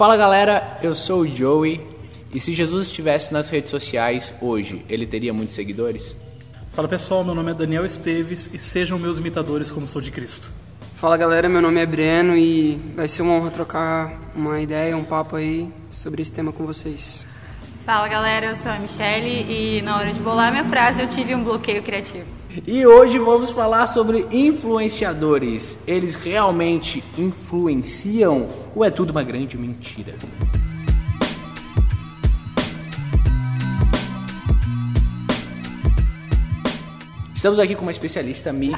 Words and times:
Fala 0.00 0.16
galera, 0.16 0.78
eu 0.82 0.94
sou 0.94 1.20
o 1.20 1.28
Joey. 1.28 1.78
E 2.32 2.40
se 2.40 2.54
Jesus 2.54 2.86
estivesse 2.86 3.34
nas 3.34 3.50
redes 3.50 3.68
sociais 3.68 4.32
hoje, 4.40 4.82
ele 4.88 5.06
teria 5.06 5.30
muitos 5.30 5.54
seguidores? 5.54 6.16
Fala 6.72 6.88
pessoal, 6.88 7.22
meu 7.22 7.34
nome 7.34 7.50
é 7.50 7.54
Daniel 7.54 7.84
Esteves 7.84 8.48
e 8.50 8.56
sejam 8.56 8.98
meus 8.98 9.18
imitadores 9.18 9.70
como 9.70 9.86
sou 9.86 10.00
de 10.00 10.10
Cristo. 10.10 10.48
Fala 10.94 11.18
galera, 11.18 11.50
meu 11.50 11.60
nome 11.60 11.82
é 11.82 11.84
Breno 11.84 12.34
e 12.34 12.76
vai 12.96 13.06
ser 13.08 13.20
uma 13.20 13.34
honra 13.34 13.50
trocar 13.50 14.18
uma 14.34 14.58
ideia, 14.58 14.96
um 14.96 15.04
papo 15.04 15.36
aí 15.36 15.70
sobre 15.90 16.22
esse 16.22 16.32
tema 16.32 16.50
com 16.50 16.64
vocês. 16.64 17.26
Fala 17.84 18.08
galera, 18.08 18.46
eu 18.46 18.54
sou 18.54 18.72
a 18.72 18.78
Michelle 18.78 19.28
e 19.28 19.82
na 19.82 19.98
hora 19.98 20.14
de 20.14 20.20
bolar 20.20 20.50
minha 20.50 20.64
frase 20.64 21.02
eu 21.02 21.08
tive 21.08 21.34
um 21.34 21.44
bloqueio 21.44 21.82
criativo. 21.82 22.39
E 22.66 22.84
hoje 22.84 23.16
vamos 23.16 23.50
falar 23.50 23.86
sobre 23.86 24.26
influenciadores. 24.32 25.78
Eles 25.86 26.16
realmente 26.16 27.02
influenciam 27.16 28.48
ou 28.74 28.84
é 28.84 28.90
tudo 28.90 29.10
uma 29.10 29.22
grande 29.22 29.56
mentira? 29.56 30.16
Estamos 37.32 37.60
aqui 37.60 37.76
com 37.76 37.82
uma 37.82 37.92
especialista, 37.92 38.52
Mi. 38.52 38.74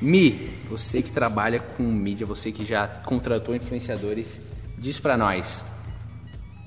Mi, 0.00 0.50
você 0.68 1.00
que 1.00 1.10
trabalha 1.10 1.58
com 1.58 1.82
mídia, 1.82 2.26
você 2.26 2.52
que 2.52 2.64
já 2.66 2.86
contratou 2.86 3.54
influenciadores, 3.56 4.38
diz 4.76 4.98
pra 4.98 5.16
nós: 5.16 5.62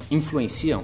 influenciam? 0.09 0.83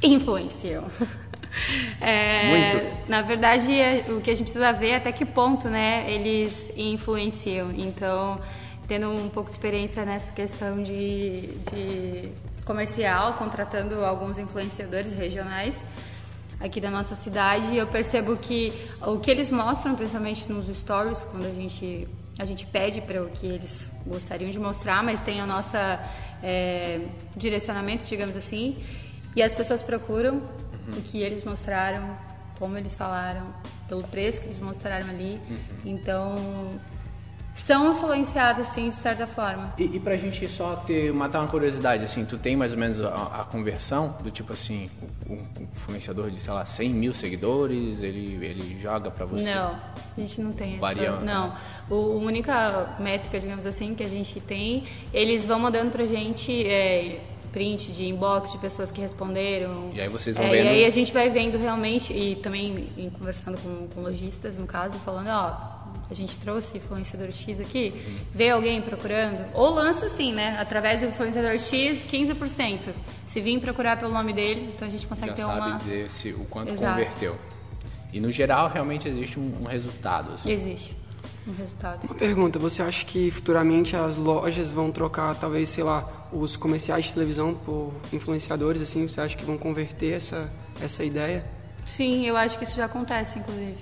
Influenciam. 0.00 0.84
É, 2.00 2.48
Muito. 2.48 3.08
Na 3.08 3.22
verdade, 3.22 3.72
é- 3.78 4.04
o 4.08 4.20
que 4.20 4.30
a 4.30 4.34
gente 4.34 4.44
precisa 4.44 4.72
ver 4.72 4.88
é 4.88 4.96
até 4.96 5.12
que 5.12 5.24
ponto 5.24 5.68
né, 5.68 6.10
eles 6.10 6.72
influenciam. 6.76 7.70
Então, 7.76 8.40
tendo 8.88 9.08
um 9.10 9.28
pouco 9.28 9.50
de 9.50 9.56
experiência 9.56 10.04
nessa 10.04 10.32
questão 10.32 10.82
de, 10.82 11.48
de 11.70 12.28
comercial, 12.64 13.34
contratando 13.34 14.04
alguns 14.04 14.38
influenciadores 14.38 15.12
regionais 15.12 15.84
aqui 16.60 16.80
da 16.80 16.90
nossa 16.90 17.14
cidade, 17.14 17.76
eu 17.76 17.86
percebo 17.86 18.36
que 18.36 18.72
o 19.00 19.18
que 19.18 19.30
eles 19.30 19.50
mostram, 19.50 19.94
principalmente 19.94 20.50
nos 20.50 20.68
stories, 20.76 21.22
quando 21.24 21.46
a 21.46 21.54
gente 21.54 22.08
a 22.38 22.46
gente 22.46 22.64
pede 22.64 23.02
para 23.02 23.22
o 23.22 23.28
que 23.28 23.46
eles 23.46 23.92
gostariam 24.06 24.50
de 24.50 24.58
mostrar, 24.58 25.02
mas 25.02 25.20
tem 25.20 25.40
a 25.40 25.46
nossa 25.46 26.00
é, 26.42 27.00
direcionamento, 27.36 28.06
digamos 28.06 28.34
assim, 28.36 28.78
e 29.36 29.42
as 29.42 29.52
pessoas 29.54 29.82
procuram 29.82 30.40
o 30.88 31.02
que 31.02 31.22
eles 31.22 31.44
mostraram, 31.44 32.16
como 32.58 32.76
eles 32.76 32.94
falaram, 32.94 33.46
pelo 33.88 34.02
preço 34.04 34.40
que 34.40 34.46
eles 34.46 34.60
mostraram 34.60 35.08
ali. 35.08 35.40
Então, 35.84 36.36
são 37.54 37.92
influenciados, 37.92 38.68
sim, 38.68 38.88
de 38.88 38.96
certa 38.96 39.26
forma. 39.26 39.74
E, 39.76 39.84
e 39.84 40.00
pra 40.00 40.16
gente 40.16 40.48
só 40.48 40.76
ter, 40.76 41.12
matar 41.12 41.40
uma 41.40 41.48
curiosidade, 41.48 42.02
assim, 42.02 42.24
tu 42.24 42.38
tem 42.38 42.56
mais 42.56 42.72
ou 42.72 42.78
menos 42.78 43.02
a, 43.02 43.42
a 43.42 43.44
conversão 43.44 44.16
do 44.22 44.30
tipo 44.30 44.54
assim, 44.54 44.88
o, 45.28 45.38
influenciador 45.60 46.30
de, 46.30 46.40
sei 46.40 46.52
lá, 46.52 46.64
100 46.64 46.90
mil 46.90 47.12
seguidores, 47.12 48.00
ele, 48.00 48.42
ele 48.42 48.80
joga 48.80 49.10
pra 49.10 49.26
você? 49.26 49.44
Não, 49.44 49.72
a 50.16 50.20
gente 50.20 50.40
não 50.40 50.52
tem 50.52 50.72
essa. 50.72 50.80
Variando. 50.80 51.24
Não. 51.24 51.54
O, 51.90 51.94
a 51.94 52.24
única 52.24 52.96
métrica, 52.98 53.38
digamos 53.38 53.66
assim, 53.66 53.94
que 53.94 54.02
a 54.02 54.08
gente 54.08 54.40
tem, 54.40 54.84
eles 55.12 55.44
vão 55.44 55.58
mandando 55.58 55.90
pra 55.90 56.06
gente 56.06 56.66
é, 56.66 57.20
print 57.52 57.92
de 57.92 58.06
inbox 58.08 58.50
de 58.52 58.58
pessoas 58.58 58.90
que 58.90 59.00
responderam. 59.00 59.90
E 59.94 60.00
aí 60.00 60.08
vocês 60.08 60.34
vão 60.36 60.46
É, 60.46 60.50
vendo- 60.50 60.64
E 60.66 60.68
aí 60.68 60.84
a 60.84 60.90
gente 60.90 61.12
vai 61.12 61.28
vendo 61.28 61.58
realmente, 61.58 62.12
e 62.12 62.36
também 62.36 62.88
em 62.96 63.10
conversando 63.10 63.58
com, 63.58 63.86
com 63.94 64.00
lojistas, 64.00 64.56
no 64.58 64.66
caso, 64.66 64.98
falando, 65.00 65.28
ó. 65.28 65.82
A 66.10 66.14
gente 66.14 66.36
trouxe 66.38 66.76
influenciador 66.78 67.30
X 67.30 67.58
aqui, 67.60 67.92
Uhum. 67.94 68.16
vê 68.32 68.50
alguém 68.50 68.82
procurando, 68.82 69.44
ou 69.54 69.70
lança 69.70 70.06
assim, 70.06 70.32
né? 70.32 70.56
Através 70.60 71.00
do 71.00 71.06
influenciador 71.08 71.58
X, 71.58 72.04
15%. 72.04 72.90
Se 73.26 73.40
vir 73.40 73.58
procurar 73.60 73.98
pelo 73.98 74.12
nome 74.12 74.32
dele, 74.32 74.72
então 74.74 74.88
a 74.88 74.90
gente 74.90 75.06
consegue 75.06 75.30
Já 75.30 75.36
ter 75.36 75.42
sabe 75.44 75.60
uma. 75.60 75.76
dizer 75.78 76.10
se, 76.10 76.30
o 76.30 76.44
quanto 76.46 76.72
Exato. 76.72 76.92
converteu. 76.98 77.36
E 78.12 78.20
no 78.20 78.30
geral, 78.30 78.68
realmente 78.68 79.08
existe 79.08 79.38
um, 79.40 79.52
um 79.62 79.64
resultado. 79.64 80.34
assim. 80.34 80.50
Existe 80.50 80.94
um 81.46 81.52
resultado. 81.54 82.04
Uma 82.04 82.14
pergunta, 82.14 82.58
você 82.58 82.82
acha 82.82 83.04
que 83.04 83.30
futuramente 83.30 83.94
as 83.96 84.16
lojas 84.16 84.72
vão 84.72 84.90
trocar, 84.92 85.34
talvez, 85.34 85.68
sei 85.68 85.84
lá, 85.84 86.28
os 86.32 86.56
comerciais 86.56 87.06
de 87.06 87.12
televisão 87.12 87.54
por 87.54 87.92
influenciadores, 88.12 88.80
assim? 88.82 89.06
Você 89.08 89.20
acha 89.20 89.36
que 89.36 89.44
vão 89.44 89.58
converter 89.58 90.14
essa, 90.14 90.50
essa 90.80 91.04
ideia? 91.04 91.44
Sim, 91.84 92.26
eu 92.26 92.36
acho 92.36 92.58
que 92.58 92.64
isso 92.64 92.76
já 92.76 92.84
acontece, 92.84 93.38
inclusive. 93.38 93.76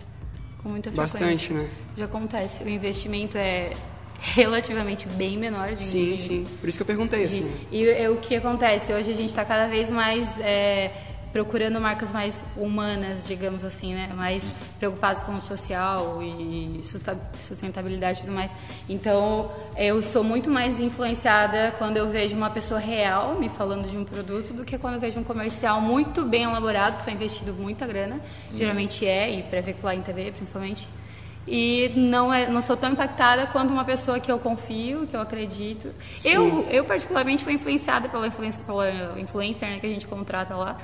Com 0.62 0.68
muita 0.70 0.90
frequência. 0.90 1.18
Bastante, 1.20 1.52
né? 1.52 1.68
Já 1.96 2.04
acontece. 2.06 2.62
O 2.64 2.68
investimento 2.68 3.36
é 3.38 3.70
relativamente 4.20 5.08
bem 5.08 5.38
menor. 5.38 5.72
De, 5.74 5.82
Sim, 5.82 6.16
de- 6.16 6.22
sim. 6.22 6.46
Por 6.60 6.68
isso 6.68 6.78
que 6.78 6.82
eu 6.82 6.86
perguntei, 6.86 7.20
de- 7.20 7.24
assim. 7.26 7.52
E 7.70 7.88
é 7.88 8.08
o 8.10 8.16
que 8.16 8.36
acontece? 8.36 8.92
Hoje 8.92 9.10
a 9.10 9.14
gente 9.14 9.30
está 9.30 9.44
cada 9.44 9.66
vez 9.68 9.90
mais 9.90 10.38
é, 10.40 10.90
procurando 11.32 11.80
marcas 11.80 12.12
mais 12.12 12.44
humanas, 12.56 13.26
digamos 13.26 13.64
assim, 13.64 13.94
né? 13.94 14.10
Mais 14.14 14.54
preocupadas 14.78 15.22
com 15.22 15.32
o 15.36 15.40
social 15.40 16.22
e 16.22 16.82
sustentabilidade 17.46 18.20
e 18.20 18.22
tudo 18.22 18.34
mais. 18.34 18.54
Então, 18.88 19.50
eu 19.76 20.02
sou 20.02 20.24
muito 20.24 20.50
mais 20.50 20.80
influenciada 20.80 21.72
quando 21.78 21.96
eu 21.96 22.08
vejo 22.08 22.36
uma 22.36 22.50
pessoa 22.50 22.80
real 22.80 23.36
me 23.38 23.48
falando 23.48 23.88
de 23.88 23.96
um 23.96 24.04
produto 24.04 24.52
do 24.52 24.64
que 24.64 24.78
quando 24.78 24.94
eu 24.94 25.00
vejo 25.00 25.18
um 25.18 25.24
comercial 25.24 25.80
muito 25.80 26.24
bem 26.24 26.44
elaborado, 26.44 26.98
que 26.98 27.04
foi 27.04 27.12
investido 27.12 27.52
muita 27.52 27.86
grana. 27.86 28.20
Geralmente 28.54 29.06
é, 29.06 29.30
e 29.38 29.42
para 29.42 29.60
veicular 29.60 29.94
em 29.94 30.02
TV, 30.02 30.32
principalmente. 30.32 30.88
E 31.46 31.90
não, 31.96 32.32
é, 32.32 32.48
não 32.48 32.60
sou 32.60 32.76
tão 32.76 32.92
impactada 32.92 33.46
quanto 33.46 33.72
uma 33.72 33.84
pessoa 33.84 34.20
que 34.20 34.30
eu 34.30 34.38
confio, 34.38 35.06
que 35.06 35.16
eu 35.16 35.20
acredito. 35.20 35.92
Eu, 36.24 36.66
eu, 36.70 36.84
particularmente, 36.84 37.42
fui 37.42 37.54
influenciada 37.54 38.08
pela, 38.08 38.26
influência, 38.26 38.62
pela 38.64 39.18
influencer 39.18 39.68
né, 39.68 39.78
que 39.78 39.86
a 39.86 39.90
gente 39.90 40.06
contrata 40.06 40.54
lá, 40.54 40.78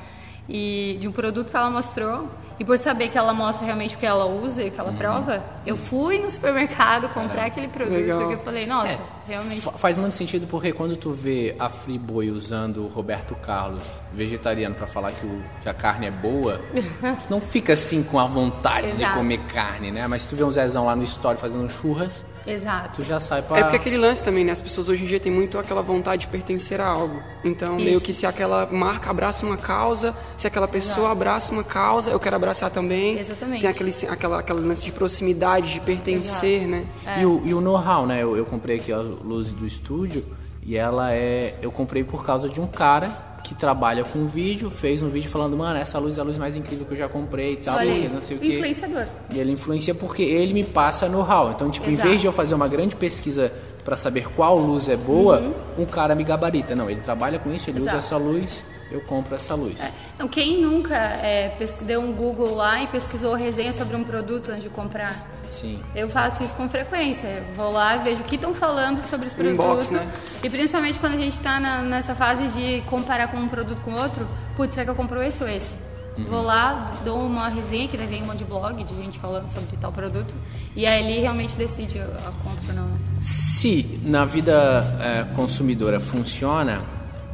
e 0.48 0.96
de 1.00 1.08
um 1.08 1.12
produto 1.12 1.50
que 1.50 1.56
ela 1.56 1.70
mostrou. 1.70 2.28
E 2.58 2.64
por 2.64 2.78
saber 2.78 3.10
que 3.10 3.18
ela 3.18 3.34
mostra 3.34 3.66
realmente 3.66 3.96
o 3.96 3.98
que 3.98 4.06
ela 4.06 4.24
usa 4.24 4.62
e 4.62 4.68
o 4.68 4.70
que 4.70 4.80
ela 4.80 4.90
prova, 4.94 5.44
eu 5.66 5.76
fui 5.76 6.18
no 6.18 6.30
supermercado 6.30 7.06
comprar 7.12 7.44
aquele 7.44 7.68
produto. 7.68 7.92
Legal. 7.94 8.28
Que 8.28 8.32
eu 8.32 8.38
falei, 8.38 8.64
nossa, 8.64 8.94
É, 8.94 9.32
realmente. 9.32 9.60
Fa- 9.60 9.72
Faz 9.72 9.94
muito 9.98 10.16
sentido 10.16 10.46
porque 10.46 10.72
quando 10.72 10.96
tu 10.96 11.10
vê 11.12 11.54
a 11.58 11.68
Friboi 11.68 12.30
usando 12.30 12.82
o 12.82 12.86
Roberto 12.88 13.34
Carlos 13.34 13.84
vegetariano 14.10 14.74
pra 14.74 14.86
falar 14.86 15.12
que, 15.12 15.26
o- 15.26 15.42
que 15.62 15.68
a 15.68 15.74
carne 15.74 16.06
é 16.06 16.10
boa, 16.10 16.58
tu 16.72 16.72
não 17.28 17.42
fica 17.42 17.74
assim 17.74 18.02
com 18.02 18.18
a 18.18 18.24
vontade 18.24 18.92
de 18.96 19.04
comer 19.12 19.38
carne, 19.52 19.90
né? 19.92 20.06
Mas 20.06 20.22
se 20.22 20.28
tu 20.28 20.36
vê 20.36 20.42
um 20.42 20.50
Zezão 20.50 20.86
lá 20.86 20.96
no 20.96 21.02
story 21.04 21.36
fazendo 21.38 21.68
churras, 21.70 22.24
Exato. 22.46 23.02
tu 23.02 23.08
já 23.08 23.20
sai 23.20 23.42
pra... 23.42 23.58
É 23.58 23.62
porque 23.62 23.76
aquele 23.76 23.96
lance 23.96 24.22
também, 24.22 24.44
né? 24.44 24.52
As 24.52 24.62
pessoas 24.62 24.88
hoje 24.88 25.04
em 25.04 25.06
dia 25.06 25.18
têm 25.18 25.32
muito 25.32 25.58
aquela 25.58 25.82
vontade 25.82 26.22
de 26.22 26.28
pertencer 26.28 26.80
a 26.80 26.86
algo. 26.86 27.20
Então, 27.44 27.76
meio 27.76 27.96
Isso. 27.96 28.04
que 28.04 28.12
se 28.12 28.26
aquela 28.26 28.66
marca 28.66 29.10
abraça 29.10 29.44
uma 29.44 29.56
causa, 29.56 30.14
se 30.36 30.46
aquela 30.46 30.68
pessoa 30.68 31.10
abraça 31.10 31.52
uma 31.52 31.64
causa, 31.64 32.10
eu 32.10 32.20
quero 32.20 32.36
abraçar 32.36 32.70
também. 32.70 33.18
Exatamente. 33.18 33.60
Tem 33.60 33.70
aquele, 33.70 33.92
aquela, 34.08 34.38
aquela 34.40 34.60
lance 34.60 34.84
de 34.84 34.92
proximidade, 34.92 35.72
de 35.72 35.80
pertencer, 35.80 36.66
né? 36.66 36.84
E 37.18 37.24
o, 37.26 37.42
e 37.44 37.54
o 37.54 37.60
know-how, 37.60 38.06
né? 38.06 38.22
Eu, 38.22 38.36
eu 38.36 38.44
comprei 38.44 38.76
aqui 38.76 38.92
a 38.92 38.98
luz 38.98 39.48
do 39.48 39.66
estúdio 39.66 40.24
e 40.62 40.76
ela 40.76 41.12
é. 41.12 41.54
Eu 41.62 41.72
comprei 41.72 42.04
por 42.04 42.24
causa 42.24 42.48
de 42.48 42.60
um 42.60 42.66
cara 42.66 43.25
que 43.46 43.54
trabalha 43.54 44.02
com 44.02 44.26
vídeo, 44.26 44.68
fez 44.68 45.00
um 45.00 45.08
vídeo 45.08 45.30
falando, 45.30 45.56
mano, 45.56 45.78
essa 45.78 46.00
luz 46.00 46.18
é 46.18 46.20
a 46.20 46.24
luz 46.24 46.36
mais 46.36 46.56
incrível 46.56 46.84
que 46.84 46.94
eu 46.94 46.98
já 46.98 47.08
comprei 47.08 47.52
e 47.52 47.56
tal, 47.58 47.76
porque 47.76 48.08
não 48.12 48.20
sei 48.20 48.36
o 48.36 48.40
quê. 48.40 48.54
influenciador. 48.54 49.06
E 49.32 49.38
ele 49.38 49.52
influencia 49.52 49.94
porque 49.94 50.22
ele 50.24 50.52
me 50.52 50.64
passa 50.64 51.08
know-how. 51.08 51.52
Então, 51.52 51.70
tipo, 51.70 51.88
em 51.88 51.92
Exato. 51.92 52.08
vez 52.08 52.20
de 52.20 52.26
eu 52.26 52.32
fazer 52.32 52.54
uma 52.54 52.66
grande 52.66 52.96
pesquisa 52.96 53.52
pra 53.84 53.96
saber 53.96 54.26
qual 54.34 54.58
luz 54.58 54.88
é 54.88 54.96
boa, 54.96 55.52
um 55.78 55.84
cara 55.86 56.12
me 56.16 56.24
gabarita. 56.24 56.74
Não, 56.74 56.90
ele 56.90 57.00
trabalha 57.02 57.38
com 57.38 57.52
isso, 57.52 57.70
ele 57.70 57.78
usa 57.78 57.90
Uhum. 57.92 57.96
Exato. 57.98 58.14
essa 58.14 58.16
luz, 58.16 58.62
eu 58.90 59.00
compro 59.02 59.36
essa 59.36 59.54
luz. 59.54 59.76
Então, 60.16 60.26
quem 60.26 60.60
nunca 60.60 60.96
é, 60.96 61.52
deu 61.82 62.00
um 62.00 62.12
Google 62.12 62.52
lá 62.56 62.82
e 62.82 62.88
pesquisou 62.88 63.34
resenha 63.34 63.72
sobre 63.72 63.94
um 63.96 64.02
produto 64.02 64.50
antes 64.50 64.64
de 64.64 64.70
comprar? 64.70 65.30
Sim. 65.66 65.80
Eu 65.94 66.08
faço 66.08 66.42
isso 66.42 66.54
com 66.54 66.68
frequência. 66.68 67.26
Eu 67.26 67.54
vou 67.56 67.72
lá, 67.72 67.96
vejo 67.96 68.20
o 68.20 68.24
que 68.24 68.36
estão 68.36 68.54
falando 68.54 69.02
sobre 69.02 69.26
esse 69.26 69.34
produto. 69.34 69.54
Inbox, 69.54 69.90
né? 69.90 70.06
E 70.42 70.48
principalmente 70.48 70.98
quando 71.00 71.14
a 71.14 71.18
gente 71.18 71.32
está 71.32 71.58
nessa 71.82 72.14
fase 72.14 72.48
de 72.48 72.82
comparar 72.82 73.28
com 73.28 73.38
um 73.38 73.48
produto 73.48 73.80
com 73.82 73.92
outro, 73.94 74.26
putz, 74.56 74.74
será 74.74 74.84
que 74.84 74.90
eu 74.90 74.94
compro 74.94 75.20
esse 75.22 75.42
ou 75.42 75.48
esse? 75.48 75.72
Vou 76.18 76.40
lá, 76.40 76.92
dou 77.04 77.26
uma 77.26 77.48
resenha, 77.48 77.86
que 77.88 77.96
daí 77.96 78.06
vem 78.06 78.22
um 78.22 78.26
monte 78.26 78.38
de 78.38 78.44
blog 78.44 78.82
de 78.82 78.96
gente 78.96 79.18
falando 79.18 79.48
sobre 79.48 79.76
tal 79.76 79.92
produto. 79.92 80.34
E 80.74 80.86
aí 80.86 81.04
ali 81.04 81.20
realmente 81.20 81.54
decide 81.56 82.00
a 82.00 82.32
compra 82.42 82.68
ou 82.68 82.74
não. 82.74 82.98
Se 83.20 84.00
na 84.02 84.24
vida 84.24 84.82
é, 84.98 85.24
consumidora 85.34 86.00
funciona, 86.00 86.80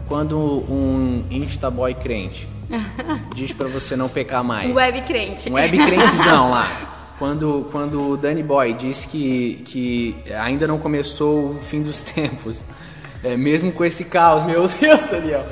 quando 0.08 0.36
um 0.38 1.24
Instaboy 1.30 1.94
crente 1.94 2.48
diz 3.34 3.52
pra 3.52 3.68
você 3.68 3.94
não 3.94 4.08
pecar 4.08 4.42
mais. 4.42 4.68
Um 4.68 4.74
web 4.74 5.00
crente. 5.02 5.48
Um 5.48 5.54
web 5.54 5.76
crentezão 5.76 6.50
lá. 6.50 6.68
Quando, 7.18 7.68
quando 7.70 8.10
o 8.10 8.16
Danny 8.16 8.42
Boy 8.42 8.74
diz 8.74 9.04
que, 9.04 9.62
que 9.64 10.16
ainda 10.34 10.66
não 10.66 10.78
começou 10.78 11.52
o 11.52 11.58
fim 11.58 11.82
dos 11.82 12.00
tempos, 12.02 12.56
é, 13.22 13.36
mesmo 13.36 13.72
com 13.72 13.84
esse 13.84 14.04
caos, 14.04 14.44
meu 14.44 14.66
Deus, 14.80 15.04
Daniel. 15.06 15.46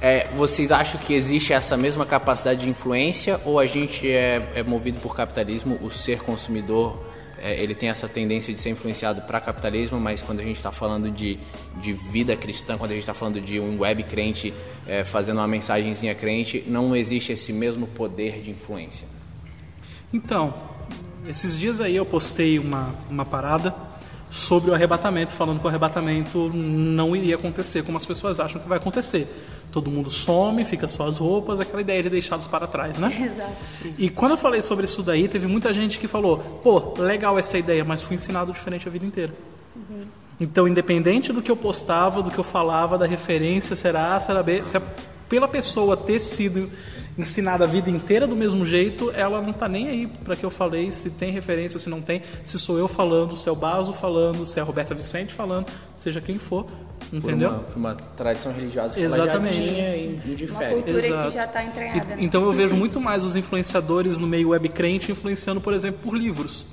É, 0.00 0.28
vocês 0.36 0.70
acham 0.70 1.00
que 1.00 1.14
existe 1.14 1.52
essa 1.52 1.76
mesma 1.76 2.04
capacidade 2.04 2.60
de 2.60 2.68
influência 2.68 3.40
ou 3.44 3.58
a 3.58 3.64
gente 3.64 4.10
é, 4.10 4.52
é 4.54 4.62
movido 4.62 5.00
por 5.00 5.16
capitalismo, 5.16 5.78
o 5.82 5.90
ser 5.90 6.20
consumidor 6.20 6.98
é, 7.44 7.62
ele 7.62 7.74
tem 7.74 7.90
essa 7.90 8.08
tendência 8.08 8.54
de 8.54 8.58
ser 8.58 8.70
influenciado 8.70 9.20
para 9.20 9.38
capitalismo, 9.38 10.00
mas 10.00 10.22
quando 10.22 10.40
a 10.40 10.42
gente 10.42 10.56
está 10.56 10.72
falando 10.72 11.10
de, 11.10 11.38
de 11.78 11.92
vida 11.92 12.34
cristã, 12.34 12.78
quando 12.78 12.92
a 12.92 12.94
gente 12.94 13.02
está 13.02 13.12
falando 13.12 13.38
de 13.38 13.60
um 13.60 13.80
web 13.80 14.02
crente 14.04 14.54
é, 14.86 15.04
fazendo 15.04 15.36
uma 15.36 15.46
mensagenzinha 15.46 16.14
crente, 16.14 16.64
não 16.66 16.96
existe 16.96 17.32
esse 17.32 17.52
mesmo 17.52 17.86
poder 17.86 18.40
de 18.40 18.50
influência. 18.50 19.06
Então, 20.10 20.54
esses 21.28 21.58
dias 21.58 21.80
aí 21.80 21.96
eu 21.96 22.04
postei 22.04 22.58
uma, 22.58 22.94
uma 23.10 23.24
parada 23.24 23.74
sobre 24.30 24.70
o 24.70 24.74
arrebatamento, 24.74 25.32
falando 25.32 25.60
que 25.60 25.64
o 25.64 25.68
arrebatamento 25.68 26.50
não 26.52 27.14
iria 27.14 27.36
acontecer 27.36 27.84
como 27.84 27.96
as 27.96 28.04
pessoas 28.04 28.40
acham 28.40 28.60
que 28.60 28.68
vai 28.68 28.78
acontecer. 28.78 29.28
Todo 29.70 29.90
mundo 29.90 30.10
some, 30.10 30.64
fica 30.64 30.88
só 30.88 31.06
as 31.08 31.18
roupas, 31.18 31.60
aquela 31.60 31.80
ideia 31.80 32.02
de 32.02 32.10
deixá-los 32.10 32.48
para 32.48 32.66
trás, 32.66 32.98
né? 32.98 33.08
Exato. 33.14 33.94
E 33.96 34.10
quando 34.10 34.32
eu 34.32 34.38
falei 34.38 34.60
sobre 34.60 34.86
isso 34.86 35.02
daí, 35.02 35.28
teve 35.28 35.46
muita 35.46 35.72
gente 35.72 35.98
que 36.00 36.08
falou: 36.08 36.38
pô, 36.62 36.94
legal 37.00 37.38
essa 37.38 37.56
ideia, 37.56 37.84
mas 37.84 38.02
fui 38.02 38.16
ensinado 38.16 38.52
diferente 38.52 38.88
a 38.88 38.90
vida 38.90 39.06
inteira. 39.06 39.32
Então, 40.40 40.66
independente 40.66 41.32
do 41.32 41.40
que 41.40 41.50
eu 41.50 41.56
postava, 41.56 42.20
do 42.20 42.30
que 42.30 42.38
eu 42.38 42.44
falava, 42.44 42.98
da 42.98 43.06
referência, 43.06 43.76
será 43.76 44.16
A, 44.16 44.20
será 44.20 44.42
B, 44.42 44.64
se 44.64 44.76
a, 44.76 44.82
pela 45.28 45.46
pessoa 45.46 45.96
ter 45.96 46.18
sido 46.18 46.68
ensinada 47.16 47.64
a 47.64 47.66
vida 47.66 47.88
inteira 47.90 48.26
do 48.26 48.34
mesmo 48.34 48.64
jeito, 48.66 49.10
ela 49.12 49.40
não 49.40 49.52
tá 49.52 49.68
nem 49.68 49.88
aí 49.88 50.06
para 50.06 50.34
que 50.34 50.44
eu 50.44 50.50
falei, 50.50 50.90
se 50.90 51.10
tem 51.10 51.30
referência, 51.30 51.78
se 51.78 51.88
não 51.88 52.02
tem, 52.02 52.22
se 52.42 52.58
sou 52.58 52.78
eu 52.78 52.88
falando, 52.88 53.36
se 53.36 53.48
é 53.48 53.52
o 53.52 53.56
Baso 53.56 53.92
falando, 53.92 54.44
se 54.44 54.58
é 54.58 54.62
a 54.62 54.64
Roberta 54.64 54.94
Vicente 54.94 55.32
falando, 55.32 55.66
seja 55.96 56.20
quem 56.20 56.36
for, 56.36 56.66
entendeu? 57.12 57.50
Por 57.50 57.56
uma, 57.56 57.64
por 57.64 57.76
uma 57.76 57.94
tradição 57.94 58.52
religiosa 58.52 58.94
que 58.94 59.00
Exatamente. 59.00 59.56
ela 59.56 59.66
já 59.66 59.72
tinha 59.74 59.96
e, 59.96 60.20
e 60.40 60.50
Uma 60.50 60.64
cultura 60.64 61.06
Exato. 61.06 61.28
que 61.28 61.34
já 61.34 61.44
está 61.44 61.64
entranhada. 61.64 61.98
E- 62.04 62.08
né? 62.08 62.16
Então 62.20 62.42
eu 62.44 62.52
vejo 62.52 62.74
muito 62.74 63.00
mais 63.00 63.22
os 63.24 63.36
influenciadores 63.36 64.18
no 64.18 64.26
meio 64.26 64.48
web 64.48 64.68
crente 64.68 65.12
influenciando, 65.12 65.60
por 65.60 65.72
exemplo, 65.72 66.00
por 66.02 66.16
livros. 66.16 66.66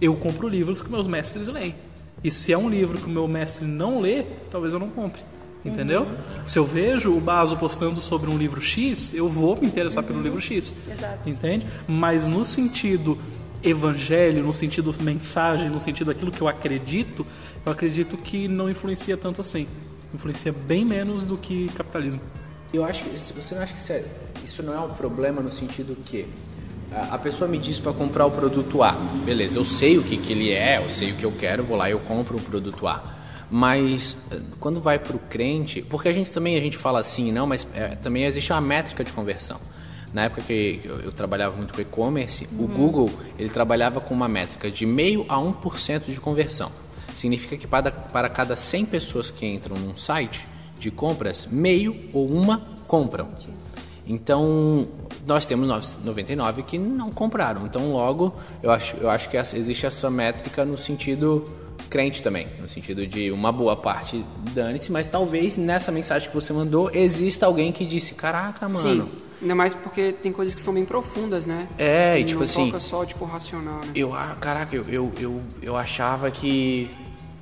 Eu 0.00 0.14
compro 0.16 0.48
livros 0.48 0.82
que 0.82 0.90
meus 0.90 1.06
mestres 1.06 1.48
leem. 1.48 1.74
E 2.22 2.30
se 2.30 2.52
é 2.52 2.58
um 2.58 2.68
livro 2.68 2.98
que 2.98 3.06
o 3.06 3.10
meu 3.10 3.26
mestre 3.26 3.64
não 3.64 4.00
lê, 4.00 4.24
talvez 4.50 4.72
eu 4.72 4.78
não 4.78 4.90
compre. 4.90 5.20
Entendeu? 5.64 6.08
Se 6.44 6.58
eu 6.58 6.64
vejo 6.64 7.12
o 7.16 7.20
Baso 7.20 7.56
postando 7.56 8.00
sobre 8.00 8.28
um 8.28 8.36
livro 8.36 8.60
X, 8.60 9.12
eu 9.14 9.28
vou 9.28 9.56
me 9.60 9.66
interessar 9.66 10.02
pelo 10.02 10.20
livro 10.20 10.40
X. 10.40 10.74
Exato. 10.90 11.30
Entende? 11.30 11.66
Mas 11.86 12.26
no 12.26 12.44
sentido 12.44 13.16
evangelho, 13.62 14.42
no 14.42 14.52
sentido 14.52 14.92
mensagem, 15.00 15.70
no 15.70 15.78
sentido 15.78 16.08
daquilo 16.08 16.32
que 16.32 16.40
eu 16.40 16.48
acredito, 16.48 17.24
eu 17.64 17.70
acredito 17.72 18.16
que 18.16 18.48
não 18.48 18.68
influencia 18.68 19.16
tanto 19.16 19.40
assim. 19.40 19.66
Influencia 20.12 20.52
bem 20.52 20.84
menos 20.84 21.22
do 21.22 21.36
que 21.36 21.68
capitalismo. 21.76 22.20
Eu 22.72 22.84
acho 22.84 23.02
que 23.04 23.10
você 23.32 23.54
não 23.54 23.62
acha 23.62 23.72
que 23.74 23.80
isso, 23.80 23.92
é- 23.92 24.04
isso 24.44 24.62
não 24.62 24.74
é 24.74 24.80
um 24.80 24.90
problema 24.94 25.40
no 25.40 25.52
sentido 25.52 25.96
que 26.04 26.26
a, 26.90 27.14
a 27.14 27.18
pessoa 27.18 27.48
me 27.48 27.56
diz 27.58 27.78
para 27.78 27.92
comprar 27.92 28.26
o 28.26 28.30
produto 28.30 28.82
A, 28.82 28.92
beleza? 29.24 29.58
Eu 29.58 29.64
sei 29.64 29.96
o 29.96 30.02
que, 30.02 30.16
que 30.16 30.32
ele 30.32 30.50
é, 30.50 30.78
eu 30.84 30.90
sei 30.90 31.12
o 31.12 31.14
que 31.14 31.24
eu 31.24 31.32
quero, 31.32 31.62
vou 31.62 31.76
lá 31.76 31.88
e 31.88 31.92
eu 31.92 32.00
compro 32.00 32.36
o 32.36 32.40
produto 32.40 32.86
A. 32.88 33.02
Mas 33.54 34.16
eh, 34.30 34.40
quando 34.58 34.80
vai 34.80 34.98
para 34.98 35.14
o 35.14 35.18
crente, 35.18 35.82
porque 35.82 36.08
a 36.08 36.12
gente 36.12 36.30
também 36.30 36.56
a 36.56 36.60
gente 36.60 36.78
fala 36.78 37.00
assim, 37.00 37.30
não, 37.30 37.46
mas 37.46 37.66
eh, 37.74 37.96
também 37.96 38.24
existe 38.24 38.50
uma 38.50 38.62
métrica 38.62 39.04
de 39.04 39.12
conversão. 39.12 39.60
Na 40.10 40.24
época 40.24 40.40
que 40.40 40.80
eu, 40.82 41.00
eu 41.00 41.12
trabalhava 41.12 41.54
muito 41.54 41.74
com 41.74 41.80
e-commerce, 41.82 42.48
o 42.58 42.66
Google 42.66 43.10
ele 43.38 43.50
trabalhava 43.50 44.00
com 44.00 44.14
uma 44.14 44.26
métrica 44.26 44.70
de 44.70 44.86
meio 44.86 45.26
a 45.28 45.36
1% 45.36 46.06
de 46.06 46.18
conversão. 46.18 46.72
Significa 47.14 47.58
que 47.58 47.66
para, 47.66 47.90
para 47.92 48.30
cada 48.30 48.56
100 48.56 48.86
pessoas 48.86 49.30
que 49.30 49.44
entram 49.44 49.76
num 49.76 49.94
site 49.98 50.40
de 50.78 50.90
compras, 50.90 51.46
meio 51.50 52.08
ou 52.14 52.26
uma 52.26 52.58
compram. 52.88 53.28
Então, 54.06 54.88
nós 55.26 55.44
temos 55.44 55.94
99 56.02 56.62
que 56.62 56.78
não 56.78 57.10
compraram. 57.10 57.66
Então, 57.66 57.92
logo, 57.92 58.34
eu 58.62 58.70
acho, 58.70 58.96
eu 58.96 59.10
acho 59.10 59.28
que 59.28 59.36
existe 59.36 59.84
essa 59.84 60.10
métrica 60.10 60.64
no 60.64 60.78
sentido 60.78 61.44
crente 61.92 62.22
também, 62.22 62.46
no 62.58 62.68
sentido 62.68 63.06
de 63.06 63.30
uma 63.30 63.52
boa 63.52 63.76
parte 63.76 64.24
dane-se, 64.54 64.90
mas 64.90 65.06
talvez 65.06 65.56
nessa 65.58 65.92
mensagem 65.92 66.28
que 66.30 66.34
você 66.34 66.50
mandou 66.52 66.90
exista 66.92 67.44
alguém 67.44 67.70
que 67.70 67.84
disse: 67.84 68.14
Caraca, 68.14 68.66
mano. 68.68 69.04
Sim. 69.04 69.08
Ainda 69.42 69.54
mais 69.56 69.74
porque 69.74 70.12
tem 70.12 70.32
coisas 70.32 70.54
que 70.54 70.60
são 70.60 70.72
bem 70.72 70.84
profundas, 70.84 71.44
né? 71.46 71.66
É, 71.76 72.18
e 72.18 72.24
tipo 72.24 72.38
não 72.38 72.44
assim- 72.44 72.66
toca 72.66 72.80
só, 72.80 73.04
tipo, 73.04 73.24
racional, 73.24 73.80
né? 73.84 73.90
Eu, 73.94 74.14
ah, 74.14 74.36
caraca, 74.40 74.74
eu, 74.74 74.84
eu, 74.88 75.12
eu, 75.20 75.42
eu 75.60 75.76
achava 75.76 76.30
que, 76.30 76.88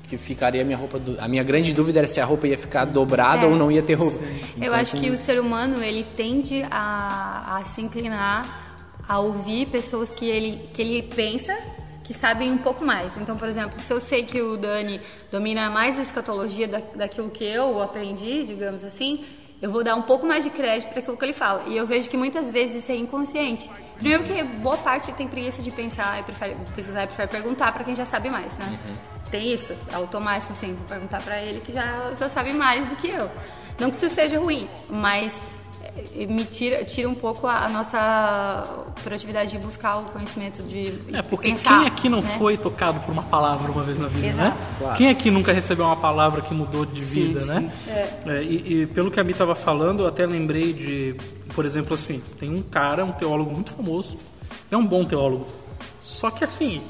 que 0.09 0.17
ficaria 0.17 0.63
a 0.63 0.65
minha 0.65 0.79
roupa. 0.79 0.99
do- 0.99 1.17
a 1.21 1.29
minha 1.29 1.43
grande 1.45 1.73
dúvida 1.75 1.99
era 2.01 2.09
se 2.09 2.19
a 2.21 2.25
roupa 2.25 2.47
ia 2.49 2.57
ficar 2.59 2.87
dobrada 2.87 3.45
É. 3.45 3.47
ou 3.49 3.55
não 3.55 3.71
ia 3.71 3.83
ter 3.83 3.95
roupa. 3.95 4.19
Eu 4.19 4.29
Então, 4.57 4.75
acho 4.75 4.97
assim, 4.97 5.05
que 5.05 5.11
o 5.11 5.19
ser 5.19 5.39
humano 5.39 5.83
ele 5.85 6.05
tende 6.17 6.65
a, 6.71 7.59
a 7.59 7.65
se 7.67 7.83
inclinar 7.83 8.47
a 9.07 9.19
ouvir 9.21 9.67
pessoas 9.67 10.11
que 10.11 10.25
ele, 10.25 10.59
que 10.73 10.81
ele 10.81 11.03
pensa 11.03 11.55
que 12.11 12.15
sabem 12.15 12.51
um 12.51 12.59
pouco 12.59 12.85
mais. 12.85 13.17
Então, 13.17 13.37
por 13.37 13.47
exemplo, 13.47 13.79
se 13.79 13.93
eu 13.93 14.01
sei 14.01 14.25
que 14.25 14.43
o 14.43 14.57
Dani 14.57 15.01
domina 15.31 15.71
mais 15.71 15.97
a 15.97 16.03
escatologia 16.03 16.67
da, 16.67 16.81
daquilo 16.93 17.31
que 17.31 17.45
eu 17.45 17.81
aprendi, 17.81 18.43
digamos 18.43 18.83
assim, 18.83 19.25
eu 19.63 19.71
vou 19.71 19.85
dar 19.85 19.95
um 19.95 20.03
pouco 20.03 20.27
mais 20.27 20.43
de 20.43 20.51
crédito 20.51 20.89
para 20.89 20.99
aquilo 20.99 21.17
que 21.17 21.25
ele 21.25 21.33
fala. 21.33 21.63
E 21.69 21.77
eu 21.77 21.87
vejo 21.87 22.11
que 22.11 22.17
muitas 22.17 22.51
vezes 22.51 22.83
isso 22.83 22.91
é 22.91 22.97
inconsciente. 22.97 23.71
Primeiro 23.95 24.25
porque 24.25 24.43
boa 24.43 24.77
parte 24.77 25.13
tem 25.13 25.29
preguiça 25.29 25.63
de 25.63 25.71
pensar 25.71 26.19
e 26.19 26.25
prefere 26.25 26.57
pesquisar 26.75 27.05
e 27.05 27.07
prefere 27.07 27.29
perguntar 27.29 27.71
para 27.71 27.85
quem 27.85 27.95
já 27.95 28.05
sabe 28.05 28.29
mais, 28.29 28.59
né? 28.59 28.77
Tem 29.31 29.53
isso, 29.53 29.73
é 29.93 29.95
automático, 29.95 30.53
assim, 30.53 30.75
vou 30.75 30.89
perguntar 30.89 31.23
para 31.23 31.41
ele 31.41 31.61
que 31.61 31.71
já, 31.71 32.13
já 32.13 32.29
sabe 32.29 32.53
mais 32.53 32.89
do 32.89 32.97
que 32.97 33.09
eu. 33.09 33.31
Não 33.79 33.89
que 33.89 33.95
isso 33.95 34.11
seja 34.11 34.37
ruim, 34.37 34.69
mas 34.89 35.41
me 36.29 36.45
tira, 36.45 36.85
tira 36.85 37.09
um 37.09 37.15
pouco 37.15 37.47
a, 37.47 37.65
a 37.65 37.69
nossa 37.69 38.65
proatividade 39.03 39.51
de 39.53 39.59
buscar 39.59 39.99
o 39.99 40.05
conhecimento 40.07 40.63
de 40.63 40.93
É, 41.13 41.23
porque 41.23 41.49
pensar, 41.51 41.79
quem 41.79 41.87
aqui 41.87 42.09
não 42.09 42.21
né? 42.21 42.37
foi 42.39 42.57
tocado 42.57 43.01
por 43.01 43.13
uma 43.13 43.23
palavra 43.23 43.71
uma 43.71 43.83
vez 43.83 43.99
na 43.99 44.09
vida, 44.09 44.27
Exato. 44.29 44.57
né? 44.59 44.69
Claro. 44.79 44.97
Quem 44.97 45.09
aqui 45.11 45.31
nunca 45.31 45.53
recebeu 45.53 45.85
uma 45.87 45.97
palavra 45.97 46.43
que 46.43 46.53
mudou 46.55 46.85
de 46.87 47.01
Sim, 47.03 47.29
vida, 47.29 47.41
sim. 47.41 47.53
né? 47.53 47.73
É, 48.27 48.43
e, 48.43 48.83
e 48.83 48.87
pelo 48.87 49.11
que 49.11 49.19
a 49.21 49.25
Mi 49.25 49.33
estava 49.33 49.55
falando, 49.55 50.03
eu 50.03 50.07
até 50.09 50.27
lembrei 50.27 50.73
de, 50.73 51.17
por 51.55 51.65
exemplo, 51.65 51.95
assim, 51.95 52.23
tem 52.39 52.55
um 52.55 52.63
cara, 52.63 53.05
um 53.05 53.13
teólogo 53.13 53.51
muito 53.51 53.73
famoso, 53.73 54.17
é 54.71 54.77
um 54.77 54.87
bom 54.87 55.05
teólogo, 55.05 55.47
só 56.01 56.31
que 56.31 56.45
assim, 56.45 56.83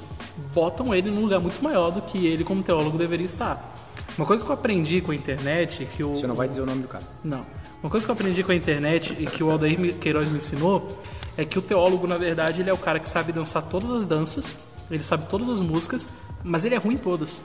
botam 0.55 0.94
ele 0.94 1.11
num 1.11 1.23
lugar 1.23 1.41
muito 1.41 1.62
maior 1.62 1.91
do 1.91 2.02
que 2.02 2.26
ele 2.26 2.44
como 2.44 2.62
teólogo 2.62 2.97
deveria 2.99 3.26
estar. 3.26 3.75
Uma 4.19 4.26
coisa 4.26 4.44
que 4.44 4.50
eu 4.50 4.55
aprendi 4.55 5.00
com 5.00 5.12
a 5.12 5.14
internet, 5.14 5.87
que 5.87 6.02
o, 6.05 6.14
Você 6.17 6.26
não 6.26 6.35
vai 6.35 6.49
dizer 6.49 6.61
o 6.61 6.67
nome 6.67 6.82
do 6.82 6.88
cara. 6.88 7.05
não. 7.25 7.44
Uma 7.82 7.88
coisa 7.88 8.05
que 8.05 8.11
eu 8.11 8.15
aprendi 8.15 8.43
com 8.43 8.53
a 8.53 8.55
internet 8.55 9.17
e 9.19 9.27
que 9.27 9.43
o 9.43 9.50
Aldair 9.50 9.97
Queiroz 9.97 10.29
me 10.29 10.37
ensinou 10.37 11.00
é 11.37 11.44
que 11.47 11.59
o 11.59 11.62
teólogo, 11.62 12.06
na 12.06 12.19
verdade, 12.19 12.61
ele 12.61 12.69
é 12.69 12.73
o 12.73 12.79
cara 12.79 13.00
que 13.00 13.09
sabe 13.09 13.32
dançar 13.32 13.62
todas 13.62 13.91
as 13.91 14.05
danças, 14.05 14.55
ele 14.91 15.03
sabe 15.03 15.27
todas 15.31 15.49
as 15.49 15.62
músicas, 15.62 16.09
mas 16.44 16.65
ele 16.67 16.75
é 16.75 16.79
ruim 16.79 16.94
em 16.94 16.99
todas. 16.99 17.43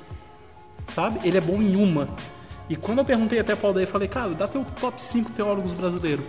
Sabe? 0.88 1.20
Ele 1.24 1.38
é 1.38 1.42
bom 1.42 1.62
em 1.62 1.76
uma. 1.76 2.10
E 2.70 2.76
quando 2.76 2.98
eu 2.98 3.06
perguntei 3.06 3.40
até 3.40 3.56
pro 3.56 3.68
Aldair, 3.68 3.88
falei, 3.88 4.08
cara, 4.08 4.32
dá 4.32 4.48
teu 4.48 4.66
top 4.80 5.02
5 5.02 5.32
teólogos 5.32 5.72
brasileiros. 5.72 6.26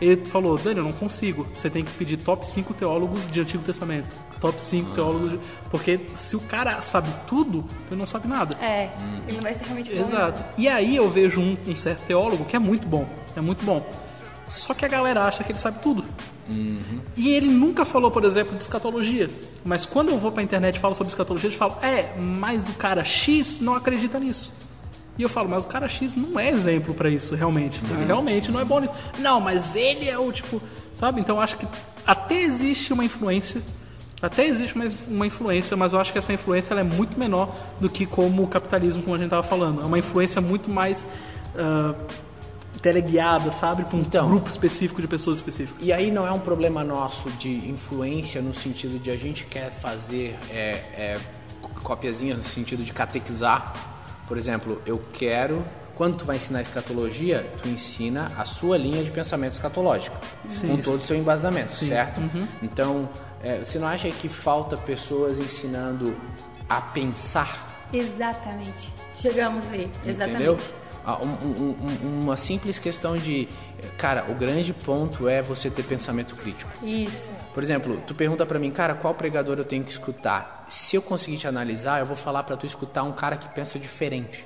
Ele 0.00 0.24
falou, 0.24 0.58
Dani, 0.58 0.78
eu 0.78 0.84
não 0.84 0.92
consigo. 0.92 1.46
Você 1.52 1.70
tem 1.70 1.84
que 1.84 1.90
pedir 1.92 2.18
top 2.18 2.46
5 2.46 2.74
teólogos 2.74 3.28
de 3.28 3.40
Antigo 3.40 3.62
Testamento. 3.62 4.14
Top 4.40 4.60
5 4.60 4.94
teólogos 4.94 5.30
de... 5.30 5.40
Porque 5.70 6.00
se 6.16 6.36
o 6.36 6.40
cara 6.40 6.82
sabe 6.82 7.08
tudo, 7.26 7.64
ele 7.90 7.98
não 7.98 8.06
sabe 8.06 8.28
nada. 8.28 8.56
É, 8.62 8.90
ele 9.26 9.36
não 9.36 9.42
vai 9.42 9.54
ser 9.54 9.64
realmente 9.64 9.92
bom. 9.92 10.00
Exato. 10.00 10.44
E 10.58 10.68
aí 10.68 10.96
eu 10.96 11.08
vejo 11.08 11.40
um, 11.40 11.56
um 11.66 11.74
certo 11.74 12.06
teólogo 12.06 12.44
que 12.44 12.54
é 12.54 12.58
muito 12.58 12.86
bom, 12.86 13.08
é 13.34 13.40
muito 13.40 13.64
bom. 13.64 13.86
Só 14.46 14.74
que 14.74 14.84
a 14.84 14.88
galera 14.88 15.24
acha 15.24 15.42
que 15.42 15.50
ele 15.50 15.58
sabe 15.58 15.80
tudo. 15.82 16.04
E 17.16 17.34
ele 17.34 17.48
nunca 17.48 17.84
falou, 17.84 18.10
por 18.10 18.24
exemplo, 18.24 18.54
de 18.54 18.62
escatologia. 18.62 19.28
Mas 19.64 19.84
quando 19.84 20.10
eu 20.10 20.18
vou 20.18 20.30
pra 20.30 20.42
internet 20.42 20.76
e 20.76 20.78
falo 20.78 20.94
sobre 20.94 21.08
escatologia, 21.10 21.48
eles 21.48 21.58
falam, 21.58 21.78
é, 21.82 22.14
mas 22.16 22.68
o 22.68 22.74
cara 22.74 23.04
X 23.04 23.58
não 23.60 23.74
acredita 23.74 24.20
nisso. 24.20 24.52
E 25.18 25.22
eu 25.22 25.28
falo, 25.28 25.48
mas 25.48 25.64
o 25.64 25.68
cara 25.68 25.88
X 25.88 26.14
não 26.14 26.38
é 26.38 26.50
exemplo 26.50 26.92
pra 26.94 27.08
isso, 27.08 27.34
realmente. 27.34 27.80
Ele 27.90 28.04
realmente 28.04 28.50
não 28.52 28.60
é 28.60 28.64
bom 28.64 28.80
nisso. 28.80 28.92
Não, 29.18 29.40
mas 29.40 29.74
ele 29.74 30.08
é 30.08 30.18
o 30.18 30.30
tipo. 30.30 30.60
Sabe? 30.94 31.20
Então 31.20 31.36
eu 31.36 31.42
acho 31.42 31.56
que 31.56 31.66
até 32.06 32.42
existe 32.42 32.92
uma 32.92 33.04
influência. 33.04 33.62
Até 34.20 34.46
existe 34.46 34.74
uma, 34.74 34.86
uma 35.08 35.26
influência, 35.26 35.76
mas 35.76 35.92
eu 35.92 36.00
acho 36.00 36.10
que 36.12 36.18
essa 36.18 36.32
influência 36.32 36.74
é 36.74 36.82
muito 36.82 37.18
menor 37.18 37.54
do 37.80 37.88
que 37.88 38.06
como 38.06 38.42
o 38.42 38.46
capitalismo, 38.48 39.02
como 39.02 39.14
a 39.14 39.18
gente 39.18 39.26
estava 39.26 39.42
falando. 39.42 39.82
É 39.82 39.84
uma 39.84 39.98
influência 39.98 40.40
muito 40.40 40.70
mais 40.70 41.06
ah, 41.56 41.94
teleguiada, 42.80 43.52
sabe? 43.52 43.84
Para 43.84 43.96
um 43.96 44.00
Então. 44.00 44.26
grupo 44.26 44.48
específico 44.48 45.00
de 45.00 45.08
pessoas 45.08 45.38
específicas. 45.38 45.86
E 45.86 45.92
aí 45.92 46.10
não 46.10 46.26
é 46.26 46.32
um 46.32 46.38
problema 46.38 46.84
nosso 46.84 47.28
de 47.32 47.68
influência 47.68 48.40
no 48.40 48.54
sentido 48.54 48.98
de 48.98 49.10
a 49.10 49.16
gente 49.16 49.44
quer 49.44 49.70
fazer 49.82 50.36
é, 50.50 50.70
é, 50.96 51.18
copiazinhas 51.82 52.38
no 52.38 52.44
sentido 52.44 52.82
de 52.84 52.92
catequizar. 52.92 53.74
Por 54.26 54.36
exemplo, 54.38 54.80
eu 54.86 55.00
quero. 55.12 55.64
Quando 55.94 56.18
tu 56.18 56.24
vai 56.26 56.36
ensinar 56.36 56.60
escatologia, 56.60 57.50
tu 57.62 57.68
ensina 57.70 58.30
a 58.36 58.44
sua 58.44 58.76
linha 58.76 59.02
de 59.02 59.10
pensamento 59.10 59.54
escatológico, 59.54 60.14
Sim, 60.46 60.68
com 60.68 60.76
todo 60.76 61.00
o 61.00 61.04
seu 61.04 61.16
embasamento, 61.16 61.72
Sim. 61.72 61.88
certo? 61.88 62.20
Uhum. 62.20 62.46
Então, 62.62 63.08
é, 63.42 63.60
você 63.60 63.78
não 63.78 63.88
acha 63.88 64.10
que 64.10 64.28
falta 64.28 64.76
pessoas 64.76 65.38
ensinando 65.38 66.14
a 66.68 66.82
pensar? 66.82 67.66
Exatamente. 67.92 68.92
Chegamos 69.14 69.66
aí, 69.70 69.90
exatamente. 70.04 70.42
Entendeu? 70.42 70.58
Ah, 71.08 71.18
um- 71.22 71.26
um- 71.46 71.76
um- 72.04 72.20
uma 72.24 72.36
simples 72.36 72.80
questão 72.80 73.16
de, 73.16 73.46
cara, 73.96 74.26
o 74.28 74.34
grande 74.34 74.72
ponto 74.72 75.28
é 75.28 75.40
você 75.40 75.70
ter 75.70 75.84
pensamento 75.84 76.34
crítico. 76.34 76.68
Isso. 76.84 77.30
Por 77.54 77.62
exemplo, 77.62 78.00
tu 78.08 78.12
pergunta 78.12 78.44
pra 78.44 78.58
mim, 78.58 78.72
cara, 78.72 78.94
qual 78.94 79.14
pregador 79.14 79.56
eu 79.56 79.64
tenho 79.64 79.84
que 79.84 79.92
escutar? 79.92 80.66
Se 80.68 80.96
eu 80.96 81.02
conseguir 81.02 81.36
te 81.36 81.46
analisar, 81.46 82.00
eu 82.00 82.06
vou 82.06 82.16
falar 82.16 82.42
pra 82.42 82.56
tu 82.56 82.66
escutar 82.66 83.04
um 83.04 83.12
cara 83.12 83.36
que 83.36 83.48
pensa 83.54 83.78
diferente. 83.78 84.44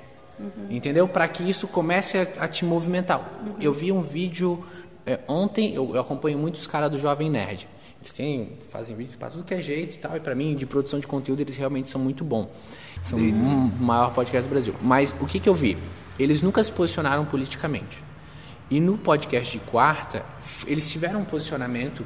Entendeu? 0.69 1.07
Pra 1.07 1.27
que 1.27 1.47
isso 1.47 1.67
comece 1.67 2.17
a, 2.17 2.27
a 2.45 2.47
te 2.47 2.63
movimentar. 2.63 3.27
Eu 3.59 3.73
vi 3.73 3.91
um 3.91 4.01
vídeo 4.01 4.63
é, 5.05 5.19
ontem, 5.27 5.73
eu, 5.73 5.95
eu 5.95 6.01
acompanho 6.01 6.37
muitos 6.37 6.65
caras 6.67 6.89
do 6.91 6.97
Jovem 6.99 7.29
Nerd. 7.29 7.67
Eles 8.01 8.13
têm, 8.13 8.57
fazem 8.71 8.95
vídeos 8.95 9.15
pra 9.15 9.29
tudo 9.29 9.43
que 9.43 9.53
é 9.53 9.61
jeito 9.61 9.95
e 9.95 9.97
tal, 9.99 10.15
e 10.15 10.19
pra 10.19 10.33
mim, 10.33 10.55
de 10.55 10.65
produção 10.65 10.99
de 10.99 11.05
conteúdo, 11.07 11.41
eles 11.41 11.55
realmente 11.55 11.89
são 11.91 12.01
muito 12.01 12.23
bons. 12.23 12.47
São 13.03 13.19
o 13.19 13.83
maior 13.83 14.13
podcast 14.13 14.47
do 14.47 14.51
Brasil. 14.51 14.75
Mas 14.81 15.13
o 15.19 15.25
que, 15.25 15.39
que 15.39 15.49
eu 15.49 15.53
vi? 15.55 15.77
Eles 16.21 16.41
nunca 16.41 16.63
se 16.63 16.71
posicionaram 16.71 17.25
politicamente. 17.25 18.03
E 18.69 18.79
no 18.79 18.97
podcast 18.97 19.51
de 19.51 19.63
quarta, 19.65 20.23
eles 20.65 20.89
tiveram 20.89 21.21
um 21.21 21.25
posicionamento 21.25 22.05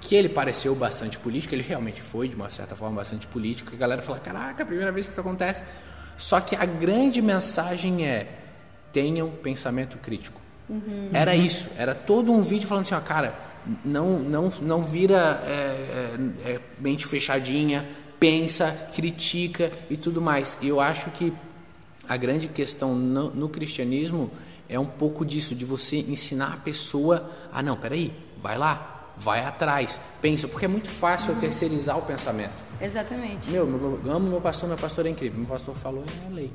que 0.00 0.14
ele 0.14 0.28
pareceu 0.28 0.74
bastante 0.74 1.16
político, 1.18 1.54
ele 1.54 1.62
realmente 1.62 2.02
foi, 2.02 2.28
de 2.28 2.34
uma 2.34 2.50
certa 2.50 2.74
forma, 2.74 2.96
bastante 2.96 3.26
político. 3.26 3.72
A 3.74 3.78
galera 3.78 4.02
fala: 4.02 4.18
caraca, 4.18 4.62
a 4.62 4.66
primeira 4.66 4.92
vez 4.92 5.06
que 5.06 5.12
isso 5.12 5.20
acontece. 5.20 5.62
Só 6.18 6.40
que 6.40 6.54
a 6.56 6.64
grande 6.64 7.22
mensagem 7.22 8.06
é: 8.06 8.28
tenham 8.92 9.30
pensamento 9.30 9.96
crítico. 9.98 10.40
Era 11.12 11.34
isso, 11.34 11.68
era 11.76 11.94
todo 11.94 12.32
um 12.32 12.42
vídeo 12.42 12.68
falando 12.68 12.82
assim: 12.82 12.94
ó, 12.94 13.00
cara, 13.00 13.34
não, 13.84 14.18
não, 14.18 14.52
não 14.60 14.82
vira 14.82 15.42
é, 15.46 15.50
é, 16.44 16.50
é, 16.50 16.60
mente 16.78 17.06
fechadinha, 17.06 17.86
pensa, 18.18 18.76
critica 18.94 19.70
e 19.88 19.96
tudo 19.96 20.20
mais. 20.20 20.56
E 20.60 20.68
eu 20.68 20.80
acho 20.80 21.10
que 21.10 21.32
a 22.08 22.16
grande 22.16 22.48
questão 22.48 22.94
no, 22.94 23.30
no 23.30 23.48
cristianismo 23.48 24.30
é 24.68 24.78
um 24.78 24.86
pouco 24.86 25.24
disso, 25.24 25.54
de 25.54 25.64
você 25.64 25.98
ensinar 25.98 26.54
a 26.54 26.56
pessoa 26.56 27.30
a 27.52 27.62
não, 27.62 27.76
peraí, 27.76 28.12
vai 28.42 28.56
lá, 28.56 29.12
vai 29.16 29.44
atrás, 29.44 30.00
pensa, 30.20 30.48
porque 30.48 30.64
é 30.64 30.68
muito 30.68 30.88
fácil 30.88 31.32
eu 31.34 31.40
terceirizar 31.40 31.98
o 31.98 32.02
pensamento. 32.02 32.52
Exatamente. 32.80 33.48
Meu, 33.50 33.64
meu, 33.66 34.00
eu 34.04 34.12
amo 34.12 34.28
meu 34.28 34.40
pastor, 34.40 34.68
meu 34.68 34.78
pastor 34.78 35.06
é 35.06 35.10
incrível, 35.10 35.38
meu 35.38 35.48
pastor 35.48 35.74
falou 35.76 36.02
é 36.02 36.26
a 36.26 36.34
lei. 36.34 36.52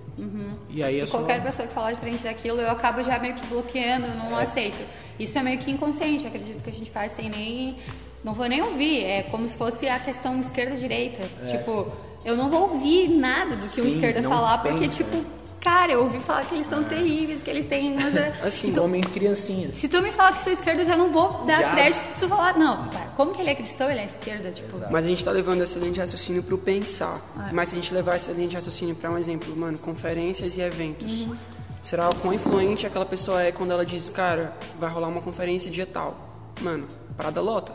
E 0.69 0.83
aí 0.83 0.99
é 0.99 1.03
E 1.03 1.07
só... 1.07 1.19
qualquer 1.19 1.41
pessoa 1.41 1.67
que 1.67 1.73
falar 1.73 1.93
diferente 1.93 2.23
daquilo, 2.23 2.59
eu 2.59 2.69
acabo 2.69 3.01
já 3.03 3.17
meio 3.17 3.35
que 3.35 3.45
bloqueando, 3.47 4.07
não 4.07 4.35
aceito. 4.35 4.83
Isso 5.17 5.37
é 5.37 5.43
meio 5.43 5.57
que 5.59 5.71
inconsciente, 5.71 6.27
acredito 6.27 6.61
que 6.61 6.69
a 6.69 6.73
gente 6.73 6.91
faz 6.91 7.13
sem 7.13 7.29
nem. 7.29 7.77
Não 8.23 8.33
vou 8.33 8.47
nem 8.47 8.61
ouvir. 8.61 9.03
É 9.05 9.23
como 9.23 9.47
se 9.47 9.55
fosse 9.55 9.87
a 9.87 9.99
questão 9.99 10.39
esquerda-direita. 10.41 11.23
Tipo, 11.47 11.89
eu 12.25 12.35
não 12.35 12.49
vou 12.49 12.73
ouvir 12.73 13.07
nada 13.07 13.55
do 13.55 13.69
que 13.69 13.79
o 13.79 13.85
É. 13.85 13.87
Sim, 13.87 13.95
esquerda 13.95 14.21
não 14.21 14.29
falar, 14.29 14.57
porque, 14.57 14.79
pensa, 14.79 15.03
tipo, 15.03 15.25
cara, 15.67 15.91
eu 15.91 16.03
ouvi 16.03 16.19
falar 16.19 16.45
que 16.45 16.55
eles 16.55 16.65
são 16.65 16.81
terríveis, 16.85 17.41
que 17.41 17.49
eles 17.49 17.65
têm. 17.65 17.97
Assim, 18.41 18.77
Homem 18.79 19.01
criancinha. 19.01 19.69
se 19.73 19.89
tu 19.89 20.01
me 20.01 20.13
falar 20.13 20.31
que 20.31 20.43
sou 20.43 20.53
esquerda, 20.53 20.83
eu 20.83 20.85
já 20.85 20.95
não 20.95 21.11
vou 21.11 21.45
dar 21.45 21.61
Já. 21.61 21.71
crédito 21.71 22.03
tu 22.19 22.29
falar, 22.29 22.57
não, 22.57 22.87
cara, 22.89 23.09
como 23.17 23.33
que 23.33 23.41
ele 23.41 23.49
é 23.49 23.55
cristão, 23.55 23.91
ele 23.91 23.99
é 23.99 24.05
esquerda, 24.05 24.49
tipo. 24.49 24.79
Mas 24.89 25.05
a 25.05 25.09
gente 25.09 25.25
tá 25.25 25.31
levando 25.31 25.61
essa 25.61 25.77
linha 25.77 25.91
de 25.91 25.99
raciocínio 25.99 26.41
pro 26.41 26.57
pensar. 26.57 27.19
É. 27.49 27.51
Mas 27.51 27.69
se 27.69 27.75
a 27.75 27.81
gente 27.81 27.93
levar 27.93 28.15
essa 28.15 28.31
linha 28.31 28.47
de 28.47 28.55
raciocínio 28.55 28.95
para 28.95 29.11
um 29.11 29.17
exemplo, 29.17 29.53
mano, 29.57 29.77
conferências 29.77 30.55
e 30.55 30.61
eventos. 30.61 31.27
Será 31.83 32.09
o 32.09 32.15
quão 32.15 32.33
influente 32.33 32.85
aquela 32.85 33.05
pessoa 33.05 33.43
é 33.43 33.51
quando 33.51 33.71
ela 33.71 33.85
diz, 33.85 34.09
cara, 34.09 34.53
vai 34.79 34.89
rolar 34.89 35.09
uma 35.09 35.21
conferência 35.21 35.69
dia 35.69 35.85
tal. 35.85 36.53
Mano, 36.61 36.87
parada 37.17 37.41
lota. 37.41 37.73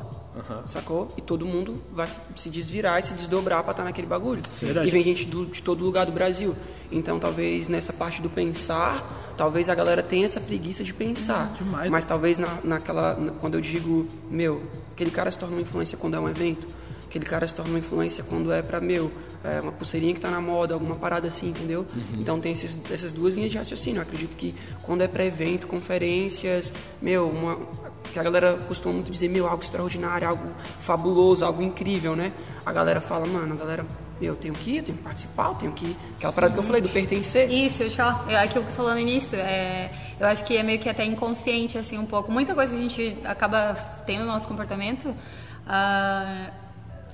Sacou? 0.66 1.12
E 1.16 1.20
todo 1.20 1.44
mundo 1.46 1.82
vai 1.92 2.08
se 2.34 2.48
desvirar 2.48 2.98
e 2.98 3.02
se 3.02 3.12
desdobrar 3.14 3.62
pra 3.62 3.72
estar 3.72 3.84
naquele 3.84 4.06
bagulho. 4.06 4.40
Verdade. 4.60 4.88
E 4.88 4.90
vem 4.90 5.02
gente 5.04 5.26
do- 5.26 5.46
de 5.46 5.62
todo 5.62 5.84
lugar 5.84 6.06
do 6.06 6.12
Brasil. 6.12 6.54
Então, 6.90 7.18
talvez 7.18 7.68
nessa 7.68 7.92
parte 7.92 8.22
do 8.22 8.30
pensar, 8.30 9.34
talvez 9.36 9.68
a 9.68 9.74
galera 9.74 10.02
tenha 10.02 10.24
essa 10.24 10.40
preguiça 10.40 10.82
de 10.84 10.94
pensar. 10.94 11.54
Demais. 11.58 11.90
Mas 11.90 12.04
talvez 12.04 12.38
na, 12.38 12.58
naquela. 12.64 13.14
na- 13.16 13.32
quando 13.32 13.54
eu 13.54 13.60
digo, 13.60 14.06
meu, 14.30 14.62
aquele 14.92 15.10
cara 15.10 15.30
se 15.30 15.38
torna 15.38 15.54
uma 15.56 15.62
influência 15.62 15.98
quando 15.98 16.14
é 16.16 16.20
um 16.20 16.28
evento, 16.28 16.66
aquele 17.06 17.24
cara 17.26 17.46
se 17.46 17.54
torna 17.54 17.70
uma 17.72 17.78
influência 17.78 18.24
quando 18.24 18.50
é 18.52 18.62
pra, 18.62 18.80
meu, 18.80 19.10
é 19.44 19.60
uma 19.60 19.72
pulseirinha 19.72 20.14
que 20.14 20.20
tá 20.20 20.30
na 20.30 20.40
moda, 20.40 20.72
alguma 20.74 20.94
parada 20.96 21.26
assim, 21.28 21.48
entendeu? 21.48 21.84
Então 22.14 22.38
tem 22.40 22.52
esses, 22.52 22.78
essas 22.90 23.12
duas 23.12 23.34
linhas 23.36 23.50
de 23.50 23.58
raciocínio. 23.58 23.98
Eu 23.98 24.02
acredito 24.02 24.36
que 24.36 24.54
quando 24.82 25.02
é 25.02 25.08
pra 25.08 25.24
evento, 25.24 25.66
conferências, 25.66 26.72
meu, 27.00 27.28
uma. 27.28 27.58
Que 28.12 28.18
a 28.18 28.22
galera 28.22 28.56
costuma 28.68 28.94
muito 28.94 29.10
dizer, 29.10 29.28
meu, 29.28 29.46
algo 29.46 29.62
extraordinário, 29.62 30.28
algo 30.28 30.50
fabuloso, 30.80 31.44
algo 31.44 31.62
incrível, 31.62 32.14
né? 32.16 32.32
A 32.64 32.72
galera 32.72 33.00
fala, 33.00 33.26
mano, 33.26 33.54
a 33.54 33.56
galera, 33.56 33.86
meu, 34.20 34.32
eu 34.34 34.36
tenho 34.36 34.54
que 34.54 34.70
ir, 34.72 34.76
eu 34.78 34.82
tenho 34.82 34.98
que 34.98 35.04
participar, 35.04 35.48
eu 35.48 35.54
tenho 35.54 35.72
que 35.72 35.86
ir. 35.86 35.96
Aquela 36.16 36.32
parada 36.32 36.52
que 36.52 36.58
eu 36.60 36.62
falei, 36.64 36.80
do 36.82 36.88
pertencer. 36.90 37.50
Isso, 37.50 37.82
eu 37.82 37.88
te 37.90 37.96
falar, 37.96 38.24
é 38.30 38.36
aquilo 38.36 38.64
que 38.64 38.70
eu 38.70 38.76
tô 38.76 38.82
falando 38.82 38.94
no 38.94 39.00
início, 39.00 39.38
é, 39.38 39.90
eu 40.20 40.26
acho 40.26 40.44
que 40.44 40.56
é 40.56 40.62
meio 40.62 40.78
que 40.78 40.88
até 40.88 41.04
inconsciente, 41.04 41.78
assim, 41.78 41.96
um 41.98 42.04
pouco. 42.06 42.30
Muita 42.30 42.54
coisa 42.54 42.72
que 42.72 42.78
a 42.78 42.82
gente 42.82 43.18
acaba 43.24 43.74
tendo 44.04 44.20
no 44.24 44.32
nosso 44.32 44.46
comportamento, 44.46 45.14
ah, 45.66 46.50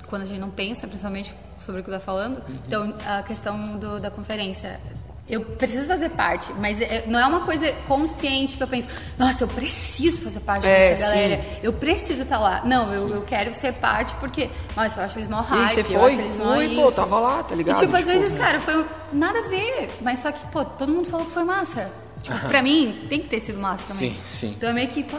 quando 0.08 0.22
a 0.22 0.26
gente 0.26 0.40
não 0.40 0.50
pensa, 0.50 0.86
principalmente, 0.88 1.34
sobre 1.58 1.80
o 1.80 1.84
que 1.84 1.90
tá 1.90 2.00
falando. 2.00 2.42
Então, 2.66 2.94
a 3.06 3.22
questão 3.22 3.76
do- 3.76 4.00
da 4.00 4.10
conferência, 4.10 4.80
eu 5.28 5.42
preciso 5.42 5.86
fazer 5.86 6.08
parte, 6.10 6.52
mas 6.54 6.80
é- 6.80 7.04
não 7.06 7.18
é 7.18 7.26
uma 7.26 7.40
coisa 7.40 7.70
consciente 7.86 8.56
que 8.56 8.62
eu 8.62 8.66
penso, 8.68 8.88
nossa, 9.18 9.44
eu 9.44 9.48
preciso 9.48 10.22
fazer 10.22 10.40
parte 10.40 10.66
É, 10.66 10.90
dessa 10.90 11.02
galera, 11.02 11.36
sim. 11.42 11.58
eu 11.62 11.72
preciso 11.72 12.22
estar 12.22 12.38
lá. 12.38 12.62
Não, 12.64 12.92
eu, 12.94 13.08
eu 13.10 13.22
quero 13.22 13.52
ser 13.54 13.74
parte 13.74 14.14
porque, 14.16 14.48
nossa, 14.76 15.00
eu 15.00 15.04
acho 15.04 15.18
eles 15.18 15.28
mó 15.28 15.40
E 15.40 15.44
hype, 15.44 15.74
você 15.74 15.80
eu 15.80 15.84
foi? 16.00 16.12
acho 16.12 16.20
eles 16.20 16.36
mó 16.38 16.54
Fui, 16.54 16.74
pô, 16.74 16.92
tava 16.92 17.20
lá, 17.20 17.42
tá 17.42 17.54
ligado? 17.54 17.76
E 17.76 17.80
tipo, 17.80 17.96
às 17.96 18.06
Tipo, 18.06 18.18
vezes, 18.18 18.34
cara, 18.38 18.58
foi 18.60 18.86
nada 19.12 19.38
a 19.38 19.48
ver, 19.48 19.90
mas 20.00 20.18
só 20.20 20.32
que, 20.32 20.46
pô, 20.48 20.64
todo 20.64 20.90
mundo 20.92 21.10
falou 21.10 21.26
que 21.26 21.32
foi 21.32 21.44
massa. 21.44 21.90
Tipo, 22.22 22.38
pra 22.48 22.62
mim, 22.62 23.06
tem 23.08 23.20
que 23.20 23.28
ter 23.28 23.38
sido 23.40 23.58
massa 23.60 23.86
também. 23.88 24.12
Sim, 24.12 24.20
sim. 24.30 24.54
Então 24.56 24.70
é 24.70 24.72
meio 24.72 24.88
que, 24.88 25.02
pô, 25.04 25.16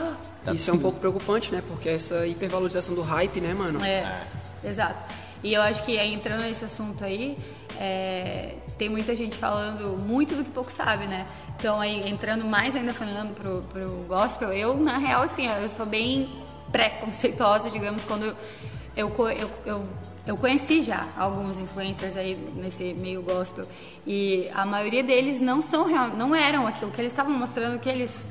Isso 0.52 0.70
é 0.72 0.74
um 0.74 0.80
pouco 0.80 1.00
preocupante, 1.00 1.52
né? 1.54 1.62
Porque 1.68 1.88
essa 1.88 2.26
hipervalorização 2.26 2.96
do 2.96 3.02
hype, 3.04 3.40
né, 3.40 3.54
mano? 3.54 3.84
é, 3.86 4.22
exato. 4.64 5.00
E 5.44 5.54
eu 5.54 5.62
acho 5.62 5.84
que 5.84 5.98
aí, 6.00 6.14
entrando 6.14 6.42
nesse 6.42 6.66
assunto 6.66 7.04
aí, 7.06 7.38
é, 7.80 8.56
tem 8.80 8.88
muita 8.88 9.14
gente 9.14 9.36
falando 9.36 9.98
muito 9.98 10.34
do 10.34 10.44
que 10.44 10.52
pouco 10.52 10.72
sabe, 10.72 11.06
né? 11.06 11.28
Então 11.60 11.82
aí, 11.82 12.10
entrando 12.10 12.46
mais 12.46 12.78
ainda 12.78 12.94
falando 12.94 13.36
pro, 13.36 13.62
pro 13.74 14.06
gospel, 14.08 14.54
eu, 14.54 14.78
na 14.78 14.98
real, 14.98 15.24
assim, 15.24 15.46
eu 15.62 15.68
sou 15.68 15.86
bem 15.86 16.30
pré-conceituosa, 16.72 17.70
digamos, 17.70 18.06
quando 18.06 18.24
eu, 18.24 18.36
eu, 18.96 19.30
eu, 19.32 19.50
eu, 19.66 19.84
eu 20.26 20.38
conheci 20.38 20.82
já 20.82 21.08
alguns 21.18 21.60
influencers 21.60 22.16
aí 22.16 22.38
nesse 22.56 22.94
meio 22.94 23.22
gospel. 23.22 23.68
E 24.08 24.48
a 24.54 24.66
maioria 24.66 25.04
deles 25.04 25.42
não 25.42 25.62
são 25.62 25.86
real, 25.86 26.12
não 26.16 26.34
eram 26.34 26.66
aquilo 26.66 26.90
que 26.90 27.02
eles 27.02 27.12
estavam 27.12 27.34
mostrando 27.34 27.80
que 27.80 27.90
eles 27.90 28.26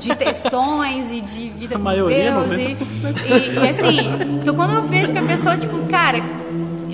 de 0.00 0.16
textões 0.16 1.12
e 1.12 1.20
de 1.20 1.48
vida 1.50 1.76
A 1.76 1.78
com 1.78 2.08
Deus 2.08 2.52
e, 2.52 2.76
e, 3.22 3.64
e 3.64 3.68
assim, 3.68 3.98
então 4.40 4.56
quando 4.56 4.72
eu 4.72 4.82
vejo 4.82 5.12
que 5.12 5.18
a 5.18 5.26
pessoa 5.26 5.56
tipo, 5.56 5.86
cara, 5.86 6.18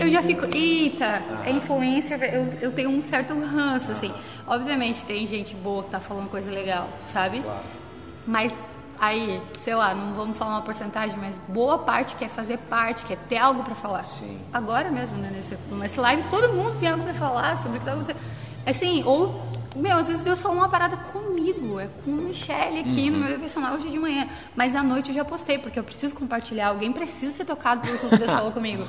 eu 0.00 0.10
já 0.10 0.22
fico, 0.22 0.44
eita, 0.54 1.22
é 1.44 1.50
influencer, 1.50 2.22
eu, 2.22 2.52
eu 2.60 2.72
tenho 2.72 2.90
um 2.90 3.02
certo 3.02 3.34
ranço 3.38 3.92
assim. 3.92 4.12
Obviamente 4.46 5.04
tem 5.04 5.26
gente 5.26 5.54
boa 5.54 5.82
que 5.84 5.90
tá 5.90 6.00
falando 6.00 6.28
coisa 6.28 6.50
legal, 6.50 6.88
sabe? 7.06 7.42
Mas 8.26 8.58
aí, 8.98 9.40
sei 9.58 9.74
lá, 9.74 9.94
não 9.94 10.14
vamos 10.14 10.36
falar 10.36 10.52
uma 10.52 10.62
porcentagem, 10.62 11.18
mas 11.18 11.40
boa 11.48 11.78
parte 11.78 12.16
quer 12.16 12.28
fazer 12.28 12.58
parte, 12.58 13.04
quer 13.04 13.18
ter 13.28 13.36
algo 13.36 13.62
pra 13.62 13.74
falar. 13.74 14.04
Sim. 14.04 14.38
Agora 14.52 14.90
mesmo, 14.90 15.18
né, 15.18 15.30
nesse, 15.32 15.56
nesse 15.72 16.00
live, 16.00 16.22
todo 16.30 16.52
mundo 16.52 16.78
tem 16.78 16.88
algo 16.88 17.04
pra 17.04 17.14
falar 17.14 17.56
sobre 17.56 17.76
o 17.76 17.80
que 17.80 17.86
tá 17.86 17.92
acontecendo. 17.92 18.20
Assim, 18.64 19.04
ou, 19.04 19.40
meu, 19.76 19.96
às 19.96 20.08
vezes 20.08 20.22
Deus 20.22 20.42
falou 20.42 20.58
uma 20.58 20.68
parada 20.68 20.96
comigo, 20.96 21.78
é 21.78 21.88
com 22.04 22.10
o 22.10 22.14
Michelle 22.14 22.80
aqui 22.80 23.10
no 23.10 23.18
meu 23.18 23.28
devocional 23.28 23.74
hoje 23.74 23.88
de 23.88 23.98
manhã. 23.98 24.26
Mas 24.56 24.74
à 24.74 24.82
noite 24.82 25.10
eu 25.10 25.14
já 25.14 25.24
postei, 25.24 25.58
porque 25.58 25.78
eu 25.78 25.84
preciso 25.84 26.14
compartilhar, 26.14 26.68
alguém 26.68 26.92
precisa 26.92 27.32
ser 27.32 27.44
tocado 27.44 27.82
pelo 27.82 27.98
que 27.98 28.16
Deus 28.16 28.30
falou 28.30 28.50
comigo. 28.50 28.86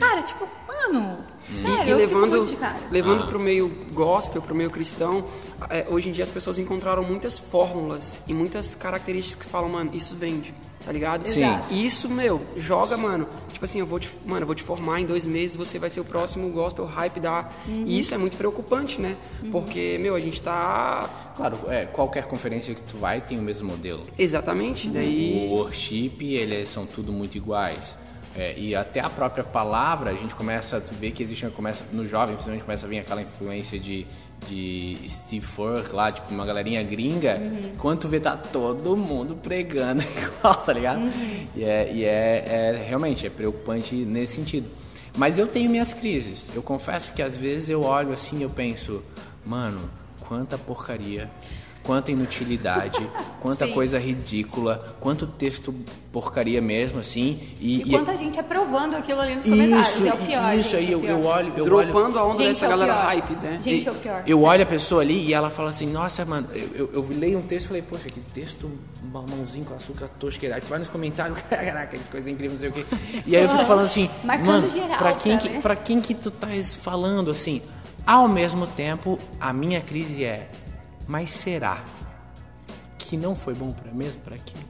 Cara, 0.00 0.22
tipo, 0.22 0.48
mano, 0.66 1.18
sério, 1.46 1.86
E 1.86 1.90
eu 1.90 2.08
fico 2.08 2.18
levando, 2.18 2.30
muito 2.30 2.46
de 2.50 2.56
cara. 2.56 2.76
levando 2.90 3.26
pro 3.28 3.38
meio 3.38 3.68
gospel, 3.92 4.40
pro 4.42 4.54
meio 4.54 4.70
cristão, 4.70 5.24
é, 5.68 5.86
hoje 5.88 6.08
em 6.08 6.12
dia 6.12 6.24
as 6.24 6.30
pessoas 6.30 6.58
encontraram 6.58 7.04
muitas 7.04 7.38
fórmulas 7.38 8.20
e 8.26 8.32
muitas 8.34 8.74
características 8.74 9.44
que 9.46 9.50
falam, 9.52 9.68
mano, 9.68 9.90
isso 9.92 10.16
vende, 10.16 10.54
tá 10.84 10.90
ligado? 10.90 11.28
Sim. 11.30 11.44
Exato. 11.44 11.66
E 11.70 11.84
isso, 11.86 12.08
meu, 12.08 12.40
joga, 12.56 12.96
mano. 12.96 13.28
Tipo 13.52 13.64
assim, 13.66 13.78
eu 13.80 13.84
vou 13.86 13.98
te, 14.00 14.08
mano, 14.24 14.40
eu 14.42 14.46
vou 14.46 14.54
te 14.54 14.62
formar 14.62 15.00
em 15.00 15.04
dois 15.04 15.26
meses, 15.26 15.54
você 15.54 15.78
vai 15.78 15.90
ser 15.90 16.00
o 16.00 16.04
próximo 16.04 16.48
gospel 16.48 16.86
hype 16.86 17.20
da. 17.20 17.50
E 17.68 17.98
isso 17.98 18.14
é 18.14 18.16
muito 18.18 18.38
preocupante, 18.38 18.98
né? 18.98 19.16
Porque, 19.52 19.98
meu, 20.00 20.14
a 20.14 20.20
gente 20.20 20.40
tá. 20.40 21.32
Claro, 21.36 21.58
é, 21.68 21.84
qualquer 21.84 22.26
conferência 22.26 22.74
que 22.74 22.82
tu 22.82 22.96
vai 22.96 23.20
tem 23.20 23.38
o 23.38 23.42
mesmo 23.42 23.68
modelo. 23.68 24.02
Exatamente, 24.18 24.88
O 24.88 24.92
daí. 24.92 25.46
worship, 25.50 26.16
eles 26.34 26.70
são 26.70 26.86
tudo 26.86 27.12
muito 27.12 27.36
iguais. 27.36 27.96
É, 28.36 28.56
e 28.56 28.76
até 28.76 29.00
a 29.00 29.10
própria 29.10 29.42
palavra, 29.42 30.10
a 30.10 30.14
gente 30.14 30.34
começa 30.34 30.76
a 30.76 30.80
ver 30.80 31.10
que 31.10 31.22
existe, 31.22 31.46
começa, 31.50 31.84
no 31.92 32.06
jovem, 32.06 32.34
principalmente 32.36 32.64
começa 32.64 32.86
a 32.86 32.88
vir 32.88 33.00
aquela 33.00 33.22
influência 33.22 33.78
de, 33.78 34.06
de 34.48 34.96
Steve 35.08 35.44
Furk 35.44 35.92
lá, 35.92 36.12
tipo, 36.12 36.32
uma 36.32 36.46
galerinha 36.46 36.82
gringa. 36.82 37.40
Quando 37.78 38.00
tu 38.00 38.08
vê, 38.08 38.20
tá 38.20 38.36
todo 38.36 38.96
mundo 38.96 39.34
pregando 39.34 40.02
igual, 40.16 40.54
tá 40.54 40.72
ligado? 40.72 41.00
E, 41.56 41.64
é, 41.64 41.92
e 41.92 42.04
é, 42.04 42.44
é, 42.46 42.84
realmente, 42.88 43.26
é 43.26 43.30
preocupante 43.30 43.96
nesse 43.96 44.34
sentido. 44.34 44.68
Mas 45.16 45.36
eu 45.36 45.48
tenho 45.48 45.68
minhas 45.68 45.92
crises. 45.92 46.44
Eu 46.54 46.62
confesso 46.62 47.12
que 47.12 47.22
às 47.22 47.34
vezes 47.34 47.68
eu 47.68 47.82
olho 47.82 48.12
assim 48.12 48.38
e 48.38 48.42
eu 48.42 48.50
penso, 48.50 49.02
mano, 49.44 49.90
quanta 50.20 50.56
porcaria 50.56 51.28
quanta 51.82 52.10
inutilidade, 52.12 53.08
quanta 53.40 53.66
Sim. 53.66 53.72
coisa 53.72 53.98
ridícula, 53.98 54.94
quanto 55.00 55.26
texto 55.26 55.74
porcaria 56.12 56.60
mesmo, 56.60 57.00
assim. 57.00 57.40
E, 57.60 57.80
E 57.82 57.90
quanta 57.90 58.16
gente 58.16 58.38
aprovando 58.38 58.96
aquilo 58.96 59.20
ali 59.20 59.36
nos 59.36 59.44
comentários. 59.44 59.88
isso, 59.96 60.06
é 60.06 60.12
o 60.12 60.16
pior. 60.18 60.58
isso 60.58 60.70
gente, 60.70 60.76
aí 60.76 60.86
é 60.86 60.88
o 60.88 60.92
eu, 60.92 61.00
pior. 61.00 61.10
eu 61.10 61.24
olho, 61.24 61.52
eu 61.56 61.74
olho, 61.74 61.86
Dropando 61.92 62.18
a 62.18 62.24
onda 62.24 62.36
Gente, 62.38 62.46
dessa 62.48 62.66
é 62.66 62.68
galera 62.68 62.92
pior. 62.92 63.04
hype, 63.04 63.32
né? 63.42 63.60
Gente, 63.62 63.84
e- 63.84 63.88
é 63.88 63.92
o 63.92 63.94
pior. 63.94 64.22
Eu 64.26 64.42
olho 64.42 64.62
a 64.62 64.66
pessoa 64.66 65.00
ali 65.02 65.24
e 65.26 65.32
ela 65.32 65.50
fala 65.50 65.70
assim, 65.70 65.86
nossa, 65.86 66.24
mano, 66.24 66.48
eu, 66.54 66.68
eu, 66.74 66.90
eu 66.94 67.06
leio 67.10 67.38
um 67.38 67.42
texto 67.42 67.64
e 67.66 67.68
falei, 67.68 67.82
poxa, 67.82 68.04
que 68.08 68.20
texto 68.20 68.70
mamãozinho 69.12 69.64
com 69.64 69.74
açúcar 69.74 70.08
tosqueira. 70.18 70.56
Aí 70.56 70.60
tu 70.60 70.66
vai 70.68 70.78
nos 70.80 70.88
comentários, 70.88 71.38
caraca, 71.48 71.96
que 71.96 72.04
coisa 72.10 72.30
incrível, 72.30 72.52
não 72.54 72.60
sei 72.60 72.68
o 72.68 72.72
quê. 72.72 72.84
E 73.26 73.36
aí 73.36 73.42
eu 73.42 73.48
fico 73.48 73.64
falando 73.64 73.86
assim, 73.86 74.10
Marcando 74.24 74.46
mano, 74.46 74.70
geral, 74.70 74.98
pra 74.98 75.14
quem, 75.14 75.32
cara, 75.38 75.48
que, 75.48 75.54
né? 75.54 75.60
pra 75.62 75.76
quem 75.76 76.00
que 76.00 76.14
tu 76.14 76.28
estás 76.28 76.74
falando 76.74 77.30
assim? 77.30 77.62
Ao 78.06 78.26
mesmo 78.28 78.66
tempo, 78.66 79.18
a 79.40 79.52
minha 79.52 79.80
crise 79.80 80.24
é, 80.24 80.48
mas 81.10 81.30
será 81.30 81.84
que 82.96 83.16
não 83.16 83.34
foi 83.34 83.52
bom 83.52 83.72
pra 83.72 83.92
mesmo 83.92 84.20
para 84.22 84.36
aquilo? 84.36 84.62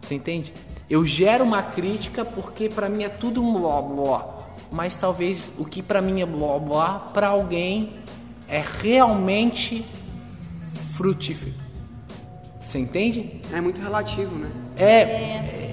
Você 0.00 0.14
entende? 0.14 0.54
Eu 0.88 1.04
gero 1.04 1.44
uma 1.44 1.62
crítica 1.62 2.24
porque 2.24 2.70
pra 2.70 2.88
mim 2.88 3.04
é 3.04 3.10
tudo 3.10 3.42
um 3.42 3.60
blá 3.60 3.82
blá, 3.82 4.38
mas 4.72 4.96
talvez 4.96 5.50
o 5.58 5.66
que 5.66 5.82
pra 5.82 6.00
mim 6.00 6.22
é 6.22 6.26
blá 6.26 6.58
blá, 6.58 6.98
pra 7.12 7.28
alguém 7.28 7.92
é 8.48 8.64
realmente 8.80 9.84
frutífero. 10.92 11.65
Você 12.66 12.78
entende? 12.78 13.40
É 13.52 13.60
muito 13.60 13.80
relativo, 13.80 14.34
né? 14.36 14.48
É, 14.76 15.00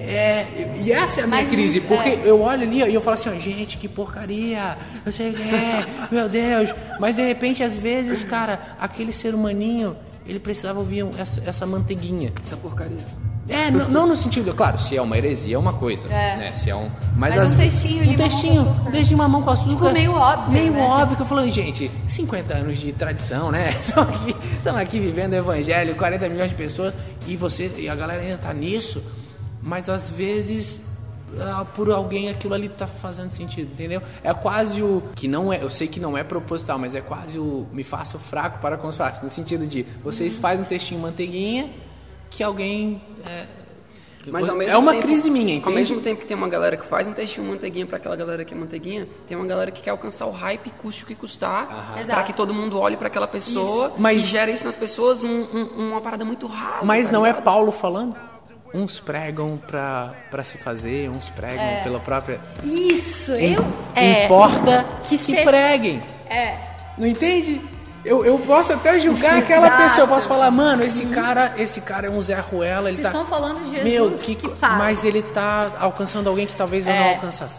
é, 0.06 0.46
e 0.82 0.92
essa 0.92 1.20
é 1.20 1.24
a 1.24 1.26
minha 1.26 1.40
Mas 1.40 1.50
crise, 1.50 1.80
muito- 1.80 1.88
porque 1.88 2.08
é. 2.10 2.22
eu 2.24 2.40
olho 2.40 2.62
ali 2.62 2.82
e 2.82 2.94
eu 2.94 3.00
falo 3.00 3.14
assim, 3.18 3.30
ó, 3.30 3.34
gente, 3.34 3.76
que 3.78 3.88
porcaria, 3.88 4.76
eu 5.04 5.10
sei 5.12 5.32
que 5.32 5.42
é, 5.42 5.84
meu 6.10 6.28
Deus, 6.28 6.70
mas 7.00 7.16
de 7.16 7.22
repente, 7.26 7.62
às 7.62 7.76
vezes, 7.76 8.22
cara, 8.24 8.76
aquele 8.78 9.12
ser 9.12 9.34
humaninho, 9.34 9.96
ele 10.26 10.38
precisava 10.38 10.78
ouvir 10.78 11.04
essa, 11.18 11.42
essa 11.46 11.66
manteiguinha. 11.66 12.32
Essa 12.42 12.56
porcaria. 12.56 12.96
É, 13.48 13.68
n- 13.68 13.84
não 13.88 14.06
no 14.06 14.16
sentido, 14.16 14.54
claro, 14.54 14.78
se 14.78 14.96
é 14.96 15.02
uma 15.02 15.18
heresia 15.18 15.56
é 15.56 15.58
uma 15.58 15.74
coisa, 15.74 16.08
É. 16.08 16.36
né? 16.36 16.50
Se 16.52 16.70
é 16.70 16.74
um, 16.76 16.88
mas, 17.14 17.36
Mas 17.36 17.50
um 17.50 17.52
às- 17.52 17.58
textinho 17.58 18.10
um 18.10 18.16
textinho, 18.16 18.62
um 18.86 18.90
textinho 18.90 19.18
mamão 19.18 19.42
com 19.42 19.50
açúcar, 19.50 19.68
Tipo, 19.70 19.92
meio 19.92 20.12
óbvio, 20.12 20.52
meio 20.52 20.72
né? 20.72 20.82
óbvio 20.82 21.16
que 21.16 21.22
eu 21.22 21.26
falo, 21.26 21.50
gente, 21.50 21.90
50 22.08 22.54
anos 22.54 22.78
de 22.78 22.92
tradição, 22.92 23.50
né? 23.50 23.70
Estamos 23.86 24.14
aqui, 24.16 24.36
estamos 24.56 24.80
aqui 24.80 24.98
vivendo 24.98 25.32
o 25.32 25.36
evangelho, 25.36 25.94
40 25.94 26.28
milhões 26.28 26.50
de 26.50 26.56
pessoas 26.56 26.94
e 27.26 27.36
você 27.36 27.70
e 27.76 27.88
a 27.88 27.94
galera 27.94 28.22
ainda 28.22 28.38
tá 28.38 28.52
nisso, 28.54 29.02
mas 29.62 29.88
às 29.90 30.08
vezes 30.08 30.80
ah, 31.40 31.64
por 31.74 31.90
alguém 31.90 32.28
aquilo 32.30 32.54
ali 32.54 32.68
tá 32.68 32.86
fazendo 32.86 33.28
sentido, 33.30 33.68
entendeu? 33.72 34.00
É 34.22 34.32
quase 34.32 34.80
o 34.80 35.02
que 35.16 35.26
não 35.28 35.52
é, 35.52 35.60
eu 35.62 35.68
sei 35.68 35.86
que 35.88 35.98
não 36.00 36.16
é 36.16 36.22
proposital, 36.24 36.78
mas 36.78 36.94
é 36.94 37.00
quase 37.00 37.38
o 37.38 37.66
me 37.72 37.82
faço 37.84 38.18
fraco 38.18 38.58
para 38.60 38.76
com 38.78 38.86
os 38.88 38.96
fracos, 38.96 39.20
no 39.20 39.28
sentido 39.28 39.66
de 39.66 39.84
vocês 40.02 40.38
fazem 40.38 40.64
um 40.64 40.68
textinho 40.68 41.00
manteiguinha 41.00 41.68
que 42.36 42.42
alguém 42.42 43.00
é, 43.26 43.46
Mas 44.26 44.48
ao 44.48 44.54
é 44.56 44.58
mesmo 44.58 44.78
uma 44.78 44.92
tempo- 44.92 45.06
crise 45.06 45.30
minha, 45.30 45.54
Ao 45.56 45.58
entende? 45.60 45.74
mesmo 45.76 46.00
tempo 46.00 46.20
que 46.20 46.26
tem 46.26 46.36
uma 46.36 46.48
galera 46.48 46.76
que 46.76 46.84
faz 46.86 47.06
um 47.06 47.12
textinho 47.12 47.46
manteiguinha 47.46 47.84
pra 47.86 47.98
aquela 47.98 48.16
galera 48.16 48.44
que 48.44 48.54
é 48.54 48.56
manteiguinha, 48.56 49.06
tem 49.26 49.36
uma 49.36 49.46
galera 49.46 49.70
que 49.70 49.82
quer 49.82 49.90
alcançar 49.90 50.26
o 50.26 50.30
hype, 50.30 50.70
custe 50.70 51.04
o 51.04 51.06
que 51.06 51.14
custar, 51.14 51.66
pra 51.92 52.00
Exato. 52.00 52.24
que 52.24 52.32
todo 52.32 52.52
mundo 52.54 52.78
olhe 52.80 52.96
pra 52.96 53.08
aquela 53.08 53.28
pessoa 53.28 53.92
Mas- 53.98 54.22
e 54.22 54.26
gera 54.26 54.50
isso 54.50 54.64
nas 54.64 54.76
pessoas 54.76 55.22
um- 55.22 55.28
um- 55.52 55.88
uma 55.90 56.00
parada 56.00 56.24
muito 56.24 56.46
rasa. 56.46 56.84
Mas 56.84 57.06
tá 57.06 57.12
não 57.12 57.24
é 57.24 57.28
ligado? 57.28 57.44
Paulo 57.44 57.70
falando? 57.70 58.16
Uns 58.72 58.98
pregam 58.98 59.56
pra, 59.68 60.12
pra 60.32 60.42
se 60.42 60.58
fazer, 60.58 61.08
uns 61.08 61.28
pregam 61.30 61.82
pela 61.84 62.00
própria. 62.00 62.40
Isso, 62.64 63.32
Im- 63.36 63.52
eu. 63.54 63.64
É, 63.94 64.24
Importa 64.24 64.84
que 65.04 65.10
que, 65.10 65.18
seja- 65.18 65.44
preguem. 65.44 66.00
é. 66.28 66.58
Não 66.98 67.06
entende? 67.06 67.60
Eu, 68.04 68.24
eu 68.24 68.38
posso 68.40 68.72
até 68.72 68.98
julgar 68.98 69.38
aquela 69.38 69.66
Exato. 69.66 69.82
pessoa, 69.84 70.00
eu 70.02 70.08
posso 70.08 70.28
falar, 70.28 70.50
mano, 70.50 70.82
esse 70.84 71.06
cara, 71.06 71.54
esse 71.56 71.80
cara 71.80 72.06
é 72.08 72.10
um 72.10 72.20
Zé 72.20 72.34
Ruela, 72.38 72.90
ele 72.90 72.96
Vocês 72.98 73.10
tá. 73.10 73.18
estão 73.18 73.26
falando 73.26 73.64
de 73.64 73.70
Jesus 73.70 73.84
Meu, 73.92 74.10
que, 74.12 74.34
que, 74.34 74.48
fala. 74.50 74.76
mas 74.76 75.04
ele 75.04 75.22
tá 75.22 75.72
alcançando 75.78 76.28
alguém 76.28 76.46
que 76.46 76.54
talvez 76.54 76.86
eu 76.86 76.92
não 76.92 77.00
É. 77.00 77.14
alcançasse. 77.14 77.54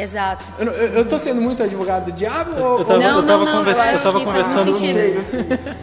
Exato. 0.00 0.44
Eu, 0.58 0.66
eu, 0.72 0.88
eu 0.94 1.04
tô 1.04 1.18
sendo 1.18 1.40
muito 1.40 1.62
advogado 1.62 2.06
do 2.06 2.12
diabo 2.12 2.58
ou. 2.58 2.78
Eu 2.78 2.84
tava, 2.84 2.98
Não, 2.98 3.20
eu 3.20 3.26
tava, 3.26 3.44
não, 3.44 3.64
não, 3.64 3.70
eu 3.70 4.00
tava 4.00 4.20
conversando 4.24 4.72
com. 4.72 4.78
sentido. 4.78 4.98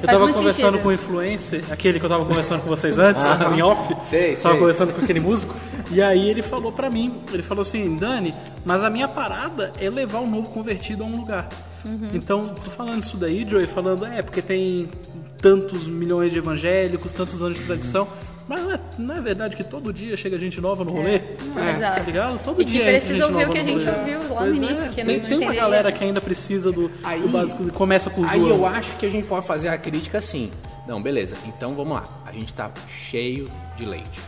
Eu 0.01 0.07
tava 0.07 0.33
conversando 0.33 0.79
com 0.79 0.89
o 0.89 0.93
influencer, 0.93 1.63
aquele 1.69 1.99
que 1.99 2.05
eu 2.05 2.09
tava 2.09 2.25
conversando 2.25 2.61
com 2.61 2.69
vocês 2.69 2.97
antes, 2.97 3.23
em 3.55 3.61
off. 3.61 3.93
Ah. 3.93 4.05
Sei, 4.09 4.35
tava 4.35 4.49
sei. 4.49 4.59
conversando 4.59 4.93
com 4.93 5.01
aquele 5.01 5.19
músico. 5.19 5.55
E 5.91 6.01
aí 6.01 6.29
ele 6.29 6.41
falou 6.41 6.71
pra 6.71 6.89
mim, 6.89 7.19
ele 7.31 7.43
falou 7.43 7.61
assim, 7.61 7.95
Dani, 7.95 8.33
mas 8.65 8.83
a 8.83 8.89
minha 8.89 9.07
parada 9.07 9.71
é 9.79 9.89
levar 9.89 10.19
o 10.19 10.27
novo 10.27 10.49
convertido 10.49 11.03
a 11.03 11.05
um 11.05 11.15
lugar. 11.15 11.47
Uhum. 11.85 12.09
Então, 12.13 12.47
tô 12.49 12.69
falando 12.69 13.01
isso 13.01 13.15
daí, 13.15 13.47
Joey, 13.47 13.67
falando, 13.67 14.05
é, 14.05 14.21
porque 14.21 14.41
tem 14.41 14.89
tantos 15.41 15.87
milhões 15.87 16.31
de 16.31 16.39
evangélicos, 16.39 17.13
tantos 17.13 17.41
anos 17.41 17.57
de 17.57 17.63
tradição. 17.63 18.07
Mas 18.47 18.61
não 18.63 18.71
é, 18.71 18.79
não 18.97 19.15
é 19.17 19.21
verdade 19.21 19.55
que 19.57 19.63
todo 19.63 19.91
dia 19.91 20.15
chega 20.15 20.39
gente 20.39 20.61
nova 20.61 20.85
no 20.85 20.91
rolê? 20.91 21.21
Não, 21.53 21.61
É, 21.61 21.71
exato. 21.73 21.97
Tá 21.97 22.03
ligado? 22.03 22.39
Todo 22.43 22.61
E 22.61 22.65
dia 22.65 22.83
precisa 22.85 23.13
entra 23.25 23.27
gente 23.27 23.33
ouvir 23.33 23.35
o 23.35 23.39
nova 23.47 23.51
que 23.53 23.59
a 23.59 23.63
gente 23.63 23.85
rolê. 23.85 23.97
ouviu 23.99 24.19
lá 24.33 24.41
no 24.41 24.47
Pois 24.47 24.57
início, 24.61 24.85
é, 24.85 24.89
que 24.89 25.03
não- 25.03 25.13
tem, 25.13 25.19
não 25.21 25.27
tem 25.27 25.37
uma 25.39 25.53
galera 25.55 25.91
que 25.91 26.03
ainda 26.03 26.21
precisa 26.21 26.71
do, 26.71 26.89
Aí- 27.03 27.21
do 27.21 27.27
básico, 27.27 27.65
que 27.65 27.71
começa 27.71 28.09
com 28.09 28.21
o 28.21 28.25
Aí 28.25 28.39
João. 28.39 28.51
eu 28.57 28.65
acho 28.65 28.95
que 28.97 29.05
a 29.05 29.09
gente 29.09 29.27
pode 29.27 29.45
fazer 29.45 29.67
a 29.67 29.77
crítica 29.77 30.17
assim. 30.19 30.49
Não, 30.87 31.01
beleza. 31.01 31.35
Então 31.45 31.71
vamos 31.71 31.93
lá. 31.95 32.03
A 32.25 32.31
gente 32.31 32.53
tá 32.53 32.71
cheio 32.87 33.51
de 33.75 33.85
leite. 33.85 34.21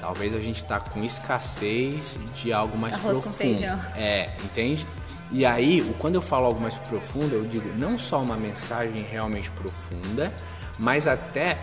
Talvez 0.00 0.34
a 0.34 0.38
gente 0.38 0.62
tá 0.64 0.80
com 0.80 1.02
escassez 1.04 2.16
de 2.36 2.52
algo 2.52 2.76
mais 2.76 2.94
Arroz 2.94 3.18
com 3.18 3.22
profundo. 3.24 3.36
feijão. 3.58 3.78
É, 3.96 4.30
entende? 4.42 4.86
E 5.32 5.44
aí, 5.46 5.82
quando 5.98 6.14
eu 6.16 6.22
falo 6.22 6.46
algo 6.46 6.60
mais 6.60 6.74
profundo, 6.74 7.34
eu 7.34 7.44
digo 7.44 7.68
não 7.78 7.98
só 7.98 8.20
uma 8.22 8.36
mensagem 8.36 9.02
realmente 9.10 9.50
profunda, 9.50 10.32
mas 10.78 11.06
até 11.08 11.58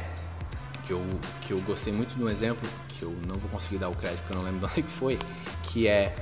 que 0.91 0.93
eu, 0.93 1.01
que 1.41 1.53
eu 1.53 1.61
gostei 1.61 1.93
muito 1.93 2.15
de 2.15 2.21
um 2.21 2.29
exemplo 2.29 2.67
que 2.89 3.03
eu 3.03 3.11
não 3.25 3.35
vou 3.35 3.49
conseguir 3.49 3.77
dar 3.77 3.89
o 3.89 3.95
crédito 3.95 4.19
porque 4.19 4.33
eu 4.33 4.37
não 4.37 4.45
lembro 4.45 4.59
de 4.67 4.73
onde 4.73 4.83
que 4.83 4.91
foi, 4.91 5.17
que 5.63 5.87
é 5.87 6.13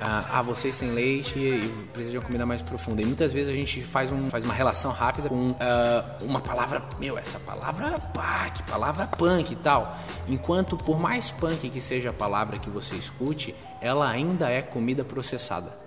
ah, 0.00 0.24
ah, 0.32 0.42
vocês 0.42 0.76
têm 0.76 0.90
leite 0.90 1.38
e 1.38 1.86
precisam 1.92 2.12
de 2.12 2.18
uma 2.18 2.24
comida 2.24 2.44
mais 2.44 2.60
profunda. 2.60 3.00
E 3.00 3.06
muitas 3.06 3.32
vezes 3.32 3.48
a 3.48 3.52
gente 3.52 3.82
faz, 3.82 4.10
um, 4.10 4.28
faz 4.28 4.44
uma 4.44 4.52
relação 4.52 4.90
rápida 4.90 5.28
com 5.28 5.54
ah, 5.60 6.16
uma 6.22 6.40
palavra, 6.40 6.82
meu, 6.98 7.16
essa 7.16 7.38
palavra, 7.38 7.92
pá, 8.12 8.50
que 8.50 8.62
palavra 8.64 9.06
punk 9.06 9.52
e 9.52 9.56
tal. 9.56 9.96
Enquanto 10.26 10.76
por 10.76 10.98
mais 10.98 11.30
punk 11.30 11.70
que 11.70 11.80
seja 11.80 12.10
a 12.10 12.12
palavra 12.12 12.58
que 12.58 12.68
você 12.68 12.96
escute, 12.96 13.54
ela 13.80 14.08
ainda 14.08 14.50
é 14.50 14.62
comida 14.62 15.04
processada 15.04 15.84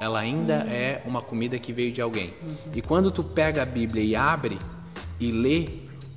ela 0.00 0.18
ainda 0.18 0.54
é 0.54 1.00
uma 1.06 1.22
comida 1.22 1.56
que 1.60 1.72
veio 1.72 1.92
de 1.92 2.02
alguém. 2.02 2.34
E 2.74 2.82
quando 2.82 3.12
tu 3.12 3.22
pega 3.22 3.62
a 3.62 3.64
Bíblia 3.64 4.02
e 4.02 4.16
abre 4.16 4.58
e 5.20 5.30
lê, 5.30 5.68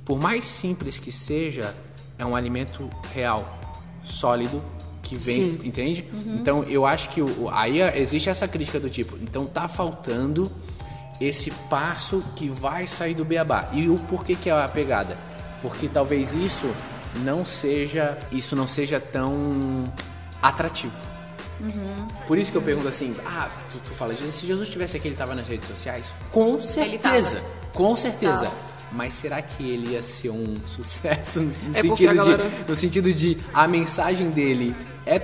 por 0.06 0.18
mais 0.18 0.46
simples 0.46 0.98
que 0.98 1.10
seja, 1.10 1.74
é 2.16 2.24
um 2.24 2.34
alimento 2.34 2.88
real, 3.12 3.58
sólido, 4.04 4.62
que 5.02 5.16
vem, 5.16 5.50
Sim. 5.50 5.60
entende? 5.64 6.08
Então 6.26 6.62
eu 6.64 6.86
acho 6.86 7.10
que 7.10 7.20
o, 7.20 7.48
aí 7.50 7.80
existe 8.00 8.30
essa 8.30 8.48
crítica 8.48 8.80
do 8.80 8.88
tipo, 8.88 9.16
então 9.20 9.44
tá 9.44 9.68
faltando 9.68 10.50
esse 11.20 11.50
passo 11.68 12.22
que 12.36 12.48
vai 12.48 12.86
sair 12.86 13.14
do 13.14 13.24
beabá. 13.24 13.68
E 13.72 13.88
o 13.88 13.96
porquê 13.96 14.34
que 14.36 14.48
é 14.48 14.52
a 14.52 14.68
pegada? 14.68 15.18
Porque 15.60 15.88
talvez 15.88 16.32
isso 16.34 16.72
não 17.24 17.44
seja, 17.44 18.18
isso 18.30 18.54
não 18.54 18.68
seja 18.68 19.00
tão 19.00 19.92
atrativo. 20.40 20.96
Por 22.26 22.36
isso 22.36 22.52
que 22.52 22.58
eu 22.58 22.62
pergunto 22.62 22.88
assim, 22.88 23.14
ah, 23.24 23.48
tu, 23.72 23.78
tu 23.78 23.94
fala, 23.94 24.14
se 24.14 24.46
Jesus 24.46 24.68
tivesse 24.68 24.98
aqui, 24.98 25.08
ele 25.08 25.16
tava 25.16 25.34
nas 25.34 25.48
redes 25.48 25.66
sociais? 25.66 26.04
Com 26.30 26.60
certeza, 26.60 27.42
com 27.72 27.96
certeza. 27.96 28.52
Mas 28.92 29.14
será 29.14 29.42
que 29.42 29.68
ele 29.68 29.92
ia 29.92 30.02
ser 30.02 30.30
um 30.30 30.54
sucesso 30.66 31.40
no, 31.40 31.52
É 31.76 31.82
sentido, 31.82 32.14
galera- 32.14 32.48
de, 32.48 32.68
no 32.70 32.76
sentido 32.76 33.12
de 33.12 33.38
a 33.52 33.66
mensagem 33.66 34.30
dele 34.30 34.74
é 35.04 35.18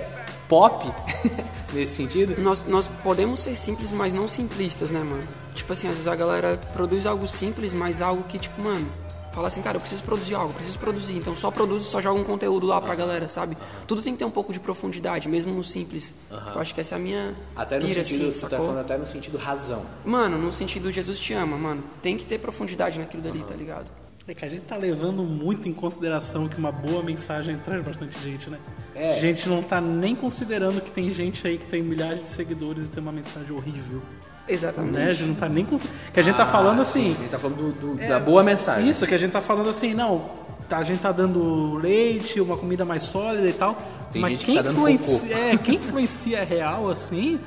pop 0.47 0.91
nesse 1.73 1.95
sentido? 1.95 2.41
Nós, 2.41 2.65
nós 2.67 2.87
podemos 3.03 3.39
ser 3.39 3.55
simples, 3.55 3.93
mas 3.93 4.13
não 4.13 4.27
simplistas, 4.27 4.91
né, 4.91 4.99
mano? 5.01 5.23
Tipo 5.55 5.73
assim, 5.73 5.87
às 5.87 5.93
vezes 5.93 6.07
a 6.07 6.15
galera 6.15 6.57
produz 6.73 7.05
algo 7.05 7.27
simples, 7.27 7.73
mas 7.73 8.01
algo 8.01 8.23
que, 8.23 8.37
tipo, 8.39 8.61
mano, 8.61 8.91
fala 9.33 9.47
assim, 9.47 9.61
cara, 9.61 9.77
eu 9.77 9.81
preciso 9.81 10.03
produzir 10.03 10.35
algo, 10.35 10.51
eu 10.51 10.55
preciso 10.55 10.79
produzir. 10.79 11.15
Então 11.15 11.35
só 11.35 11.51
produz 11.51 11.83
e 11.83 11.87
só 11.87 12.01
joga 12.01 12.19
um 12.19 12.23
conteúdo 12.23 12.65
lá 12.65 12.79
pra 12.79 12.95
galera, 12.95 13.27
sabe? 13.27 13.57
Tudo 13.87 14.01
tem 14.01 14.13
que 14.13 14.19
ter 14.19 14.25
um 14.25 14.31
pouco 14.31 14.53
de 14.53 14.59
profundidade, 14.59 15.27
mesmo 15.27 15.53
no 15.53 15.63
simples. 15.63 16.13
Eu 16.31 16.61
acho 16.61 16.73
que 16.73 16.81
essa 16.81 16.95
é 16.95 16.97
a 16.97 16.99
minha 16.99 17.35
Até 17.55 17.79
no 17.79 17.87
pira, 17.87 18.03
sentido, 18.03 18.29
assim, 18.29 18.39
tu 18.39 18.49
tá 18.49 18.57
falando 18.57 18.79
até 18.79 18.97
no 18.97 19.05
sentido 19.05 19.37
razão. 19.37 19.85
Mano, 20.05 20.37
no 20.37 20.51
sentido 20.51 20.91
Jesus 20.91 21.19
te 21.19 21.33
ama, 21.33 21.57
mano. 21.57 21.83
Tem 22.01 22.17
que 22.17 22.25
ter 22.25 22.39
profundidade 22.39 22.99
naquilo 22.99 23.23
dali, 23.23 23.43
tá 23.43 23.55
ligado? 23.55 23.89
É 24.25 24.33
que 24.33 24.45
a 24.45 24.47
gente 24.47 24.61
tá 24.61 24.77
levando 24.77 25.21
muito 25.23 25.67
em 25.67 25.73
consideração 25.73 26.47
que 26.47 26.57
uma 26.57 26.71
boa 26.71 27.03
mensagem 27.03 27.57
traz 27.57 27.83
bastante 27.83 28.17
gente, 28.21 28.49
né? 28.49 28.57
É. 28.95 29.17
A 29.17 29.19
gente 29.19 29.49
não 29.49 29.61
tá 29.61 29.81
nem 29.81 30.15
considerando 30.15 30.79
que 30.79 30.89
tem 30.91 31.13
gente 31.13 31.45
aí 31.45 31.57
que 31.57 31.65
tem 31.65 31.83
milhares 31.83 32.21
de 32.21 32.29
seguidores 32.29 32.87
e 32.87 32.89
tem 32.89 33.03
uma 33.03 33.11
mensagem 33.11 33.51
horrível. 33.51 34.01
Exatamente. 34.47 34.93
Né? 34.93 35.09
A 35.09 35.13
gente 35.13 35.27
não 35.29 35.35
tá 35.35 35.47
nem 35.49 35.63
considerando. 35.65 35.99
Que 36.13 36.19
a 36.19 36.23
gente 36.23 36.35
tá 36.35 36.45
falando 36.45 36.81
assim. 36.81 37.11
A 37.17 37.21
gente 37.21 37.29
tá 37.29 37.39
falando 37.39 37.71
do- 37.73 37.95
do- 37.95 38.07
da 38.07 38.19
boa 38.19 38.43
mensagem. 38.43 38.89
Isso, 38.89 39.05
que 39.07 39.15
a 39.15 39.17
gente 39.17 39.31
tá 39.31 39.41
falando 39.41 39.69
assim, 39.69 39.93
não. 39.93 40.29
tá- 40.69 40.77
a 40.77 40.83
gente 40.83 40.99
tá 41.01 41.11
dando 41.11 41.75
leite, 41.75 42.39
uma 42.41 42.55
comida 42.57 42.83
mais 42.85 43.03
sólida 43.03 43.47
e 43.47 43.53
tal. 43.53 43.77
Tem 44.11 44.21
mas 44.21 44.31
gente 44.31 44.45
que 44.45 44.53
quem 44.53 44.63
tá 44.63 44.69
influencia, 44.69 45.35
é, 45.37 45.57
quem 45.57 45.75
influencia 45.75 46.43
real, 46.43 46.89
assim, 46.89 47.39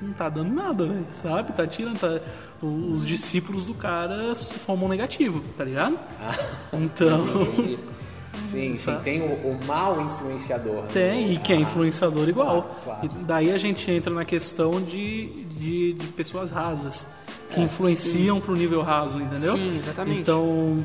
não 0.00 0.12
tá 0.12 0.28
dando 0.28 0.52
nada, 0.54 0.86
velho, 0.86 1.06
sabe? 1.12 1.52
Tá 1.52 1.66
tirando, 1.66 1.98
tá, 1.98 2.18
os 2.62 3.04
discípulos 3.06 3.64
do 3.66 3.74
cara 3.74 4.34
são 4.34 4.76
mão 4.76 4.88
negativo, 4.88 5.42
tá 5.56 5.64
ligado? 5.64 5.98
Ah. 6.20 6.34
Então, 6.72 7.24
Sim, 8.50 8.76
sim, 8.78 8.96
tem 9.02 9.20
o, 9.22 9.32
o 9.32 9.64
mal 9.66 10.00
influenciador. 10.00 10.82
né? 10.82 10.88
tem, 10.92 11.32
e 11.32 11.38
que 11.38 11.52
é 11.52 11.56
influenciador 11.56 12.28
igual. 12.28 12.76
Claro. 12.84 13.06
E 13.06 13.08
daí 13.24 13.50
a 13.52 13.58
gente 13.58 13.90
entra 13.90 14.12
na 14.12 14.24
questão 14.24 14.80
de, 14.82 15.26
de, 15.58 15.92
de 15.94 16.06
pessoas 16.08 16.50
rasas, 16.50 17.06
que 17.50 17.60
influenciam 17.60 18.40
pro 18.40 18.54
nível 18.54 18.82
raso, 18.82 19.20
entendeu? 19.20 19.56
Sim, 19.56 19.76
exatamente. 19.76 20.20
Então, 20.20 20.82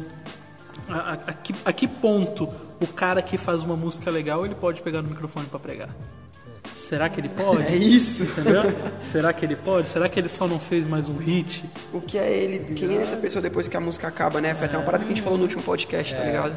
a, 0.89 0.95
a- 0.95 1.13
a 1.13 1.33
que, 1.33 1.53
a 1.65 1.73
que 1.73 1.87
ponto 1.87 2.49
o 2.79 2.87
cara 2.87 3.21
que 3.21 3.37
faz 3.37 3.63
uma 3.63 3.75
música 3.75 4.11
legal, 4.11 4.45
ele 4.45 4.55
pode 4.55 4.81
pegar 4.81 5.01
no 5.01 5.09
microfone 5.09 5.45
pra 5.47 5.59
pregar? 5.59 5.89
Será 6.87 7.09
que 7.09 7.19
ele 7.19 7.29
pode? 7.29 7.63
É 7.63 7.75
isso. 7.75 8.23
Entendeu? 8.23 8.63
Será 9.11 9.33
que 9.33 9.45
ele 9.45 9.55
pode? 9.55 9.89
Será 9.89 10.07
que 10.07 10.17
ele 10.19 10.29
só 10.29 10.47
não 10.47 10.57
fez 10.59 10.87
mais 10.87 11.09
um 11.09 11.17
hit? 11.17 11.65
O 11.93 11.99
que 11.99 12.17
é 12.17 12.31
ele? 12.31 12.73
Quem 12.75 12.97
é 12.97 13.01
essa 13.01 13.17
pessoa 13.17 13.41
depois 13.41 13.67
que 13.67 13.75
a 13.75 13.79
música 13.79 14.07
acaba, 14.07 14.39
né? 14.39 14.55
Foi 14.55 14.65
até 14.67 14.77
uma 14.77 14.85
parada 14.85 15.03
que 15.03 15.11
a 15.11 15.15
gente 15.15 15.21
falou 15.23 15.37
no 15.37 15.43
último 15.43 15.61
podcast, 15.63 16.15
tá 16.15 16.23
ligado? 16.23 16.53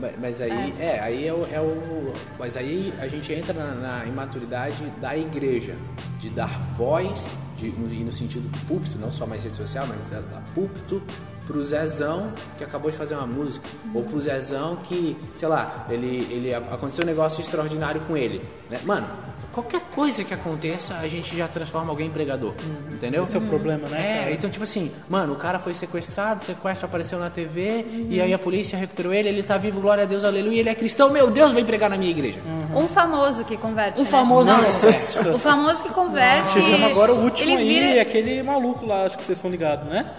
Mas, 0.00 0.12
mas 0.18 0.40
aí, 0.40 0.74
é. 0.80 0.98
aí 1.00 1.26
é 1.26 1.32
o, 1.32 1.42
é 1.52 1.60
o- 1.60 2.12
Mas 2.38 2.56
aí 2.56 2.92
a 2.98 3.06
gente 3.06 3.30
entra 3.32 3.52
na, 3.52 3.74
na 3.74 4.06
imaturidade 4.06 4.82
da 5.00 5.16
igreja, 5.16 5.74
de 6.18 6.30
dar 6.30 6.58
voz, 6.78 7.22
de, 7.58 7.68
no, 7.70 7.86
no 7.86 8.12
sentido 8.12 8.50
púlpito, 8.66 8.98
não 8.98 9.12
só 9.12 9.26
mais 9.26 9.42
rede 9.42 9.56
social, 9.56 9.86
mas 9.86 9.98
é 10.18 10.22
dar 10.22 10.42
púlpito 10.54 11.02
pro 11.46 11.64
Zezão 11.64 12.32
que 12.58 12.64
acabou 12.64 12.90
de 12.90 12.96
fazer 12.96 13.14
uma 13.14 13.26
música. 13.26 13.66
Ou 13.94 14.02
pro 14.04 14.20
Zezão 14.20 14.76
que, 14.84 15.16
sei 15.38 15.48
lá, 15.48 15.86
ele, 15.90 16.26
ele 16.30 16.54
aconteceu 16.54 17.04
um 17.04 17.06
negócio 17.06 17.40
extraordinário 17.40 18.00
com 18.02 18.16
ele. 18.16 18.42
Né? 18.70 18.78
Mano, 18.84 19.06
qualquer 19.52 19.80
coisa 19.94 20.22
que 20.22 20.32
aconteça, 20.32 20.94
a 20.94 21.08
gente 21.08 21.36
já 21.36 21.48
transforma 21.48 21.90
alguém 21.90 22.06
em 22.06 22.10
pregador. 22.10 22.52
Entendeu? 22.92 23.24
Esse 23.24 23.36
é 23.36 23.40
o 23.40 23.42
problema, 23.42 23.88
né, 23.88 23.98
É, 23.98 24.18
cara? 24.20 24.30
então 24.32 24.48
tipo 24.50 24.62
assim, 24.62 24.92
mano, 25.08 25.32
o 25.32 25.36
cara 25.36 25.58
foi 25.58 25.74
sequestrado, 25.74 26.42
o 26.42 26.44
sequestro 26.46 26.86
apareceu 26.86 27.18
na 27.18 27.30
TV, 27.30 27.84
e 28.08 28.20
aí 28.20 28.32
a 28.32 28.38
polícia 28.38 28.78
recuperou 28.78 29.12
ele, 29.12 29.28
ele 29.28 29.42
tá 29.42 29.56
vivo, 29.58 29.80
glória 29.80 30.04
a 30.04 30.06
Deus, 30.06 30.22
aleluia, 30.22 30.60
ele 30.60 30.68
é 30.68 30.74
cristão, 30.74 31.10
meu 31.10 31.30
Deus, 31.30 31.50
vem 31.52 31.64
pregar 31.64 31.90
na 31.90 31.96
minha 31.96 32.10
igreja. 32.10 32.38
Uhum. 32.46 32.84
Um 32.84 32.88
famoso 32.88 33.44
que 33.44 33.56
converte. 33.56 34.00
Um 34.00 34.04
né? 34.04 34.10
famoso 34.10 34.50
que 34.54 34.62
Nossa, 34.62 35.30
O 35.34 35.38
famoso 35.38 35.82
que 35.82 35.88
converte. 35.88 36.52
Tivemos 36.52 36.90
agora 36.92 37.12
o 37.12 37.24
último 37.24 37.50
ele 37.50 37.56
aí, 37.62 37.88
vira- 37.90 38.02
aquele 38.02 38.42
maluco 38.42 38.86
lá, 38.86 39.06
acho 39.06 39.16
que 39.18 39.24
vocês 39.24 39.36
estão 39.38 39.50
ligados, 39.50 39.88
né? 39.88 40.12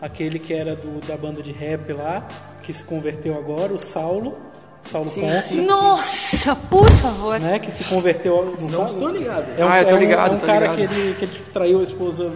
Aquele 0.00 0.38
que 0.38 0.54
era 0.54 0.74
do, 0.76 1.00
da 1.06 1.16
banda 1.16 1.42
de 1.42 1.50
rap 1.52 1.92
lá, 1.92 2.26
que 2.62 2.72
se 2.72 2.84
converteu 2.84 3.36
agora, 3.36 3.72
o 3.72 3.78
Saulo. 3.80 4.36
Saulo 4.82 5.08
Sim, 5.08 5.28
sim. 5.42 5.66
Nossa, 5.66 6.54
por 6.54 6.88
favor. 6.92 7.38
né? 7.40 7.58
Que 7.58 7.70
se 7.70 7.82
converteu. 7.84 8.54
Não, 8.60 8.68
Não 8.70 8.86
estou 8.86 9.10
ligado. 9.10 9.46
É 9.58 9.64
um, 9.64 9.68
Ah, 9.68 9.80
eu 9.82 9.88
tô 9.88 9.90
é 9.90 9.94
um- 9.94 9.98
ligado, 10.00 10.32
é 10.32 10.36
um 10.36 10.38
tô 10.38 10.46
cara 10.46 10.60
ligado. 10.72 10.76
que 10.76 10.82
ele, 10.94 11.14
que 11.18 11.24
ele 11.24 11.42
traiu 11.52 11.80
a 11.80 11.82
esposa 11.82 12.32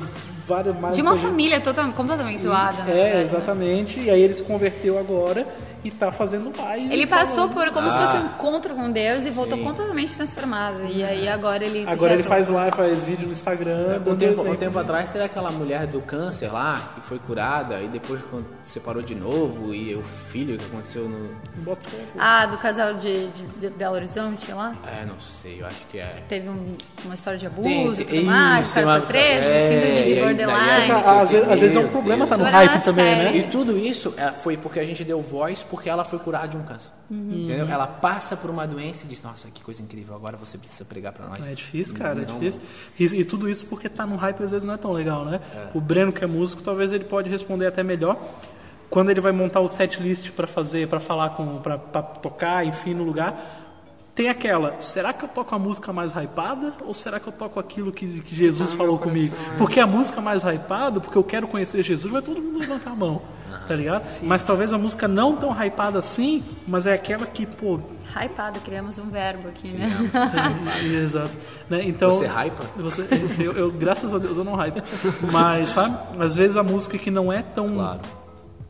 várias 0.47 0.79
mais 0.81 0.97
De 0.97 1.03
uma 1.03 1.13
gente- 1.15 1.23
família 1.25 1.61
total, 1.61 1.91
completamente 1.93 2.43
zoada. 2.43 2.83
na 2.83 2.91
É, 2.91 2.95
verdade. 3.05 3.23
exatamente. 3.23 4.01
E 4.01 4.11
aí 4.11 4.21
ele 4.21 4.35
se 4.35 4.43
converteu 4.43 4.99
agora 4.99 5.47
e 5.85 5.91
tá 5.91 6.11
fazendo 6.13 6.53
live. 6.57 6.93
Ele 6.93 7.07
passou 7.07 7.49
por 7.49 7.71
como 7.73 7.91
se 7.91 7.99
Ah. 7.99 8.07
fosse 8.07 8.17
um 8.17 8.27
encontro 8.27 8.75
com 8.75 8.91
Deus 8.91 9.25
e 9.27 9.31
voltou 9.31 9.59
Sim. 9.59 9.65
completamente 9.65 10.15
transformado. 10.15 10.87
E 10.89 11.03
aí 11.03 11.29
agora 11.29 11.65
ele. 11.65 11.85
Agora 11.89 12.15
ele 12.15 12.23
faz 12.23 12.49
live, 12.49 12.77
faz 12.77 13.03
vídeo 13.03 13.27
no 13.27 13.33
Instagram. 13.33 13.97
Um 13.99 14.03
dando 14.05 14.19
tempo, 14.19 14.49
um 14.49 14.57
tempo 14.57 14.79
atrás 14.79 15.11
teve 15.11 15.25
aquela 15.25 15.51
mulher 15.51 15.87
do 15.87 16.01
câncer 16.03 16.53
lá, 16.53 16.93
que 16.95 17.01
foi 17.09 17.19
curada, 17.19 17.81
e 17.81 17.89
depois 17.89 18.21
quando 18.31 18.47
separou 18.65 19.03
de 19.03 19.15
novo, 19.15 19.75
e 19.75 19.95
o 19.95 20.03
filho 20.31 20.57
que 20.57 20.65
aconteceu 20.65 21.09
no. 21.09 21.29
Ah, 22.19 22.47
do 22.47 22.59
casal 22.59 22.95
de, 22.95 23.27
de, 23.29 23.43
de 23.43 23.71
Belo 23.71 23.95
Horizonte 23.97 24.51
lá. 24.53 24.73
É, 24.87 25.05
não 25.05 25.19
sei, 25.21 25.61
eu 25.61 25.67
acho 25.67 25.85
que 25.91 25.99
é. 25.99 26.07
Teve 26.29 26.49
um- 26.49 26.77
uma 27.05 27.15
história 27.15 27.39
de 27.39 27.47
abuso 27.47 27.65
Tem- 27.69 27.87
e 27.91 27.95
tudo 28.05 28.15
isso, 28.17 28.25
mais. 28.27 28.71
O 28.71 28.75
cara 28.75 28.87
uma- 28.87 28.99
foi 28.99 29.07
preso, 29.09 29.49
é, 29.51 29.69
síndrome 29.69 30.03
de 30.05 30.15
borderline. 30.21 30.91
a- 30.91 31.03
Ah, 31.05 31.21
às, 31.23 31.31
vezes, 31.31 31.77
é 31.77 31.81
um 31.81 31.89
problema 31.89 32.27
tá 32.27 32.37
no 32.37 32.45
hype 32.45 32.85
também, 32.85 33.17
né? 33.17 33.37
E 33.37 33.43
tudo 33.49 33.77
isso 33.79 34.15
é, 34.17 34.31
foi 34.31 34.57
porque 34.57 34.79
a 34.81 34.85
gente 34.87 35.03
deu 35.05 35.21
voz 35.21 35.63
porque 35.73 35.89
ela 35.89 36.05
foi 36.05 36.19
curada 36.19 36.49
de 36.49 36.57
um 36.59 36.63
câncer. 36.65 36.91
Uhum. 37.11 37.45
Entendeu? 37.45 37.67
Ela 37.67 37.87
passa 37.87 38.37
por 38.37 38.51
uma 38.51 38.67
doença 38.67 39.05
e 39.07 39.09
diz, 39.09 39.23
nossa, 39.23 39.49
que 39.49 39.65
coisa 39.65 39.81
incrível, 39.83 40.15
agora 40.15 40.37
você 40.37 40.59
precisa 40.59 40.85
pregar 40.85 41.15
pra 41.15 41.27
nós. 41.27 41.49
É 41.49 41.55
difícil, 41.55 41.97
cara, 41.97 42.21
é 42.21 42.27
Não- 42.27 42.39
difícil. 42.39 42.61
E, 43.01 43.05
e 43.21 43.25
tudo 43.25 43.49
isso 43.49 43.65
porque 43.65 43.89
tá 43.89 44.05
no 44.07 44.17
hype 44.17 44.43
às 44.45 44.51
vezes 44.51 44.67
não 44.67 44.75
é 44.75 44.77
tão 44.77 44.93
legal, 44.93 45.25
né? 45.25 45.41
É. 45.55 45.69
O 45.73 45.81
Breno, 45.81 46.13
que 46.13 46.23
é 46.23 46.27
músico, 46.27 46.63
talvez 46.63 46.93
ele 46.93 47.05
pode 47.05 47.31
responder 47.31 47.67
até 47.67 47.83
melhor. 47.83 48.21
Quando 48.91 49.09
ele 49.11 49.23
vai 49.23 49.33
montar 49.33 49.61
o 49.61 49.69
set 49.69 49.99
list 50.03 50.31
pra 50.33 50.47
fazer, 50.47 50.87
para 50.89 51.01
falar 51.01 51.31
com, 51.31 51.57
pra 51.63 51.79
tocar, 51.79 52.67
enfim, 52.67 52.93
no 52.93 53.03
lugar, 53.03 53.35
tem 54.15 54.29
aquela, 54.29 54.79
será 54.79 55.15
que 55.15 55.25
eu 55.25 55.29
toco 55.31 55.55
a 55.55 55.59
música 55.59 55.91
mais 55.91 56.13
hypada 56.13 56.75
ou 56.83 56.93
será 56.93 57.19
que 57.19 57.27
eu 57.27 57.33
toco 57.33 57.59
aquilo 57.59 57.91
que, 57.91 58.21
que 58.21 58.35
Jesus 58.37 58.73
tá 58.73 58.77
no 58.77 58.83
falou 58.83 58.99
comigo? 58.99 59.35
é. 59.55 59.57
Porque 59.57 59.81
a 59.81 59.87
música 59.87 60.21
mais 60.21 60.43
hypada, 60.43 61.01
porque 61.01 61.17
eu 61.17 61.25
quero 61.25 61.49
conhecer 61.49 61.83
Jesus, 61.83 62.13
vai 62.13 62.21
todo 62.21 62.39
mundo 62.43 62.59
levantar 62.59 62.91
a 62.91 62.95
mão, 62.95 63.23
tá 63.67 63.75
ligado? 63.75 64.07
Mas 64.23 64.45
talvez 64.45 64.73
a 64.73 64.79
música 64.79 65.07
não 65.09 65.37
tão 65.37 65.51
hypada 65.53 65.99
assim, 65.99 66.43
mas 66.67 66.87
é 66.87 66.93
aquela 66.95 67.27
que, 67.27 67.47
pô, 67.47 67.81
Hypado, 68.15 68.61
criamos 68.61 68.99
um 68.99 69.09
verbo 69.09 69.49
aqui, 69.49 69.69
né? 69.69 69.89
Exato. 71.03 71.31
Né? 71.71 71.83
Então, 71.85 72.11
Você 72.11 72.27
hypa? 72.27 72.63
você- 72.77 73.07
eu, 73.39 73.53
eu, 73.53 73.71
graças 73.71 74.13
a 74.13 74.19
Deus, 74.19 74.37
eu 74.37 74.45
não 74.45 74.55
hype. 74.55 74.83
Mas, 75.33 75.71
sabe, 75.71 75.97
às 76.19 76.35
vezes 76.37 76.57
a 76.57 76.63
música 76.63 76.99
que 76.99 77.11
não 77.11 77.33
é 77.33 77.43
tão, 77.43 77.75
Claro. 77.75 78.01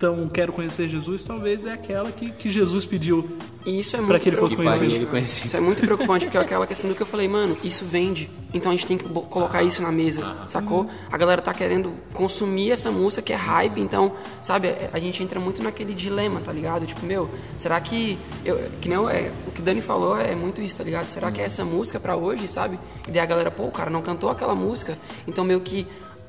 Tão 0.03 0.29
quero 0.29 0.53
conhecer 0.53 0.89
Jesus, 0.89 1.23
talvez 1.25 1.65
é 1.65 1.73
aquela 1.73 2.11
que, 2.11 2.29
que 2.31 2.51
Jesus 2.51 2.85
pediu 2.85 3.37
E 3.65 3.79
isso 3.79 3.95
é 3.95 3.99
muito 4.01 4.09
para 4.09 4.19
que 4.19 4.29
ele 4.29 4.37
fosse 4.37 4.57
conhecido. 4.57 4.95
ele 4.97 5.07
conhecer. 5.07 5.47
Isso 5.47 5.57
é 5.57 5.61
muito 5.61 5.81
preocupante, 5.81 6.25
porque 6.25 6.37
é 6.37 6.41
aquela 6.41 6.67
questão 6.67 6.91
do 6.91 6.97
que 6.97 7.03
eu 7.03 7.07
falei, 7.07 7.29
mano, 7.29 7.57
isso 7.63 7.85
vende. 7.85 8.29
Então 8.53 8.71
a 8.73 8.75
gente 8.75 8.85
tem 8.87 8.99
que 8.99 9.05
colocar 9.09 9.63
isso 9.63 9.81
na 9.81 9.93
mesa, 9.93 10.37
sacou? 10.49 10.87
A 11.11 11.17
galera 11.17 11.41
tá 11.41 11.55
querendo 11.55 11.95
consumir 12.13 12.73
essa 12.73 12.91
música 12.91 13.23
que 13.23 13.33
é 13.33 13.37
hype, 13.37 13.81
então, 13.81 14.13
sabe, 14.43 14.69
é- 14.69 14.91
a 14.93 14.99
gente 14.99 15.23
entra 15.23 15.39
muito 15.39 15.63
naquele 15.63 15.95
dilema, 15.95 16.41
tá 16.41 16.53
ligado? 16.53 16.85
Tipo, 16.85 17.07
meu, 17.07 17.31
será 17.57 17.81
que. 17.81 18.19
Eu, 18.45 18.61
que 18.81 18.89
nem 18.89 18.99
eu- 18.99 19.09
é, 19.09 19.31
o 19.47 19.53
que 19.53 19.61
o 19.61 19.65
Dani 19.65 19.81
falou 19.81 20.19
é 20.21 20.35
muito 20.35 20.61
isso, 20.61 20.77
tá 20.77 20.85
ligado? 20.85 21.07
Será 21.07 21.31
que 21.31 21.41
é 21.41 21.45
essa 21.45 21.65
música 21.65 21.99
pra 22.01 22.17
hoje, 22.17 22.47
sabe? 22.49 22.79
E 23.07 23.11
daí 23.13 23.21
a 23.21 23.27
galera, 23.27 23.51
pô, 23.51 23.63
o 23.65 23.71
cara 23.71 23.89
não 23.89 24.03
cantou 24.03 24.29
aquela 24.29 24.55
música, 24.55 24.99
então 25.29 25.45
meio 25.45 25.61
que. 25.61 25.87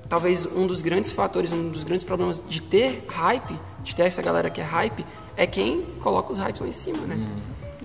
Talvez 0.09 0.45
um 0.45 0.67
dos 0.67 0.81
grandes 0.81 1.11
fatores, 1.11 1.51
um 1.51 1.69
dos 1.69 1.83
grandes 1.83 2.03
problemas 2.03 2.41
de 2.47 2.61
ter 2.61 3.05
hype, 3.09 3.55
de 3.83 3.95
ter 3.95 4.03
essa 4.03 4.21
galera 4.21 4.49
que 4.49 4.61
é 4.61 4.63
hype, 4.63 5.05
é 5.35 5.47
quem 5.47 5.81
coloca 6.01 6.31
os 6.31 6.37
hypes 6.37 6.61
lá 6.61 6.67
em 6.67 6.71
cima, 6.71 6.99
né? 7.07 7.27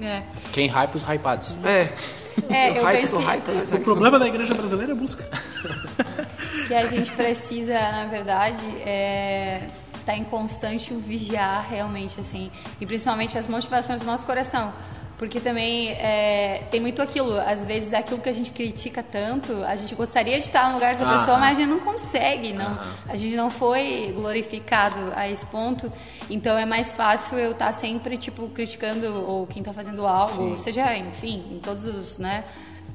É. 0.00 0.22
Quem 0.52 0.68
hype 0.68 0.94
os 0.96 1.02
hypados. 1.04 1.48
É. 1.64 1.92
É, 2.48 2.72
o 2.72 2.76
eu 2.76 2.82
hype 2.84 3.00
penso 3.00 3.14
do 3.14 3.18
que- 3.20 3.24
hype, 3.26 3.48
né? 3.50 3.62
O 3.72 3.80
problema 3.80 4.18
da 4.18 4.26
igreja 4.26 4.54
brasileira 4.54 4.92
é 4.92 4.94
a 4.94 4.98
música. 4.98 5.24
que 6.68 6.74
a 6.74 6.86
gente 6.86 7.10
precisa, 7.12 7.72
na 7.74 8.06
verdade, 8.06 8.60
é 8.84 9.68
estar 9.94 10.16
em 10.16 10.24
constante 10.24 10.92
vigiar 10.94 11.66
realmente, 11.68 12.20
assim, 12.20 12.50
e 12.80 12.86
principalmente 12.86 13.36
as 13.36 13.46
motivações 13.46 14.00
do 14.00 14.06
nosso 14.06 14.24
coração. 14.24 14.72
Porque 15.18 15.40
também 15.40 15.90
é, 15.90 16.62
tem 16.70 16.80
muito 16.80 17.02
aquilo, 17.02 17.36
às 17.40 17.64
vezes 17.64 17.90
daquilo 17.90 18.20
que 18.20 18.28
a 18.28 18.32
gente 18.32 18.52
critica 18.52 19.02
tanto, 19.02 19.64
a 19.64 19.74
gente 19.74 19.92
gostaria 19.96 20.38
de 20.38 20.44
estar 20.44 20.68
no 20.68 20.74
lugar 20.74 20.92
dessa 20.92 21.04
Aham. 21.04 21.18
pessoa, 21.18 21.38
mas 21.38 21.58
a 21.58 21.60
gente 21.60 21.70
não 21.70 21.80
consegue, 21.80 22.52
não. 22.52 22.78
A 23.08 23.16
gente 23.16 23.34
não 23.34 23.50
foi 23.50 24.12
glorificado 24.14 25.12
a 25.16 25.28
esse 25.28 25.44
ponto. 25.46 25.92
Então 26.30 26.56
é 26.56 26.64
mais 26.64 26.92
fácil 26.92 27.36
eu 27.36 27.50
estar 27.50 27.72
sempre, 27.72 28.16
tipo, 28.16 28.48
criticando 28.50 29.24
ou 29.26 29.44
quem 29.46 29.60
está 29.60 29.72
fazendo 29.72 30.06
algo, 30.06 30.56
seja, 30.56 30.96
enfim, 30.96 31.44
em 31.50 31.58
todos 31.58 31.84
os, 31.84 32.18
né? 32.18 32.44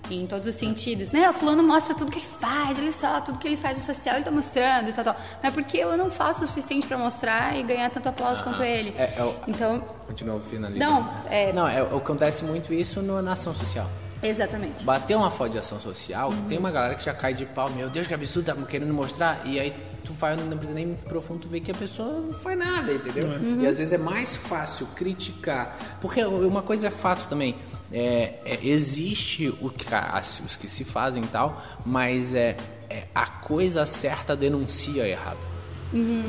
Em 0.10 0.28
todos 0.28 0.46
os 0.48 0.56
sentidos, 0.56 1.12
né? 1.12 1.30
O 1.30 1.34
fulano 1.34 1.64
mostra 1.64 1.96
tudo 1.96 2.12
que 2.12 2.20
ele 2.20 2.26
faz, 2.40 2.78
olha 2.78 2.92
só, 2.92 3.22
tudo 3.22 3.40
que 3.40 3.48
ele 3.48 3.58
faz 3.58 3.78
no 3.78 3.84
social 3.86 4.16
ele 4.16 4.26
tá 4.26 4.32
mostrando 4.32 4.90
e 4.90 4.94
tal, 4.94 5.04
tal. 5.06 5.16
Mas 5.42 5.54
porque 5.54 5.78
eu 5.78 5.98
não 5.98 6.12
faço 6.12 6.44
o 6.44 6.48
suficiente 6.48 6.86
para 6.86 6.98
mostrar 6.98 7.58
e 7.58 7.64
ganhar 7.64 7.90
tanto 7.90 8.10
aplauso 8.10 8.44
quanto 8.44 8.62
ele. 8.62 8.94
É, 8.98 9.14
é 9.18 9.24
o- 9.24 9.36
Então, 9.48 9.80
Continua 10.08 10.40
finalizando. 10.50 10.92
Não, 10.92 11.10
é- 11.30 11.54
Não, 11.54 11.68
é, 11.68 11.80
acontece 11.82 12.44
muito 12.44 12.74
isso 12.74 13.02
no- 13.02 13.22
na 13.22 13.34
ação 13.34 13.56
social. 13.56 13.90
exatamente. 14.22 14.84
Bateu 14.84 15.18
uma 15.18 15.30
foto 15.32 15.52
de 15.52 15.58
ação 15.58 15.80
social, 15.80 16.32
tem 16.48 16.58
uma 16.58 16.72
galera 16.72 16.96
que 16.96 17.04
já 17.04 17.14
cai 17.14 17.34
de 17.34 17.46
pau, 17.46 17.70
meu 17.72 17.90
Deus, 17.90 18.06
que 18.08 18.14
absurdo, 18.14 18.46
tá 18.46 18.56
querendo 18.66 18.94
mostrar, 18.94 19.42
e 19.46 19.60
aí 19.60 19.74
tu 20.04 20.14
vai, 20.14 20.36
não 20.36 20.50
precisa 20.58 20.74
nem 20.74 20.94
profundo, 20.96 21.42
tu 21.42 21.48
vê 21.48 21.60
que 21.60 21.72
a 21.72 21.76
pessoa 21.76 22.10
não 22.22 22.34
faz 22.34 22.58
nada, 22.60 22.92
entendeu? 22.94 23.30
E 23.62 23.66
às 23.68 23.78
vezes 23.78 23.92
é 23.94 23.98
mais 23.98 24.36
fácil 24.36 24.86
criticar, 24.96 25.78
porque 26.02 26.24
uma 26.24 26.62
coisa 26.62 26.88
é 26.88 26.92
fato 26.92 27.28
também, 27.28 27.56
é, 27.94 28.34
é, 28.44 28.60
existe 28.66 29.54
o 29.62 29.70
que, 29.70 29.86
as- 29.94 30.40
os 30.40 30.56
que 30.56 30.68
se 30.68 30.84
fazem 30.84 31.24
e 31.24 31.28
tal, 31.28 31.62
mas 31.86 32.34
é, 32.34 32.58
é 32.90 33.04
a 33.14 33.26
coisa 33.28 33.86
certa 33.86 34.36
denuncia 34.36 35.08
errado. 35.08 35.38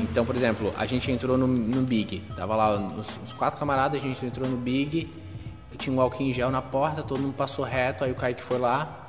Então, 0.03 0.23
por 0.23 0.35
exemplo, 0.35 0.71
a 0.77 0.85
gente 0.85 1.11
entrou 1.11 1.35
no, 1.37 1.47
no 1.47 1.81
Big, 1.81 2.19
tava 2.37 2.55
lá 2.55 2.75
os, 2.79 3.07
os 3.25 3.33
quatro 3.33 3.59
camaradas, 3.59 3.99
a 3.99 4.03
gente 4.05 4.23
entrou 4.23 4.47
no 4.47 4.57
Big, 4.57 5.09
tinha 5.77 5.93
um 5.95 5.99
álcool 5.99 6.21
em 6.23 6.31
gel 6.31 6.51
na 6.51 6.61
porta, 6.61 7.01
todo 7.01 7.19
mundo 7.19 7.33
passou 7.33 7.65
reto, 7.65 8.03
aí 8.03 8.11
o 8.11 8.15
Kaique 8.15 8.43
foi 8.43 8.59
lá, 8.59 9.04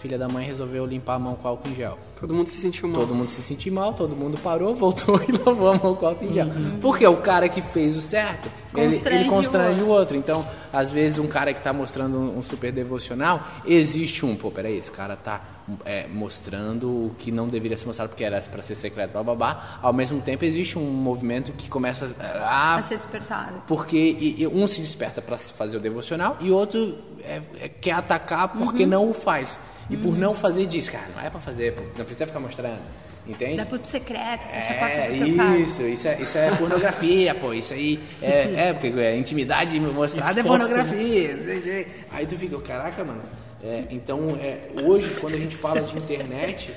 filha 0.00 0.16
da 0.18 0.28
mãe 0.28 0.46
resolveu 0.46 0.86
limpar 0.86 1.14
a 1.14 1.18
mão 1.18 1.34
com 1.34 1.48
álcool 1.48 1.68
em 1.68 1.74
gel. 1.74 1.98
Todo 2.20 2.32
mundo 2.34 2.46
se 2.48 2.56
sentiu 2.60 2.88
mal. 2.88 3.00
Todo 3.00 3.14
mundo 3.14 3.30
se 3.30 3.42
sentiu 3.42 3.72
mal, 3.72 3.92
todo 3.94 4.14
mundo 4.16 4.38
parou, 4.38 4.74
voltou 4.76 5.20
e 5.28 5.32
lavou 5.32 5.70
a 5.72 5.76
mão 5.76 5.94
com 5.96 6.06
álcool 6.06 6.24
em 6.24 6.32
gel. 6.32 6.46
Porque 6.80 7.06
o 7.06 7.16
cara 7.16 7.48
que 7.48 7.60
fez 7.60 7.96
o 7.96 8.00
certo, 8.00 8.48
ele, 8.76 8.92
Constrange 8.94 9.20
ele 9.22 9.28
o 9.28 9.32
constrange 9.32 9.80
o 9.82 9.88
outro. 9.88 10.16
Então, 10.16 10.46
às 10.72 10.90
vezes, 10.90 11.18
um 11.18 11.26
cara 11.26 11.52
que 11.52 11.60
tá 11.60 11.72
mostrando 11.72 12.18
um, 12.18 12.38
um 12.38 12.42
super 12.42 12.70
devocional, 12.70 13.42
existe 13.66 14.24
um, 14.24 14.36
pô, 14.36 14.50
peraí, 14.50 14.76
esse 14.78 14.90
cara 14.90 15.16
tá 15.16 15.40
é, 15.84 16.06
mostrando 16.06 16.88
o 16.88 17.14
que 17.18 17.30
não 17.32 17.48
deveria 17.48 17.76
ser 17.76 17.86
mostrado 17.86 18.08
porque 18.10 18.24
era 18.24 18.40
para 18.42 18.62
ser 18.62 18.74
secreto, 18.76 19.12
bababá. 19.12 19.78
Ao 19.82 19.92
mesmo 19.92 20.20
tempo, 20.20 20.44
existe 20.44 20.78
um 20.78 20.84
movimento 20.90 21.52
que 21.52 21.68
começa 21.68 22.10
a 22.20 22.76
A 22.76 22.82
ser 22.82 22.96
despertado. 22.96 23.62
porque 23.66 23.96
e- 23.96 24.42
e 24.42 24.46
um 24.46 24.66
se 24.68 24.80
desperta 24.80 25.20
para 25.20 25.36
fazer 25.38 25.76
o 25.76 25.80
devocional 25.80 26.36
e 26.40 26.50
outro 26.50 26.96
é- 27.24 27.42
é- 27.60 27.68
quer 27.68 27.92
atacar 27.92 28.48
porque 28.52 28.84
Uhum. 28.84 28.88
não 28.88 29.10
o 29.10 29.14
faz. 29.14 29.58
E 29.90 29.96
por 29.96 30.16
não 30.16 30.34
fazer 30.34 30.66
diz, 30.66 30.88
cara, 30.88 31.06
não 31.14 31.22
é 31.22 31.30
pra 31.30 31.40
fazer, 31.40 31.74
não 31.96 32.04
precisa 32.04 32.26
ficar 32.26 32.40
mostrando. 32.40 32.80
Entende? 33.26 33.56
Dá 33.58 33.66
puto 33.66 33.86
secreto, 33.86 34.48
fecha 34.48 34.72
a 34.72 34.78
porta 34.78 34.94
É, 34.94 35.10
do 35.12 35.24
teu 35.26 35.36
carro. 35.36 35.56
isso, 35.58 35.82
isso 35.82 36.08
é, 36.08 36.22
isso 36.22 36.38
é 36.38 36.50
pornografia, 36.56 37.34
pô, 37.34 37.52
isso 37.52 37.74
aí 37.74 38.00
é, 38.22 38.68
é 38.70 38.72
porque 38.72 38.98
é 38.98 39.16
intimidade 39.16 39.78
mostrada 39.80 40.40
é 40.40 40.42
Exposta, 40.42 40.68
pornografia. 40.68 41.36
sei 41.44 41.58
o 41.58 41.62
quê. 41.62 41.86
Aí 42.10 42.26
tu 42.26 42.38
fica, 42.38 42.58
caraca, 42.62 43.04
mano. 43.04 43.20
É, 43.62 43.84
então, 43.90 44.38
é, 44.40 44.60
hoje, 44.82 45.14
quando 45.20 45.34
a 45.34 45.38
gente 45.38 45.56
fala 45.56 45.82
de 45.82 45.94
internet, 45.94 46.72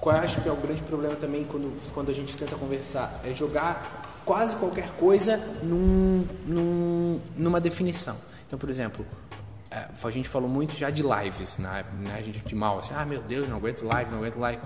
qual 0.00 0.14
eu 0.16 0.22
acho 0.22 0.40
que 0.40 0.48
é 0.48 0.52
o 0.52 0.56
grande 0.56 0.82
problema 0.82 1.16
também 1.16 1.42
quando, 1.44 1.74
quando 1.92 2.10
a 2.10 2.14
gente 2.14 2.32
tenta 2.36 2.54
conversar? 2.54 3.20
É 3.24 3.34
jogar 3.34 4.20
quase 4.24 4.54
qualquer 4.56 4.90
coisa 4.90 5.36
num, 5.64 6.22
num, 6.46 7.20
numa 7.36 7.60
definição. 7.60 8.14
Então, 8.46 8.56
por 8.58 8.70
exemplo, 8.70 9.04
é, 9.04 9.27
a 9.70 10.10
gente 10.10 10.28
falou 10.28 10.48
muito 10.48 10.74
já 10.76 10.90
de 10.90 11.02
lives, 11.02 11.58
né? 11.58 11.84
né? 12.00 12.16
A 12.18 12.22
gente 12.22 12.44
de 12.44 12.54
mal, 12.54 12.78
assim, 12.80 12.92
ah, 12.96 13.04
meu 13.04 13.20
Deus, 13.22 13.48
não 13.48 13.56
aguento 13.56 13.82
live, 13.84 14.10
não 14.10 14.18
aguento 14.18 14.38
live. 14.38 14.60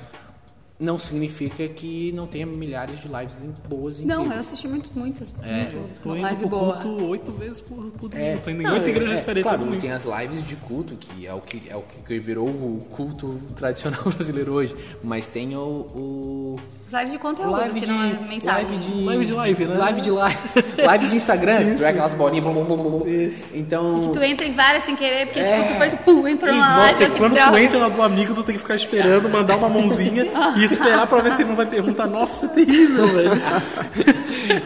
Não 0.80 0.98
significa 0.98 1.68
que 1.68 2.10
não 2.10 2.26
tenha 2.26 2.44
milhares 2.44 2.98
de 3.00 3.06
lives 3.06 3.40
em- 3.40 3.54
boas 3.68 4.00
e 4.00 4.02
Não, 4.04 4.24
eu 4.24 4.32
assisti 4.40 4.66
muito, 4.66 4.90
muitas, 4.98 5.32
É. 5.42 5.56
muito. 5.56 6.00
Tô 6.02 6.08
Uma 6.08 6.16
indo 6.18 6.22
live 6.24 6.38
pro 6.40 6.48
boa. 6.48 6.72
culto 6.78 7.04
oito 7.04 7.32
vezes 7.32 7.60
por, 7.60 7.84
por 7.92 8.08
domingo. 8.08 8.16
É, 8.30 8.36
Tô 8.38 8.50
indo 8.50 8.62
em 8.62 8.64
não, 8.64 8.72
oito 8.74 8.86
é- 8.86 8.90
igrejas 8.90 9.12
é, 9.12 9.16
diferentes 9.20 9.52
Claro, 9.52 9.80
tem 9.80 9.92
as 9.92 10.02
lives 10.04 10.44
de 10.44 10.56
culto, 10.56 10.96
que 10.96 11.24
é 11.24 11.32
o 11.32 11.40
que, 11.40 11.62
é 11.70 11.76
o 11.76 11.82
que 11.82 12.18
virou 12.18 12.48
o 12.48 12.78
culto 12.90 13.40
tradicional 13.54 14.02
brasileiro 14.02 14.54
hoje. 14.54 14.74
Mas 15.04 15.28
tem 15.28 15.56
o. 15.56 15.60
o 15.94 16.56
Live 16.92 17.10
de 17.10 17.18
conteúdo, 17.18 17.52
live 17.52 17.80
que 17.80 17.86
de, 17.86 17.92
não 17.92 18.02
é 18.04 18.12
mensagem. 18.28 18.66
live 18.68 18.76
de. 18.76 19.02
Live 19.02 19.26
de 19.26 19.32
live, 19.32 19.64
né? 19.64 19.74
Live 19.78 20.00
de 20.02 20.10
live. 20.10 20.38
live 20.76 21.08
de 21.08 21.16
Instagram, 21.16 21.64
que 21.70 21.74
tu 21.76 21.84
é 21.84 21.88
aquelas 21.88 22.12
bolinhas. 22.12 22.44
blum, 22.44 22.52
blum, 22.64 22.64
blum, 22.76 22.98
blum. 22.98 23.06
Então. 23.54 24.00
Que 24.08 24.18
tu 24.18 24.22
entra 24.22 24.46
em 24.46 24.52
várias 24.52 24.84
sem 24.84 24.94
querer, 24.94 25.26
porque 25.26 25.40
É. 25.40 25.62
tipo, 25.62 25.72
tu 25.72 25.78
faz, 25.78 25.94
pum, 26.04 26.28
entrou 26.28 26.52
E 26.54 26.58
na 26.58 26.76
live. 26.76 26.94
você, 26.94 27.08
que 27.08 27.16
quando 27.16 27.34
tu 27.34 27.56
entra 27.58 27.78
na 27.78 27.88
do 27.88 28.02
amigo, 28.02 28.34
tu 28.34 28.42
tem 28.44 28.54
que 28.54 28.60
ficar 28.60 28.74
esperando, 28.74 29.28
mandar 29.28 29.56
uma 29.56 29.70
mãozinha 29.70 30.26
e 30.56 30.64
esperar 30.64 31.06
pra 31.06 31.20
ver 31.22 31.32
se 31.32 31.42
ele 31.42 31.48
não 31.48 31.56
vai 31.56 31.66
perguntar. 31.66 32.06
Nossa, 32.06 32.44
é 32.44 32.48
terrível, 32.50 33.06
velho. 33.08 33.30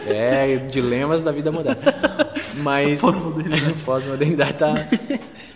É, 0.07 0.55
dilemas 0.71 1.21
da 1.21 1.31
vida 1.31 1.51
moderna. 1.51 1.81
Mas. 2.57 2.99
Pós-modernidade. 2.99 3.73
Pós-modernidade 3.85 4.53
tá. 4.53 4.73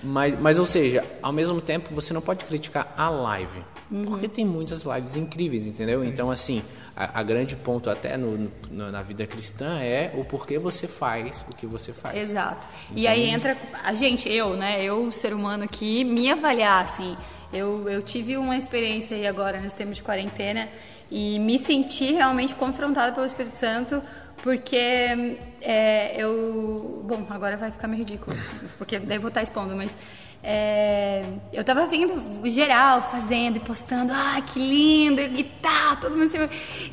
Mas, 0.04 0.40
mas, 0.40 0.60
ou 0.60 0.66
seja, 0.66 1.04
ao 1.22 1.34
mesmo 1.34 1.60
tempo 1.60 1.94
você 1.94 2.14
não 2.14 2.22
pode 2.22 2.46
criticar 2.46 2.94
a 2.96 3.10
live. 3.10 3.71
Porque 4.06 4.28
tem 4.30 4.46
muitas 4.46 4.84
lives 4.84 5.16
incríveis, 5.18 5.68
entendeu? 5.68 6.02
Então, 6.04 6.32
assim, 6.32 6.64
a, 6.96 7.20
a 7.20 7.24
grande 7.24 7.58
ponto 7.58 7.90
até 7.90 8.16
no, 8.16 8.50
no- 8.70 8.90
na 8.92 9.02
vida 9.02 9.28
cristã 9.28 9.80
é 9.80 10.14
o 10.16 10.24
porquê 10.24 10.58
você 10.58 10.88
faz 10.88 11.44
o 11.52 11.56
que 11.56 11.68
você 11.68 11.92
faz. 11.92 12.18
Exato. 12.18 12.68
E 12.96 13.06
aí 13.06 13.30
entra 13.30 13.58
a 13.84 13.94
gente, 13.94 14.32
eu, 14.32 14.52
né? 14.56 14.82
Eu, 14.82 15.12
ser 15.12 15.34
humano 15.34 15.66
aqui, 15.66 16.06
me 16.06 16.30
avaliar, 16.32 16.84
assim. 16.86 17.18
Eu, 17.52 17.90
eu 17.90 18.02
tive 18.02 18.38
uma 18.38 18.56
experiência 18.56 19.18
aí 19.18 19.28
agora 19.28 19.60
nesse 19.60 19.76
tempo 19.76 19.92
de 19.92 20.02
quarentena 20.02 20.70
e 21.12 21.38
me 21.40 21.60
senti 21.60 22.14
realmente 22.14 22.56
confrontada 22.56 23.12
pelo 23.12 23.26
Espírito 23.26 23.56
Santo 23.58 24.02
porque 24.42 25.38
é, 25.62 26.16
eu. 26.18 27.04
Bom, 27.06 27.26
agora 27.30 27.58
vai 27.58 27.70
ficar 27.72 27.88
meio 27.88 28.00
ridículo, 28.00 28.36
porque 28.78 28.98
daí 29.00 29.18
vou 29.18 29.28
estar 29.28 29.42
expondo, 29.44 29.76
mas. 29.76 29.96
É, 30.44 31.24
eu 31.54 31.64
tava 31.64 31.86
vendo 31.86 32.14
geral 32.50 33.02
fazendo 33.02 33.58
e 33.58 33.60
postando, 33.60 34.12
ah, 34.12 34.42
que 34.42 34.60
lindo 34.60 35.22
e 35.22 35.44
tal, 35.62 35.98
todo 35.98 36.18
mundo 36.18 36.30
se... 36.30 36.38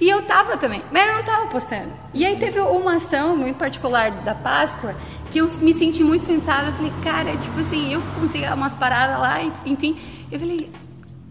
E 0.01 0.09
eu 0.09 0.23
tava 0.23 0.57
também, 0.57 0.83
mas 0.93 1.07
eu 1.07 1.15
não 1.15 1.23
tava 1.23 1.47
postando. 1.47 1.91
E 2.13 2.27
aí 2.27 2.37
teve 2.37 2.61
uma 2.61 2.97
ação 2.97 3.37
muito 3.37 3.57
particular 3.57 4.11
da 4.23 4.35
Páscoa 4.35 4.95
que 5.31 5.39
eu 5.39 5.49
me 5.61 5.73
senti 5.73 6.03
muito 6.03 6.27
tentada. 6.27 6.69
Eu 6.69 6.73
falei, 6.75 6.93
cara, 7.03 7.37
tipo 7.37 7.59
assim, 7.61 7.93
eu 7.93 8.03
consegui 8.21 8.47
umas 8.47 8.75
paradas 8.75 9.19
lá, 9.19 9.43
enfim. 9.65 9.99
Eu 10.31 10.39
falei, 10.39 10.71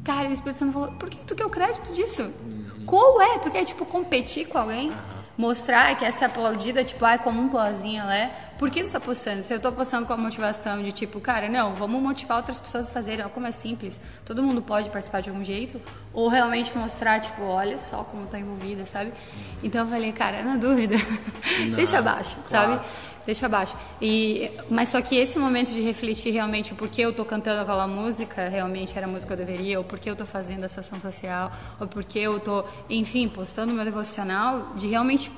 cara, 0.04 0.30
o 0.30 0.34
Espírito 0.34 0.58
Santo 0.58 0.74
falou, 0.74 0.92
por 0.94 1.10
que 1.10 1.18
tu 1.18 1.36
quer 1.36 1.46
o 1.46 1.50
crédito 1.50 1.94
disso? 1.94 2.32
Qual 2.86 3.22
é? 3.22 3.38
Tu 3.40 3.52
quer, 3.52 3.66
tipo, 3.66 3.86
competir 3.86 4.48
com 4.48 4.58
alguém? 4.58 4.92
Mostrar 5.38 5.96
que 5.96 6.04
essa 6.04 6.26
é 6.26 6.28
aplaudida, 6.28 6.84
tipo, 6.84 7.06
ai, 7.06 7.20
como 7.20 7.40
um 7.40 7.48
pozinho 7.48 8.02
ela 8.02 8.16
é. 8.16 8.32
Por 8.58 8.72
que 8.72 8.84
tu 8.84 8.90
tá 8.90 9.00
postando? 9.00 9.44
Se 9.44 9.54
eu 9.54 9.60
tô 9.60 9.72
postando 9.72 10.08
com 10.08 10.14
a 10.14 10.18
motivação 10.18 10.82
de 10.82 10.92
tipo, 10.92 11.22
cara, 11.22 11.48
não, 11.48 11.76
vamos 11.76 12.02
motivar 12.02 12.38
outras 12.38 12.60
pessoas 12.60 12.90
a 12.90 12.94
fazerem, 12.94 13.22
olha 13.24 13.30
como 13.30 13.46
é 13.46 13.52
simples, 13.52 14.02
todo 14.26 14.42
mundo 14.42 14.64
pode 14.64 14.90
participar 14.90 15.22
de 15.22 15.30
algum 15.30 15.44
jeito, 15.44 15.80
ou 16.12 16.28
realmente 16.28 16.76
mostrar, 16.76 17.20
tipo, 17.22 17.44
olha 17.44 17.78
só 17.78 18.04
como 18.04 18.28
tá 18.28 18.40
envolvida, 18.40 18.84
sabe? 18.88 19.14
Então 19.62 19.86
eu 19.86 19.92
falei, 19.92 20.12
cara, 20.12 20.42
na 20.42 20.58
dúvida, 20.58 20.96
deixa 21.76 22.00
abaixo, 22.00 22.36
sabe? 22.44 22.80
Deixa 23.28 23.46
abaixo. 23.46 23.76
E, 24.02 24.50
mas 24.70 24.88
só 24.88 25.02
que 25.02 25.18
esse 25.18 25.38
momento 25.38 25.70
de 25.74 25.82
refletir 25.82 26.32
realmente 26.32 26.72
o 26.72 26.78
porquê 26.78 27.02
eu 27.02 27.12
tô 27.12 27.26
cantando 27.26 27.60
aquela 27.62 27.86
música, 27.86 28.48
realmente 28.48 28.98
era 28.98 29.06
a 29.06 29.10
música 29.10 29.36
que 29.36 29.42
eu 29.42 29.46
deveria, 29.46 29.78
ou 29.78 29.84
porquê 29.84 30.10
eu 30.10 30.16
tô 30.16 30.26
fazendo 30.26 30.64
essa 30.64 30.80
ação 30.80 31.00
social, 31.02 31.52
ou 31.78 31.86
porquê 31.88 32.20
eu 32.20 32.40
tô, 32.40 32.64
enfim, 32.90 33.28
postando 33.28 33.74
meu 33.74 33.84
devocional, 33.84 34.72
de 34.78 34.88
realmente 34.88 35.30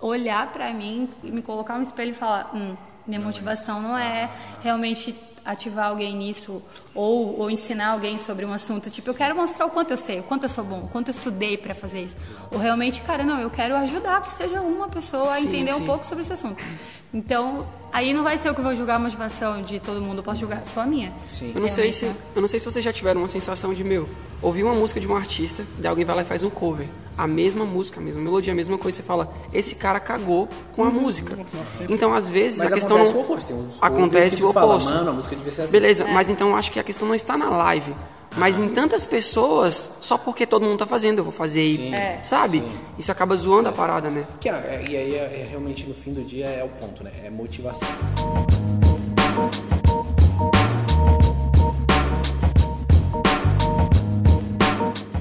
olhar 0.00 0.52
pra 0.52 0.72
mim 0.72 1.08
e 1.24 1.32
me 1.32 1.42
colocar 1.42 1.76
no 1.76 1.82
espelho 1.82 2.12
e 2.12 2.14
falar, 2.14 2.54
hum, 2.54 2.76
minha 3.04 3.20
motivação 3.20 3.82
não 3.82 3.98
é 3.98 4.30
realmente 4.62 5.16
ativar 5.44 5.88
alguém 5.88 6.16
nisso 6.16 6.62
ou, 6.94 7.38
ou 7.38 7.50
ensinar 7.50 7.88
alguém 7.88 8.16
sobre 8.18 8.44
um 8.44 8.52
assunto. 8.52 8.90
Tipo, 8.90 9.10
eu 9.10 9.14
quero 9.14 9.34
mostrar 9.36 9.66
o 9.66 9.70
quanto 9.70 9.90
eu 9.90 9.96
sei, 9.96 10.20
o 10.20 10.22
quanto 10.22 10.44
eu 10.44 10.48
sou 10.48 10.64
bom, 10.64 10.80
o 10.84 10.88
quanto 10.88 11.08
eu 11.08 11.12
estudei 11.12 11.56
pra 11.56 11.74
fazer 11.74 12.02
isso. 12.02 12.16
Ou 12.50 12.58
realmente, 12.58 13.02
cara, 13.02 13.22
não, 13.24 13.40
eu 13.40 13.50
quero 13.50 13.76
ajudar 13.76 14.22
que 14.22 14.32
seja 14.32 14.60
uma 14.60 14.88
pessoa 14.88 15.32
a 15.32 15.36
Sim, 15.36 15.48
entender 15.48 15.74
um 15.74 15.78
sim. 15.78 15.86
pouco 15.86 16.06
sobre 16.06 16.22
esse 16.22 16.32
assunto. 16.32 16.62
Então, 17.12 17.66
aí 17.94 18.12
não 18.12 18.22
vai 18.22 18.36
ser 18.36 18.48
eu 18.50 18.54
que 18.54 18.60
vou 18.60 18.74
julgar 18.74 18.96
a 18.96 18.98
motivação 18.98 19.62
de 19.62 19.80
todo 19.80 20.00
mundo, 20.02 20.18
eu 20.18 20.22
posso 20.22 20.40
julgar 20.40 20.64
só 20.66 20.80
a 20.80 20.86
minha. 20.86 21.12
Sim. 21.38 21.52
Eu 21.54 21.60
não 21.60 21.68
sei 21.68 21.90
se, 21.92 22.04
né? 22.06 22.14
eu 22.34 22.40
não 22.42 22.48
sei 22.48 22.58
se 22.60 22.66
vocês 22.66 22.84
já 22.84 22.92
tiveram 22.92 23.20
uma 23.22 23.28
sensação 23.28 23.72
de 23.72 23.82
meu, 23.84 24.06
ouvir 24.42 24.62
uma 24.64 24.74
música 24.74 25.00
de 25.00 25.06
um 25.08 25.16
artista, 25.16 25.64
daí 25.78 25.88
alguém 25.88 26.04
vai 26.04 26.16
lá 26.16 26.22
e 26.22 26.24
faz 26.24 26.42
um 26.42 26.50
cover, 26.50 26.86
a 27.16 27.26
mesma 27.26 27.64
música, 27.64 28.00
a 28.00 28.02
mesma 28.02 28.20
melodia, 28.20 28.52
a 28.52 28.56
mesma 28.56 28.76
coisa, 28.76 28.96
você 28.96 29.02
fala, 29.02 29.32
esse 29.52 29.76
cara 29.76 30.00
cagou 30.00 30.48
com 30.72 30.82
Uhum. 30.82 30.88
a 30.88 30.90
música. 30.90 31.38
Então, 31.88 32.12
às 32.12 32.28
vezes, 32.28 32.58
Mas 32.58 32.72
a 32.72 32.74
questão 32.74 32.96
acontece 32.96 33.14
não 33.14 33.20
o 33.20 33.24
oposto. 33.24 33.46
Tem 33.46 33.56
uns 33.56 33.74
acontece 33.80 34.42
o 34.42 34.46
tu 34.48 34.52
fala, 34.52 34.66
oposto. 34.74 34.90
Mano, 34.92 35.10
a 35.10 35.12
música 35.12 35.36
devia 35.36 35.52
ser 35.52 35.62
assim. 35.62 35.70
Beleza, 35.70 36.04
mas 36.06 36.28
então 36.28 36.56
acho 36.56 36.72
que 36.72 36.80
a 36.80 36.84
questão 36.84 37.06
não 37.06 37.14
está 37.14 37.36
na 37.38 37.48
live. 37.48 37.94
Mas 38.36 38.58
em 38.58 38.68
tantas 38.68 39.06
pessoas, 39.06 39.90
só 40.00 40.18
porque 40.18 40.46
todo 40.46 40.64
mundo 40.64 40.78
tá 40.78 40.86
fazendo, 40.86 41.18
eu 41.18 41.24
vou 41.24 41.32
fazer 41.32 41.64
e. 41.64 41.94
É. 41.94 42.18
Sabe? 42.22 42.62
Isso 42.98 43.10
acaba 43.12 43.36
zoando 43.36 43.68
a 43.68 43.72
parada, 43.72 44.10
né? 44.10 44.26
Que 44.40 44.48
é- 44.48 44.52
é- 44.52 44.84
e 44.90 44.96
aí, 44.96 45.14
é, 45.14 45.42
é 45.42 45.46
realmente, 45.48 45.86
no 45.86 45.94
fim 45.94 46.12
do 46.12 46.22
dia, 46.24 46.46
é 46.46 46.64
o 46.64 46.68
ponto, 46.68 47.04
né? 47.04 47.12
É 47.22 47.30
motivação. 47.30 47.88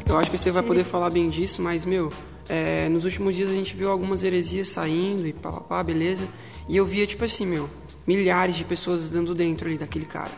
Eu 0.08 0.18
acho 0.20 0.30
que 0.30 0.38
você 0.38 0.52
vai 0.52 0.62
poder 0.64 0.84
falar 0.84 1.10
bem 1.10 1.30
disso, 1.30 1.62
mas, 1.62 1.86
meu, 1.86 2.12
é, 2.48 2.88
nos 2.90 3.04
últimos 3.06 3.36
dias 3.36 3.50
a 3.50 3.54
gente 3.54 3.76
viu 3.76 3.90
algumas 3.90 4.24
heresias 4.24 4.68
saindo 4.68 5.28
e 5.28 5.34
papapá, 5.34 5.82
beleza. 5.84 6.28
E 6.70 6.78
eu 6.78 6.86
via, 6.86 7.08
tipo 7.08 7.24
assim, 7.24 7.46
meu, 7.46 7.70
milhares 8.06 8.56
de 8.56 8.64
pessoas 8.64 9.10
dando 9.10 9.34
dentro 9.34 9.68
ali 9.68 9.78
daquele 9.78 10.06
cara. 10.06 10.32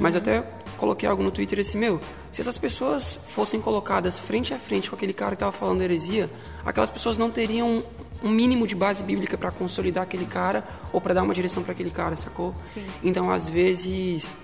Mas 0.00 0.14
eu 0.14 0.20
até 0.22 0.42
coloquei 0.78 1.08
algo 1.08 1.22
no 1.22 1.30
Twitter 1.30 1.58
assim, 1.58 1.78
meu, 1.78 2.00
se 2.32 2.40
essas 2.40 2.56
pessoas 2.56 3.18
fossem 3.28 3.60
colocadas 3.60 4.18
frente 4.18 4.54
a 4.54 4.58
frente 4.58 4.88
com 4.88 4.96
aquele 4.96 5.12
cara 5.12 5.32
que 5.32 5.40
tava 5.40 5.52
falando 5.52 5.82
heresia, 5.82 6.30
aquelas 6.64 6.90
pessoas 6.90 7.18
não 7.18 7.30
teriam 7.30 7.82
um 8.22 8.30
mínimo 8.30 8.66
de 8.66 8.74
base 8.74 9.02
bíblica 9.02 9.36
para 9.36 9.50
consolidar 9.50 10.04
aquele 10.04 10.24
cara 10.24 10.66
ou 10.92 11.00
para 11.00 11.12
dar 11.12 11.22
uma 11.22 11.34
direção 11.34 11.62
para 11.62 11.72
aquele 11.72 11.90
cara, 11.90 12.16
sacou? 12.16 12.54
Então, 13.02 13.30
às 13.30 13.48
vezes, 13.48 14.36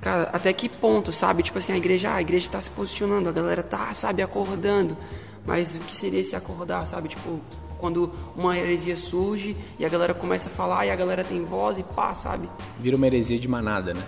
Cara, 0.00 0.30
até 0.32 0.52
que 0.52 0.68
ponto, 0.68 1.10
sabe? 1.10 1.42
Tipo 1.42 1.58
assim, 1.58 1.72
a 1.72 1.76
igreja, 1.76 2.10
ah, 2.10 2.14
a 2.14 2.20
igreja 2.20 2.48
tá 2.48 2.60
se 2.60 2.70
posicionando, 2.70 3.28
a 3.28 3.32
galera 3.32 3.60
tá, 3.60 3.92
sabe, 3.92 4.22
acordando. 4.22 4.96
Mas 5.44 5.74
o 5.74 5.80
que 5.80 5.92
seria 5.92 6.22
se 6.22 6.36
acordar, 6.36 6.86
sabe? 6.86 7.08
Tipo, 7.08 7.40
quando 7.76 8.12
uma 8.36 8.56
heresia 8.56 8.96
surge 8.96 9.56
e 9.78 9.84
a 9.84 9.88
galera 9.88 10.14
começa 10.14 10.48
a 10.48 10.52
falar 10.52 10.86
e 10.86 10.90
a 10.90 10.96
galera 10.96 11.24
tem 11.24 11.44
voz 11.44 11.78
e 11.78 11.82
pá, 11.82 12.14
sabe? 12.14 12.48
Vira 12.78 12.96
uma 12.96 13.06
heresia 13.06 13.38
de 13.38 13.48
manada, 13.48 13.94
né? 13.94 14.02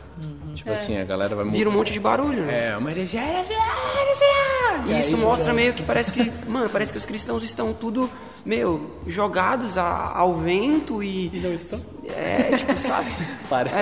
Tipo 0.55 0.71
assim, 0.73 0.99
a 0.99 1.05
galera 1.05 1.35
vai 1.35 1.49
Vira 1.51 1.69
um 1.69 1.73
monte 1.73 1.93
de 1.93 2.01
barulho, 2.01 2.45
né? 2.45 2.77
É, 2.77 2.91
heresia, 2.91 3.21
heresia. 3.23 3.57
E 4.87 5.01
isso 5.01 5.17
aí, 5.17 5.21
mostra 5.21 5.53
meio 5.53 5.73
que 5.73 5.83
parece 5.83 6.13
que, 6.13 6.33
mano, 6.49 6.69
parece 6.71 6.93
que 6.93 6.99
os 6.99 7.07
cristãos 7.07 7.43
estão 7.43 7.73
tudo, 7.73 8.09
meu, 8.45 8.91
jogados 9.07 9.77
a- 9.77 10.13
ao 10.15 10.35
vento 10.35 11.03
e. 11.03 11.27
E 11.33 11.41
não 11.41 11.53
estão? 11.53 11.81
É, 12.17 12.57
tipo, 12.57 12.79
sabe? 12.79 13.11
Parece. 13.51 13.77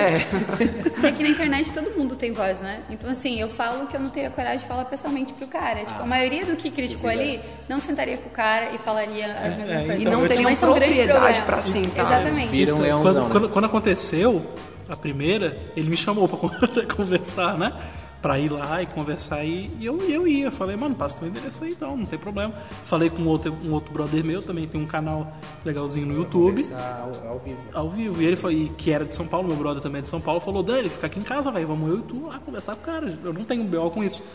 É. 1.03 1.07
É 1.07 1.11
que 1.11 1.23
na 1.23 1.29
internet 1.29 1.71
todo 1.71 1.91
mundo 1.97 2.15
tem 2.15 2.31
voz, 2.33 2.59
né? 2.59 2.79
Então, 2.89 3.09
assim, 3.09 3.39
eu 3.39 3.47
falo 3.47 3.87
que 3.87 3.95
eu 3.95 3.99
não 3.99 4.09
teria 4.09 4.29
coragem 4.29 4.59
de 4.59 4.65
falar 4.65 4.83
pessoalmente 4.85 5.31
pro 5.31 5.47
cara. 5.47 5.85
Tipo, 5.85 6.01
a 6.01 6.05
maioria 6.05 6.43
do 6.45 6.55
que 6.55 6.69
criticou 6.71 7.09
ali 7.09 7.39
não 7.69 7.79
sentaria 7.79 8.17
com 8.17 8.27
o 8.27 8.31
cara 8.31 8.71
e 8.73 8.77
falaria 8.77 9.31
as 9.31 9.55
mesmas 9.55 9.69
é, 9.69 9.85
coisas. 9.85 10.01
E 10.01 10.05
não 10.05 10.11
Então, 10.25 10.27
teriam 10.27 10.43
Mas 10.43 10.59
propriedade 10.59 11.41
pra 11.43 11.61
sentar. 11.61 12.05
Exatamente. 12.05 12.49
Vira 12.49 12.75
um 12.75 12.79
leãozão. 12.79 13.13
Quando, 13.13 13.23
né? 13.23 13.31
quando, 13.31 13.49
quando 13.49 13.65
aconteceu 13.65 14.43
a 14.89 14.95
primeira, 14.95 15.57
ele 15.75 15.89
me 15.89 15.97
chamou 15.97 16.27
con- 16.29 16.49
conversar, 16.95 17.57
né? 17.57 17.73
Pra 18.21 18.39
ir 18.39 18.49
lá 18.51 18.81
e 18.81 18.87
conversar 18.87 19.45
e, 19.45 19.69
e 19.79 19.85
eu, 19.85 20.01
eu 20.09 20.27
ia. 20.27 20.49
Falei, 20.49 20.75
mano, 20.75 20.95
passa 20.95 21.17
teu 21.19 21.27
endereço 21.27 21.63
aí 21.63 21.71
então, 21.71 21.95
não 21.95 22.05
tem 22.05 22.17
problema. 22.17 22.51
Falei 22.83 23.11
com 23.11 23.23
outro, 23.25 23.55
um 23.63 23.71
outro 23.71 23.93
brother 23.93 24.23
meu, 24.25 24.41
também 24.41 24.67
tem 24.67 24.81
um 24.81 24.87
canal 24.87 25.31
legalzinho 25.63 26.07
no 26.07 26.15
YouTube. 26.15 26.65
Ao, 26.73 27.29
ao 27.29 27.39
vivo. 27.39 27.57
Ao 27.73 27.89
vivo. 27.89 28.21
E 28.21 28.25
ele 28.25 28.35
foi, 28.35 28.53
e 28.55 28.69
que 28.69 28.91
era 28.91 29.05
de 29.05 29.13
São 29.13 29.27
Paulo, 29.27 29.47
meu 29.47 29.55
brother 29.57 29.83
também 29.83 29.99
é 29.99 30.01
de 30.01 30.07
São 30.07 30.19
Paulo, 30.19 30.39
falou, 30.41 30.63
Dani, 30.63 30.89
fica 30.89 31.05
aqui 31.05 31.19
em 31.19 31.23
casa, 31.23 31.51
velho, 31.51 31.67
vamos 31.67 31.89
eu 31.91 31.99
e 31.99 32.01
tu 32.01 32.25
lá 32.27 32.39
conversar 32.39 32.75
com 32.75 32.81
o 32.81 32.85
cara. 32.85 33.19
Eu 33.23 33.31
não 33.33 33.43
tenho 33.45 33.63
BO 33.63 33.91
com 33.91 34.03
isso. 34.03 34.25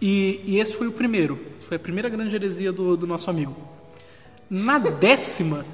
E, 0.00 0.42
e 0.44 0.58
esse 0.58 0.74
foi 0.76 0.86
o 0.86 0.92
primeiro. 0.92 1.40
Foi 1.66 1.78
a 1.78 1.80
primeira 1.80 2.10
grande 2.10 2.34
heresia 2.36 2.70
do, 2.72 2.94
do 2.96 3.06
nosso 3.06 3.30
amigo. 3.30 3.56
Na 4.50 4.78
décima, 4.78 5.64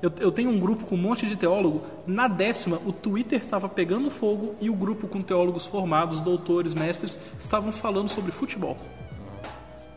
eu, 0.00 0.12
eu 0.20 0.30
tenho 0.30 0.50
um 0.50 0.58
grupo 0.58 0.86
com 0.86 0.94
um 0.94 0.98
monte 0.98 1.26
de 1.26 1.36
teólogo. 1.36 1.82
Na 2.06 2.28
décima, 2.28 2.78
o 2.86 2.92
Twitter 2.92 3.40
estava 3.40 3.68
pegando 3.68 4.10
fogo 4.10 4.54
e 4.60 4.70
o 4.70 4.74
grupo 4.74 5.08
com 5.08 5.20
teólogos 5.20 5.66
formados, 5.66 6.20
doutores, 6.20 6.74
mestres, 6.74 7.18
estavam 7.38 7.72
falando 7.72 8.08
sobre 8.08 8.30
futebol. 8.30 8.76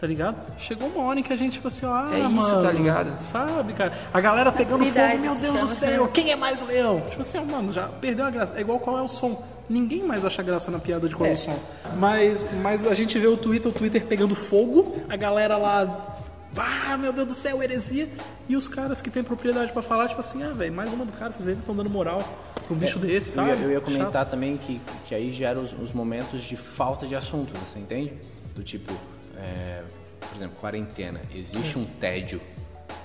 Tá 0.01 0.07
ligado? 0.07 0.35
Chegou 0.57 0.87
uma 0.87 1.03
hora 1.03 1.19
em 1.19 1.23
que 1.23 1.31
a 1.31 1.35
gente, 1.35 1.53
tipo 1.53 1.67
assim, 1.67 1.85
ó, 1.85 1.93
ah, 1.93 2.09
É 2.11 2.21
isso, 2.21 2.29
mano, 2.31 2.63
tá 2.63 2.71
ligado? 2.71 3.21
Sabe, 3.21 3.73
cara? 3.73 3.93
A 4.11 4.19
galera 4.19 4.51
pegando 4.51 4.83
fogo, 4.83 5.19
meu 5.19 5.35
Deus 5.35 5.59
do 5.59 5.67
céu, 5.67 6.07
quem 6.07 6.31
é 6.31 6.35
mais 6.35 6.63
leão? 6.63 7.03
Tipo 7.07 7.21
assim, 7.21 7.37
ó, 7.37 7.45
mano, 7.45 7.71
já 7.71 7.87
perdeu 7.87 8.25
a 8.25 8.31
graça. 8.31 8.55
É 8.57 8.61
igual 8.61 8.79
qual 8.79 8.97
é 8.97 9.01
o 9.03 9.07
som. 9.07 9.43
Ninguém 9.69 10.01
mais 10.03 10.25
acha 10.25 10.41
graça 10.41 10.71
na 10.71 10.79
piada 10.79 11.07
de 11.07 11.15
qual 11.15 11.29
é, 11.29 11.33
o 11.33 11.37
som. 11.37 11.57
Mas, 11.97 12.47
mas 12.63 12.87
a 12.87 12.95
gente 12.95 13.19
vê 13.19 13.27
o 13.27 13.37
Twitter, 13.37 13.69
o 13.69 13.73
Twitter 13.73 14.03
pegando 14.07 14.33
fogo, 14.33 14.97
a 15.07 15.15
galera 15.15 15.55
lá. 15.55 16.10
Ah, 16.57 16.97
meu 16.97 17.13
Deus 17.13 17.27
do 17.27 17.33
céu, 17.33 17.61
heresia. 17.63 18.07
E 18.49 18.55
os 18.55 18.67
caras 18.67 19.01
que 19.01 19.09
têm 19.09 19.23
propriedade 19.23 19.71
pra 19.71 19.81
falar, 19.81 20.07
tipo 20.09 20.19
assim, 20.19 20.43
ah, 20.43 20.49
velho, 20.51 20.73
mais 20.73 20.91
uma 20.91 21.05
do 21.05 21.11
cara, 21.13 21.31
vocês 21.31 21.57
estão 21.57 21.75
dando 21.75 21.89
moral 21.89 22.19
pra 22.53 22.75
um 22.75 22.77
bicho 22.77 22.99
desse, 22.99 23.37
Eu 23.37 23.45
sabe? 23.45 23.59
ia, 23.59 23.65
eu 23.65 23.71
ia 23.71 23.81
comentar 23.81 24.11
Chato. 24.11 24.29
também 24.31 24.57
que, 24.57 24.81
que 25.05 25.15
aí 25.15 25.31
gera 25.31 25.59
os, 25.59 25.71
os 25.73 25.93
momentos 25.93 26.41
de 26.43 26.57
falta 26.57 27.07
de 27.07 27.15
assunto, 27.15 27.53
você 27.57 27.79
entende? 27.79 28.13
Do 28.53 28.61
tipo, 28.63 28.91
é, 29.37 29.81
por 30.19 30.35
exemplo, 30.35 30.57
quarentena. 30.59 31.21
Existe 31.33 31.77
um 31.79 31.85
tédio 31.85 32.41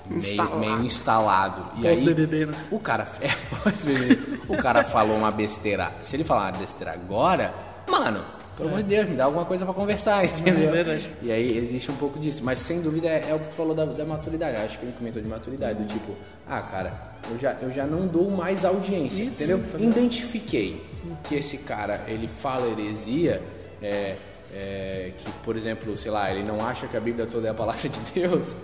meio 0.05 0.19
Instalado. 0.19 0.59
meio 0.59 0.83
instalado. 0.83 1.65
E 1.81 1.87
aí, 1.87 1.95
Pós-BBB, 1.95 2.45
né? 2.47 2.53
o 2.69 2.79
cara, 2.79 3.07
é, 3.21 3.29
pós-BBB, 3.63 4.41
o 4.49 4.57
cara 4.57 4.83
falou 4.83 5.15
uma 5.17 5.31
besteira. 5.31 5.89
Se 6.03 6.15
ele 6.17 6.25
falar 6.25 6.51
uma 6.51 6.59
besteira 6.59 6.91
agora, 6.93 7.53
mano, 7.89 8.23
pelo 8.57 8.69
amor 8.69 8.81
de 8.81 8.89
Deus, 8.89 9.07
me 9.07 9.15
dá 9.15 9.25
alguma 9.25 9.45
coisa 9.45 9.63
pra 9.63 9.73
conversar, 9.73 10.25
entendeu? 10.25 10.69
É 10.69 10.71
verdade. 10.71 11.09
E 11.21 11.31
aí 11.31 11.57
existe 11.57 11.91
um 11.91 11.95
pouco 11.95 12.19
disso. 12.19 12.43
Mas 12.43 12.59
sem 12.59 12.81
dúvida 12.81 13.07
é, 13.07 13.29
é 13.29 13.33
o 13.35 13.39
que 13.39 13.49
tu 13.49 13.53
falou 13.53 13.75
da, 13.75 13.85
da 13.85 14.05
maturidade. 14.05 14.57
Acho 14.57 14.79
que 14.79 14.85
ele 14.85 14.95
comentou 14.97 15.21
de 15.21 15.27
maturidade, 15.27 15.83
do 15.83 15.87
tipo, 15.87 16.15
ah, 16.47 16.61
cara, 16.61 16.93
eu 17.29 17.37
já, 17.37 17.53
eu 17.61 17.71
já 17.71 17.85
não 17.85 18.07
dou 18.07 18.31
mais 18.31 18.65
audiência, 18.65 19.23
Isso, 19.23 19.43
entendeu? 19.43 19.57
ligado? 19.57 19.83
Identifiquei 19.83 20.83
que 21.23 21.35
esse 21.35 21.59
cara, 21.59 22.03
ele 22.07 22.27
fala 22.27 22.67
heresia, 22.67 23.41
é, 23.81 24.15
é, 24.53 25.11
que, 25.17 25.31
por 25.43 25.55
exemplo, 25.55 25.95
sei 25.97 26.09
lá, 26.09 26.31
ele 26.31 26.43
não 26.43 26.65
acha 26.65 26.87
que 26.87 26.97
a 26.97 26.99
Bíblia 26.99 27.27
toda 27.27 27.47
é 27.47 27.51
a 27.51 27.53
palavra 27.53 27.87
de 27.87 27.99
Deus. 28.13 28.55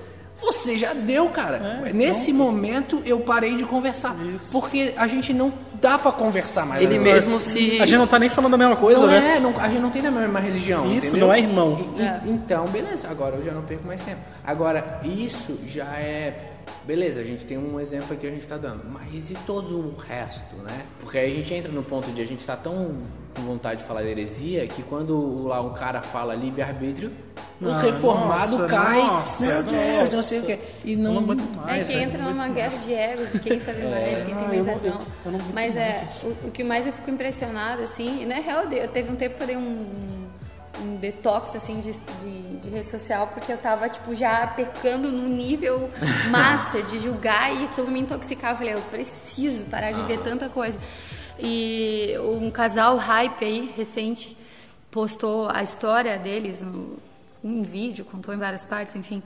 Você 0.43 0.77
já 0.77 0.93
deu, 0.93 1.29
cara. 1.29 1.81
É, 1.85 1.93
Nesse 1.93 2.33
momento 2.33 3.01
eu 3.05 3.19
parei 3.21 3.55
de 3.55 3.63
conversar. 3.63 4.15
Isso. 4.35 4.51
Porque 4.51 4.93
a 4.97 5.07
gente 5.07 5.33
não 5.33 5.53
dá 5.81 5.97
pra 5.97 6.11
conversar 6.11 6.65
mais. 6.65 6.81
Ele 6.81 6.95
agora. 6.95 7.13
mesmo 7.13 7.39
se. 7.39 7.79
A 7.81 7.85
gente 7.85 7.97
não 7.97 8.07
tá 8.07 8.19
nem 8.19 8.29
falando 8.29 8.53
a 8.53 8.57
mesma 8.57 8.75
coisa, 8.75 9.01
não 9.01 9.07
né? 9.07 9.35
é, 9.37 9.39
não- 9.39 9.57
a 9.59 9.67
gente 9.69 9.81
não 9.81 9.89
tem 9.89 10.01
da 10.01 10.11
mesma 10.11 10.39
religião. 10.39 10.85
Isso, 10.91 11.07
entendeu? 11.09 11.27
não 11.27 11.33
é 11.33 11.39
irmão. 11.39 11.77
E- 11.97 12.01
e- 12.27 12.31
Então, 12.31 12.65
beleza, 12.67 13.07
agora 13.09 13.35
eu 13.37 13.43
já 13.45 13.51
não 13.51 13.61
perco 13.61 13.87
mais 13.87 14.01
tempo. 14.01 14.19
Agora, 14.43 14.99
isso 15.03 15.57
já 15.67 15.85
é. 15.95 16.49
Beleza, 16.85 17.21
a 17.21 17.23
gente 17.23 17.45
tem 17.45 17.57
um 17.57 17.79
exemplo 17.79 18.07
aqui 18.13 18.21
que 18.21 18.27
a 18.27 18.31
gente 18.31 18.45
tá 18.47 18.57
dando. 18.57 18.83
Mas 18.89 19.31
e 19.31 19.35
todo 19.45 19.77
o 19.79 19.95
resto, 19.97 20.55
né? 20.57 20.85
Porque 20.99 21.17
aí 21.17 21.31
a 21.31 21.35
gente 21.35 21.53
entra 21.53 21.71
no 21.71 21.83
ponto 21.83 22.11
de 22.11 22.21
a 22.21 22.25
gente 22.25 22.45
tá 22.45 22.55
tão 22.57 22.97
com 23.35 23.41
vontade 23.41 23.81
de 23.81 23.87
falar 23.87 24.03
de 24.03 24.09
heresia 24.09 24.67
que 24.67 24.83
quando 24.83 25.47
lá 25.47 25.59
um 25.61 25.73
cara 25.73 26.01
fala 26.01 26.35
livre-arbítrio, 26.35 27.11
o 27.61 27.67
Ah, 27.69 27.79
reformado 27.79 28.57
nossa, 28.59 28.67
cai. 28.67 28.97
nossa, 29.01 29.45
meu 29.45 29.63
Deus, 29.63 30.11
não 30.11 30.21
sei 30.23 30.37
o 30.39 30.41
nossa. 30.41 30.55
quê. 30.57 30.63
E 30.85 30.95
não. 30.95 31.21
não 31.21 31.33
É 31.33 31.35
mais. 31.55 31.87
que 31.87 31.93
velho, 31.95 32.05
entra 32.09 32.21
numa 32.23 32.47
guerra 32.49 32.77
de 32.77 32.93
egos 32.93 33.31
de 33.31 33.39
quem 33.39 33.59
sabe 33.59 33.81
mais, 33.87 34.25
quem 34.25 34.33
Ah, 34.33 34.37
tem 34.37 34.47
mais 34.49 34.65
razão. 34.67 34.99
Mas 35.25 35.53
mais 35.53 35.75
é, 35.77 36.07
o, 36.23 36.47
o 36.47 36.51
que 36.51 36.63
mais 36.63 36.85
eu 36.85 36.93
fico 36.93 37.09
impressionada, 37.09 37.81
assim, 37.83 38.21
e 38.21 38.25
na 38.25 38.35
real, 38.35 38.63
eu 38.71 38.87
teve 38.89 39.09
um 39.11 39.15
tempo 39.15 39.35
que 39.37 39.43
eu 39.43 39.47
dei 39.47 39.57
um, 39.57 40.22
um 40.83 40.95
detox, 40.97 41.55
assim, 41.55 41.79
de, 41.79 41.93
de, 41.93 42.57
de 42.57 42.69
rede 42.69 42.89
social, 42.89 43.27
porque 43.27 43.51
eu 43.51 43.57
tava, 43.57 43.87
tipo, 43.89 44.15
já 44.15 44.45
pecando 44.47 45.11
num 45.11 45.29
nível 45.29 45.89
master 46.29 46.83
de 46.83 46.99
julgar 46.99 47.53
e 47.55 47.65
aquilo 47.65 47.89
me 47.89 48.01
intoxicava. 48.01 48.53
Eu 48.53 48.57
falei, 48.57 48.73
eu 48.73 48.81
preciso 48.89 49.63
parar 49.65 49.91
de 49.91 50.01
ver 50.03 50.19
tanta 50.19 50.49
coisa. 50.49 50.79
E 51.39 52.15
um 52.19 52.51
casal 52.51 52.97
hype 52.97 53.43
aí, 53.43 53.73
recente, 53.75 54.37
postou 54.91 55.49
a 55.49 55.63
história 55.63 56.17
deles, 56.19 56.61
um, 56.61 56.95
um 57.43 57.63
vídeo, 57.63 58.05
contou 58.05 58.33
em 58.33 58.37
várias 58.37 58.65
partes, 58.65 58.95
enfim, 58.95 59.23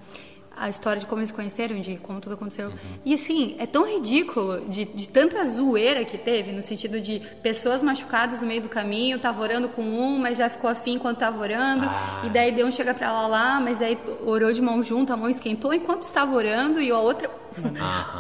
a 0.60 0.70
história 0.70 1.00
de 1.00 1.06
como 1.06 1.20
eles 1.22 1.32
conheceram, 1.32 1.80
de 1.80 1.98
como 1.98 2.20
tudo 2.20 2.34
aconteceu. 2.34 2.72
E 3.06 3.14
assim, 3.14 3.56
é 3.60 3.66
tão 3.66 3.86
ridículo 3.88 4.62
de, 4.70 4.86
de 4.86 5.08
tanta 5.08 5.46
zoeira 5.46 6.04
que 6.04 6.18
teve, 6.18 6.52
no 6.52 6.62
sentido 6.62 7.00
de 7.00 7.22
pessoas 7.42 7.82
machucadas 7.82 8.42
no 8.42 8.48
meio 8.48 8.62
do 8.62 8.70
caminho, 8.70 9.20
tava 9.20 9.42
orando 9.42 9.70
com 9.70 9.82
um, 9.82 10.18
mas 10.18 10.38
já 10.38 10.50
ficou 10.50 10.70
afim 10.70 10.96
enquanto 10.96 11.20
tava 11.20 11.40
orando, 11.40 11.90
e 12.24 12.30
daí 12.30 12.52
deu 12.52 12.68
um 12.68 12.72
chega 12.72 12.94
pra 12.94 13.12
lá 13.12 13.28
lá, 13.28 13.60
mas 13.60 13.82
aí 13.82 13.98
orou 14.26 14.52
de 14.52 14.62
mão 14.62 14.82
junto, 14.82 15.14
a 15.14 15.18
mão 15.18 15.30
esquentou 15.30 15.74
enquanto 15.74 16.04
estava 16.04 16.36
orando, 16.36 16.82
e 16.82 16.92
a 16.92 16.98
outra. 16.98 17.30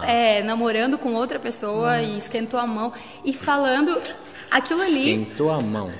é, 0.07 0.41
namorando 0.41 0.97
com 0.97 1.13
outra 1.13 1.37
pessoa 1.37 2.01
e 2.01 2.17
esquentou 2.17 2.59
a 2.59 2.65
mão, 2.65 2.91
e 3.23 3.33
falando 3.33 3.99
aquilo 4.49 4.81
ali. 4.81 5.21
Esquentou 5.21 5.51
a 5.51 5.61
mão. 5.61 5.91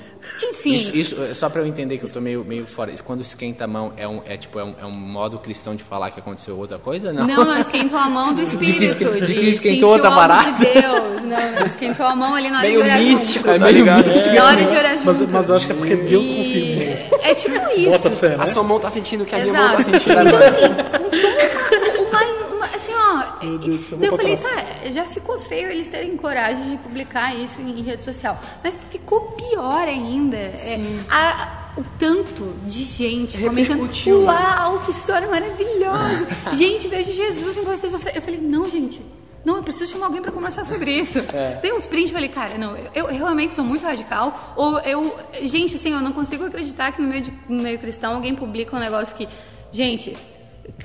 Enfim. 0.44 0.76
Isso, 0.76 0.96
isso, 0.96 1.36
só 1.36 1.50
pra 1.50 1.62
eu 1.62 1.66
entender 1.68 1.98
que 1.98 2.06
eu 2.06 2.10
tô 2.10 2.20
meio, 2.22 2.44
meio 2.44 2.66
fora. 2.66 2.92
isso 2.92 3.04
Quando 3.04 3.22
esquenta 3.22 3.64
a 3.64 3.68
mão, 3.68 3.94
é 3.98 4.08
um, 4.08 4.22
é, 4.26 4.38
tipo, 4.38 4.60
é 4.60 4.64
um, 4.64 4.76
é 4.82 4.86
um 4.86 4.92
modo 4.92 5.40
cristão 5.40 5.76
de 5.76 5.84
falar 5.84 6.12
que 6.12 6.20
aconteceu 6.20 6.58
outra 6.58 6.78
coisa? 6.80 7.12
Não. 7.14 7.26
Não, 7.26 7.46
não, 7.46 7.58
esquentou 7.60 7.98
a 7.98 8.10
mão 8.10 8.34
do 8.34 8.42
espírito, 8.42 9.06
de, 9.22 9.26
de 9.28 9.34
que 9.34 9.50
esquentou 9.50 9.92
outra 9.92 10.12
parada? 10.12 10.52
de 10.52 10.66
Deus. 10.74 11.24
Não, 11.24 11.52
não, 11.52 11.66
esquentou 11.66 12.06
a 12.06 12.16
mão 12.16 12.36
ali 12.36 12.50
na 12.50 12.60
hora 12.60 12.68
Meio 12.68 12.80
de 12.82 12.86
orar 12.88 13.00
místico, 13.00 13.46
junto. 13.46 13.50
É 13.50 13.60
tá 13.60 13.66
meio 13.66 13.78
ligado? 13.78 14.08
místico. 14.08 14.36
Na 14.36 14.46
hora 14.46 14.64
de 14.66 14.76
orar 14.76 14.94
junto. 14.94 15.06
Mas, 15.06 15.32
mas 15.34 15.50
eu 15.50 15.56
acho 15.56 15.66
que 15.66 15.72
é 15.72 15.76
porque 15.76 15.96
Deus 15.96 16.26
E- 16.28 16.30
confirmou. 16.36 17.20
É 17.24 17.34
tipo 17.36 17.56
isso. 17.80 18.10
Fé, 18.12 18.30
né? 18.30 18.36
A 18.40 18.46
sua 18.46 18.64
mão 18.64 18.80
tá 18.80 18.90
sentindo 18.90 19.24
o 19.24 19.26
que 19.26 19.36
a 19.36 19.40
minha 19.40 19.54
mão 19.54 19.64
Exato. 19.64 19.78
tá 19.78 19.84
sentindo. 19.84 20.22
Então, 20.22 20.40
assim, 20.40 22.00
uma, 22.00 22.22
uma- 22.22 22.56
uma- 22.56 22.66
assim, 22.66 22.92
ó. 22.94 23.24
Meu 23.42 23.58
Deus 23.60 23.92
eu 23.92 24.10
vou 24.10 24.18
falei, 24.18 24.38
pra 24.38 24.50
tá, 24.84 24.90
já 24.90 25.06
ficou 25.06 25.40
feio 25.40 25.70
eles 25.70 25.88
terem 25.88 26.16
coragem 26.18 26.72
de 26.72 26.78
publicar 26.78 27.36
isso 27.36 27.62
em, 27.62 27.80
em 27.80 27.82
rede 27.84 28.04
social. 28.04 28.40
Mas 28.64 28.76
ficou 28.90 29.22
pior 29.32 29.88
ainda. 29.88 30.38
É, 30.38 30.80
a- 31.10 31.64
o 31.78 31.84
tanto 32.00 32.56
de 32.66 32.84
gente 32.84 33.38
comentando, 33.50 33.84
né? 33.84 33.90
uau, 34.26 34.80
que 34.80 34.90
história 34.92 35.28
maravilhosa. 35.28 36.28
gente, 36.54 36.88
vejo 36.88 37.14
Jesus 37.14 37.58
em 37.58 37.64
vocês. 37.64 37.94
Eu 37.94 38.00
falei- 38.00 38.16
eu 38.18 38.42
não, 38.42 38.68
gente. 38.68 39.00
Não, 39.46 39.58
eu 39.58 39.64
preciso 39.64 39.92
chamar 39.94 40.08
alguém 40.08 40.22
pra 40.22 40.32
conversar 40.32 40.66
sobre 40.66 40.92
isso. 40.92 41.20
Tem 41.62 41.74
uns 41.74 41.86
prints, 41.86 42.10
eu 42.10 42.16
falei, 42.16 42.28
cara, 42.30 42.58
não, 42.58 42.76
eu, 42.94 43.06
eu 43.12 43.18
realmente 43.18 43.54
sou 43.56 43.64
muito 43.64 43.84
radical. 43.86 44.54
Ou 44.58 44.80
eu, 44.80 45.16
gente, 45.44 45.76
assim, 45.76 45.94
eu 45.94 46.02
não 46.02 46.12
consigo 46.12 46.44
acreditar 46.46 46.92
que 46.92 47.02
no 47.02 47.08
meio, 47.08 47.22
de, 47.22 47.34
no 47.48 47.64
meio 47.64 47.80
cristão 47.80 48.16
alguém 48.16 48.36
publica 48.36 48.76
um 48.76 48.80
negócio 48.80 49.16
que, 49.16 49.26
gente, 49.72 50.18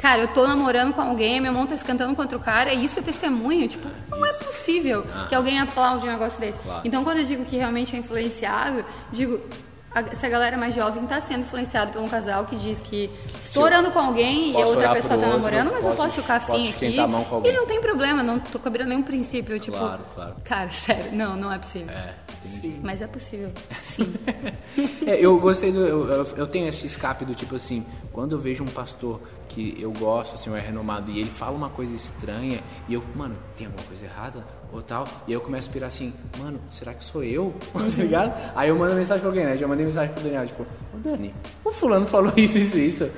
cara, 0.01 0.23
eu 0.23 0.29
tô 0.29 0.47
namorando 0.47 0.93
com 0.93 1.01
alguém, 1.01 1.41
minha 1.41 1.53
mão 1.53 1.67
tá 1.67 1.75
escantando 1.75 2.15
contra 2.15 2.37
o 2.37 2.41
cara, 2.41 2.73
e 2.73 2.85
isso 2.85 2.99
é 2.99 3.03
testemunho. 3.03 3.69
Tipo, 3.69 3.89
não 4.11 4.25
é 4.27 4.33
possível 4.35 5.05
que 5.29 5.35
alguém 5.35 5.59
aplaude 5.61 6.07
um 6.07 6.11
negócio 6.11 6.41
desse. 6.41 6.59
Então, 6.85 7.05
quando 7.05 7.19
eu 7.19 7.25
digo 7.25 7.45
que 7.45 7.57
realmente 7.57 7.95
é 7.97 7.99
influenciado, 7.99 8.85
digo. 9.11 9.41
a- 9.95 10.01
Essa 10.01 10.27
galera 10.27 10.57
mais 10.57 10.75
jovem 10.75 11.03
está 11.05 11.21
sendo 11.21 11.41
influenciado 11.41 11.93
por 11.93 12.01
um 12.01 12.09
casal 12.09 12.47
que 12.47 12.57
diz 12.57 12.81
que 12.81 13.11
estou 13.45 13.63
orando 13.63 13.91
com 13.91 13.99
alguém 13.99 14.49
e 14.49 14.51
a 14.53 14.55
posso 14.55 14.69
outra 14.69 14.89
pessoa 14.95 15.15
está 15.15 15.27
outro, 15.27 15.31
namorando, 15.33 15.71
mas 15.71 15.85
eu 15.85 15.91
posso- 15.91 16.03
posso 16.03 16.15
ficar 16.23 16.41
posso 16.41 16.53
afim 16.53 16.71
aqui. 16.71 16.85
esquentar 16.87 17.05
a 17.05 17.09
mão 17.09 17.25
com 17.25 17.35
alguém. 17.35 17.53
E 17.53 17.55
não 17.55 17.67
tem 17.67 17.79
problema, 17.79 18.23
não 18.23 18.39
tô 18.39 18.59
cobrando 18.59 18.89
nenhum 18.89 19.03
princípio. 19.03 19.61
Tipo, 19.61 19.77
Claro, 19.77 20.03
claro. 20.15 20.35
cara, 20.45 20.71
sério, 20.73 21.13
não, 21.13 21.37
não 21.37 21.53
é 21.53 21.59
possível. 21.59 21.93
Mas 22.83 23.03
é 23.03 23.07
possível, 23.07 23.53
sim. 23.83 24.15
É, 25.07 25.17
eu 25.21 25.39
gostei 25.39 25.71
do. 25.71 25.81
Eu, 25.87 26.09
eu- 26.11 26.27
eu 26.39 26.47
tenho 26.47 26.67
esse 26.69 26.87
escape 26.87 27.27
do 27.27 27.35
tipo 27.35 27.55
assim, 27.57 27.85
quando 28.13 28.33
eu 28.33 28.39
vejo 28.39 28.65
um 28.65 28.69
pastor 28.69 29.21
que 29.55 29.77
eu 29.79 29.93
gosto, 29.93 30.35
assim, 30.35 30.55
é 30.55 30.61
renomado, 30.61 31.11
e 31.11 31.19
ele 31.19 31.31
fala 31.31 31.57
uma 31.57 31.71
coisa 31.71 31.95
estranha, 31.95 32.61
e 32.89 32.95
eu, 32.95 33.03
mano, 33.15 33.37
tem 33.57 33.67
alguma 33.67 33.87
coisa 33.87 34.05
errada? 34.05 34.43
ou 34.73 34.81
tal. 34.81 35.07
E 35.27 35.31
aí 35.31 35.35
eu 35.35 35.41
começo 35.41 35.69
a 35.69 35.73
pirar 35.73 35.89
assim, 35.89 36.13
mano, 36.39 36.59
será 36.79 36.95
que 36.95 37.05
sou 37.05 37.23
eu? 37.23 37.55
tá 37.73 37.81
ligado? 37.81 38.53
Aí 38.57 38.71
eu 38.71 38.77
mando 38.77 38.95
mensagem 38.95 39.21
pra 39.21 39.29
alguém, 39.29 39.45
né? 39.45 39.57
Já 39.57 39.69
mandei 39.69 39.85
mensagem 39.85 40.15
pro 40.15 40.25
Daniel, 40.25 40.47
tipo, 40.47 40.63
ô 40.63 40.99
Dani, 41.05 41.35
o 41.65 41.71
fulano 41.73 42.07
falou 42.07 42.33
isso, 42.37 42.59
isso, 42.59 42.79
isso. 42.79 43.11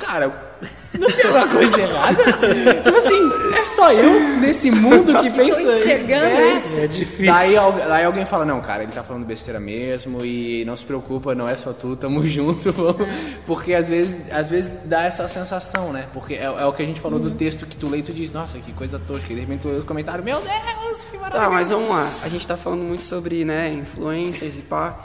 Cara, 0.00 0.50
não 0.98 1.08
tem 1.08 1.30
uma 1.30 1.46
coisa 1.46 1.80
errada? 1.80 2.24
tipo 2.82 2.96
assim, 2.96 3.54
é 3.54 3.64
só 3.64 3.92
eu 3.92 4.40
nesse 4.40 4.70
mundo 4.70 5.18
que 5.20 5.30
pensa. 5.30 5.62
enxergando 5.62 6.26
é, 6.26 6.54
isso. 6.54 6.76
É 6.78 6.86
difícil. 6.86 7.26
Daí, 7.32 7.54
daí 7.86 8.04
alguém 8.04 8.26
fala, 8.26 8.44
não, 8.44 8.60
cara, 8.60 8.82
ele 8.82 8.92
tá 8.92 9.02
falando 9.02 9.24
besteira 9.24 9.60
mesmo 9.60 10.24
e 10.24 10.64
não 10.64 10.76
se 10.76 10.84
preocupa, 10.84 11.34
não 11.34 11.48
é 11.48 11.56
só 11.56 11.72
tu, 11.72 11.94
tamo 11.96 12.24
junto. 12.26 12.72
vamos." 12.72 13.08
Porque 13.46 13.74
às 13.74 13.88
vezes, 13.88 14.14
às 14.30 14.50
vezes 14.50 14.70
dá 14.84 15.04
essa 15.04 15.28
sensação, 15.28 15.92
né? 15.92 16.06
Porque 16.12 16.34
é, 16.34 16.44
é 16.44 16.64
o 16.64 16.72
que 16.72 16.82
a 16.82 16.86
gente 16.86 17.00
falou 17.00 17.20
do 17.20 17.30
texto 17.30 17.66
que 17.66 17.76
tu 17.76 17.88
lê 17.88 17.98
e 17.98 18.02
tu 18.02 18.12
diz, 18.12 18.32
nossa, 18.32 18.58
que 18.58 18.72
coisa 18.72 18.98
tosca. 18.98 19.26
E 19.30 19.34
de 19.34 19.40
repente 19.42 19.60
tu 19.60 19.68
lê 19.68 19.76
os 19.76 19.84
comentários, 19.84 20.24
meu 20.24 20.40
Deus, 20.40 21.04
que 21.04 21.16
maravilha. 21.16 21.44
Tá, 21.44 21.50
mas 21.50 21.68
vamos 21.68 21.90
lá. 21.90 22.10
A 22.22 22.28
gente 22.28 22.46
tá 22.46 22.56
falando 22.56 22.82
muito 22.82 23.04
sobre, 23.04 23.44
né, 23.44 23.72
influencers 23.72 24.58
e 24.58 24.62
pá. 24.62 24.98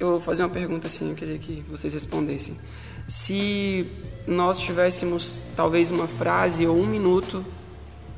Eu 0.00 0.12
vou 0.12 0.20
fazer 0.20 0.42
uma 0.42 0.48
pergunta 0.48 0.88
assim, 0.88 1.10
eu 1.10 1.16
queria 1.16 1.38
que 1.38 1.64
vocês 1.70 1.92
respondessem. 1.94 2.56
Se 3.06 3.86
nós 4.26 4.58
tivéssemos 4.58 5.42
talvez 5.56 5.90
uma 5.90 6.06
frase 6.06 6.66
ou 6.66 6.76
um 6.76 6.86
minuto 6.86 7.44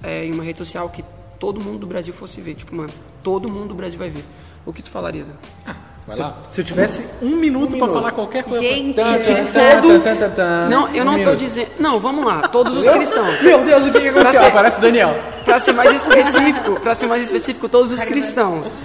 é, 0.02 0.24
em 0.24 0.32
uma 0.32 0.44
rede 0.44 0.58
social 0.58 0.88
que 0.88 1.04
todo 1.40 1.60
mundo 1.60 1.78
do 1.80 1.86
Brasil 1.86 2.14
fosse 2.14 2.40
ver, 2.40 2.54
tipo, 2.54 2.74
mano, 2.74 2.90
todo 3.22 3.50
mundo 3.50 3.68
do 3.68 3.74
Brasil 3.74 3.98
vai 3.98 4.10
ver. 4.10 4.24
O 4.64 4.72
que 4.72 4.82
tu 4.82 4.90
falaria, 4.90 5.24
Dan? 5.24 5.74
Vai 6.06 6.16
lá. 6.18 6.38
Se 6.44 6.60
eu 6.60 6.64
tivesse 6.64 7.04
um 7.20 7.36
minuto 7.36 7.70
pra 7.70 7.78
minuto. 7.78 7.92
falar 7.94 8.12
qualquer 8.12 8.44
coisa. 8.44 8.60
Gente, 8.62 8.94
tan, 8.94 9.12
todo-. 9.12 10.70
Não, 10.70 10.88
eu 10.94 11.04
não 11.04 11.14
Um 11.14 11.22
tô 11.22 11.30
minuto. 11.30 11.36
dizendo. 11.38 11.68
Não, 11.80 11.98
vamos 11.98 12.24
lá, 12.24 12.46
todos 12.48 12.76
os 12.76 12.88
cristãos. 12.88 13.42
Meu 13.42 13.64
Deus, 13.64 13.86
o 13.86 13.92
que, 13.92 14.00
Pra 14.12 14.20
aconteceu? 14.22 14.42
ser- 14.44 14.52
Parece 14.52 14.78
o 14.78 14.80
Daniel. 14.80 15.10
Pra 15.44 15.58
ser 15.60 15.72
mais 15.72 15.92
específico, 15.92 16.80
para 16.80 16.94
ser 16.94 17.06
mais 17.08 17.22
específico, 17.24 17.68
todos 17.68 17.90
os 17.92 18.04
cristãos. 18.04 18.84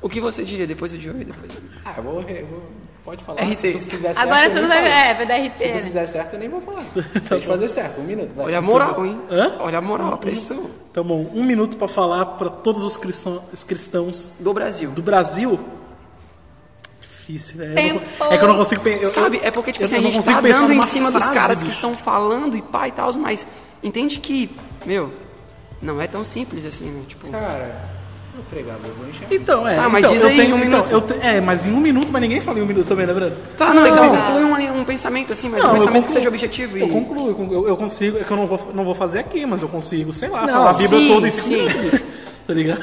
O 0.00 0.08
que 0.08 0.20
você 0.20 0.42
diria 0.42 0.66
depois 0.66 0.92
do 0.92 1.00
Joey, 1.00 1.24
depois. 1.24 1.52
Ah, 1.84 1.94
eu 1.98 2.02
vou, 2.02 2.20
eu 2.22 2.46
vou- 2.46 2.62
Pode 3.04 3.24
falar. 3.24 3.40
RT. 3.42 3.56
Se 3.56 3.72
tu 3.72 3.78
fizer 3.90 4.14
certo, 4.14 4.18
agora 4.18 4.48
tudo 4.48 4.60
nem 4.60 4.68
vai, 4.68 5.10
é, 5.10 5.14
vai 5.14 5.26
dar 5.26 5.34
RT, 5.36 5.58
Se 5.58 5.68
tu 5.70 5.74
né? 5.74 5.82
fizer 5.82 6.06
certo, 6.06 6.32
eu 6.34 6.38
nem 6.38 6.48
vou 6.48 6.60
falar. 6.60 6.84
Tem 7.28 7.40
que 7.40 7.46
fazer 7.46 7.68
certo, 7.68 8.00
um 8.00 8.04
minuto. 8.04 8.32
vai. 8.34 8.46
Olha 8.46 8.58
a 8.58 8.62
moral, 8.62 9.04
hein? 9.04 9.20
Hã? 9.30 9.56
Olha 9.58 9.78
a 9.78 9.80
moral, 9.80 10.14
a 10.14 10.16
pressão 10.18 10.70
Então, 10.90 11.02
bom, 11.02 11.28
um 11.34 11.42
minuto 11.42 11.76
pra 11.76 11.88
falar 11.88 12.24
pra 12.24 12.48
todos 12.48 12.84
os 12.84 12.96
cristão- 12.96 13.42
os 13.52 13.64
cristãos 13.64 14.32
do 14.38 14.52
Brasil. 14.54 14.90
do 14.92 15.02
Brasil. 15.02 15.58
Difícil, 17.00 17.62
é, 17.62 17.66
não- 17.68 17.74
Tempo. 17.74 18.04
é 18.30 18.38
que 18.38 18.44
eu 18.44 18.48
não 18.48 18.56
consigo 18.56 18.80
pensar. 18.82 19.22
Sabe, 19.22 19.40
é 19.42 19.50
porque 19.50 19.72
tipo, 19.72 19.84
assim, 19.84 19.96
a 19.96 20.00
não 20.00 20.10
gente 20.10 20.24
tá 20.24 20.42
pensar 20.42 20.60
dando 20.60 20.72
em 20.72 20.82
cima 20.82 21.10
dos 21.10 21.22
frase, 21.24 21.38
caras 21.38 21.58
que 21.58 21.64
bicho. 21.64 21.76
estão 21.76 21.94
falando 21.94 22.56
e 22.56 22.62
pá 22.62 22.88
e 22.88 22.92
tal, 22.92 23.12
mas 23.14 23.46
entende 23.82 24.18
que, 24.20 24.50
meu, 24.84 25.12
não 25.80 26.00
é 26.00 26.06
tão 26.06 26.22
simples 26.24 26.64
assim, 26.64 26.86
né? 26.90 27.02
Tipo, 27.08 27.28
Cara, 27.30 27.80
eu 28.34 28.42
pregava 28.50 28.78
o 28.86 28.90
evangelho. 28.90 29.26
Então, 29.30 29.68
é. 29.68 29.76
Tá, 29.76 29.88
mas 29.88 30.00
então, 30.00 30.12
diz 30.12 30.22
eu 30.22 30.28
aí, 30.28 30.36
tenho, 30.36 30.54
um 30.54 30.58
então, 30.58 30.70
minuto. 30.84 30.90
eu 30.92 31.00
te- 31.02 31.14
é, 31.26 31.40
mas 31.40 31.66
em 31.66 31.72
um 31.72 31.80
minuto, 31.80 32.08
mas 32.10 32.22
ninguém 32.22 32.40
fala 32.40 32.58
em 32.58 32.62
um 32.62 32.66
minuto 32.66 32.86
também, 32.86 33.06
né, 33.06 33.12
Brando? 33.12 33.36
tá, 33.58 33.74
não, 33.74 33.86
então 33.86 34.04
Não. 34.12 34.16
conclui 34.16 34.44
um, 34.70 34.80
um 34.80 34.84
pensamento 34.84 35.32
assim, 35.32 35.48
mas 35.48 35.62
Não, 35.62 35.70
um 35.70 35.72
eu 35.72 35.78
pensamento 35.78 36.02
que 36.02 36.08
concluo. 36.08 36.14
seja 36.16 36.28
objetivo 36.28 36.78
Eu 36.78 36.86
e... 36.86 36.90
concluo, 36.90 37.28
eu, 37.28 37.34
concluo, 37.34 37.68
eu 37.68 37.76
consigo, 37.76 38.18
é 38.18 38.24
que 38.24 38.30
eu 38.30 38.36
não 38.36 38.46
vou, 38.46 38.70
não 38.74 38.84
vou 38.84 38.94
fazer 38.94 39.18
aqui, 39.20 39.44
mas 39.44 39.60
eu 39.62 39.68
consigo, 39.68 40.12
sei 40.12 40.28
lá, 40.28 40.46
Não, 40.46 40.54
falar 40.54 40.70
a 40.70 40.74
Bíblia 40.74 41.00
sim, 41.00 41.08
toda 41.08 41.28
em 41.28 41.30
cinco 41.30 41.46
sim. 41.48 41.68
minutos. 41.78 42.00
Tá 42.44 42.54
ligado? 42.54 42.82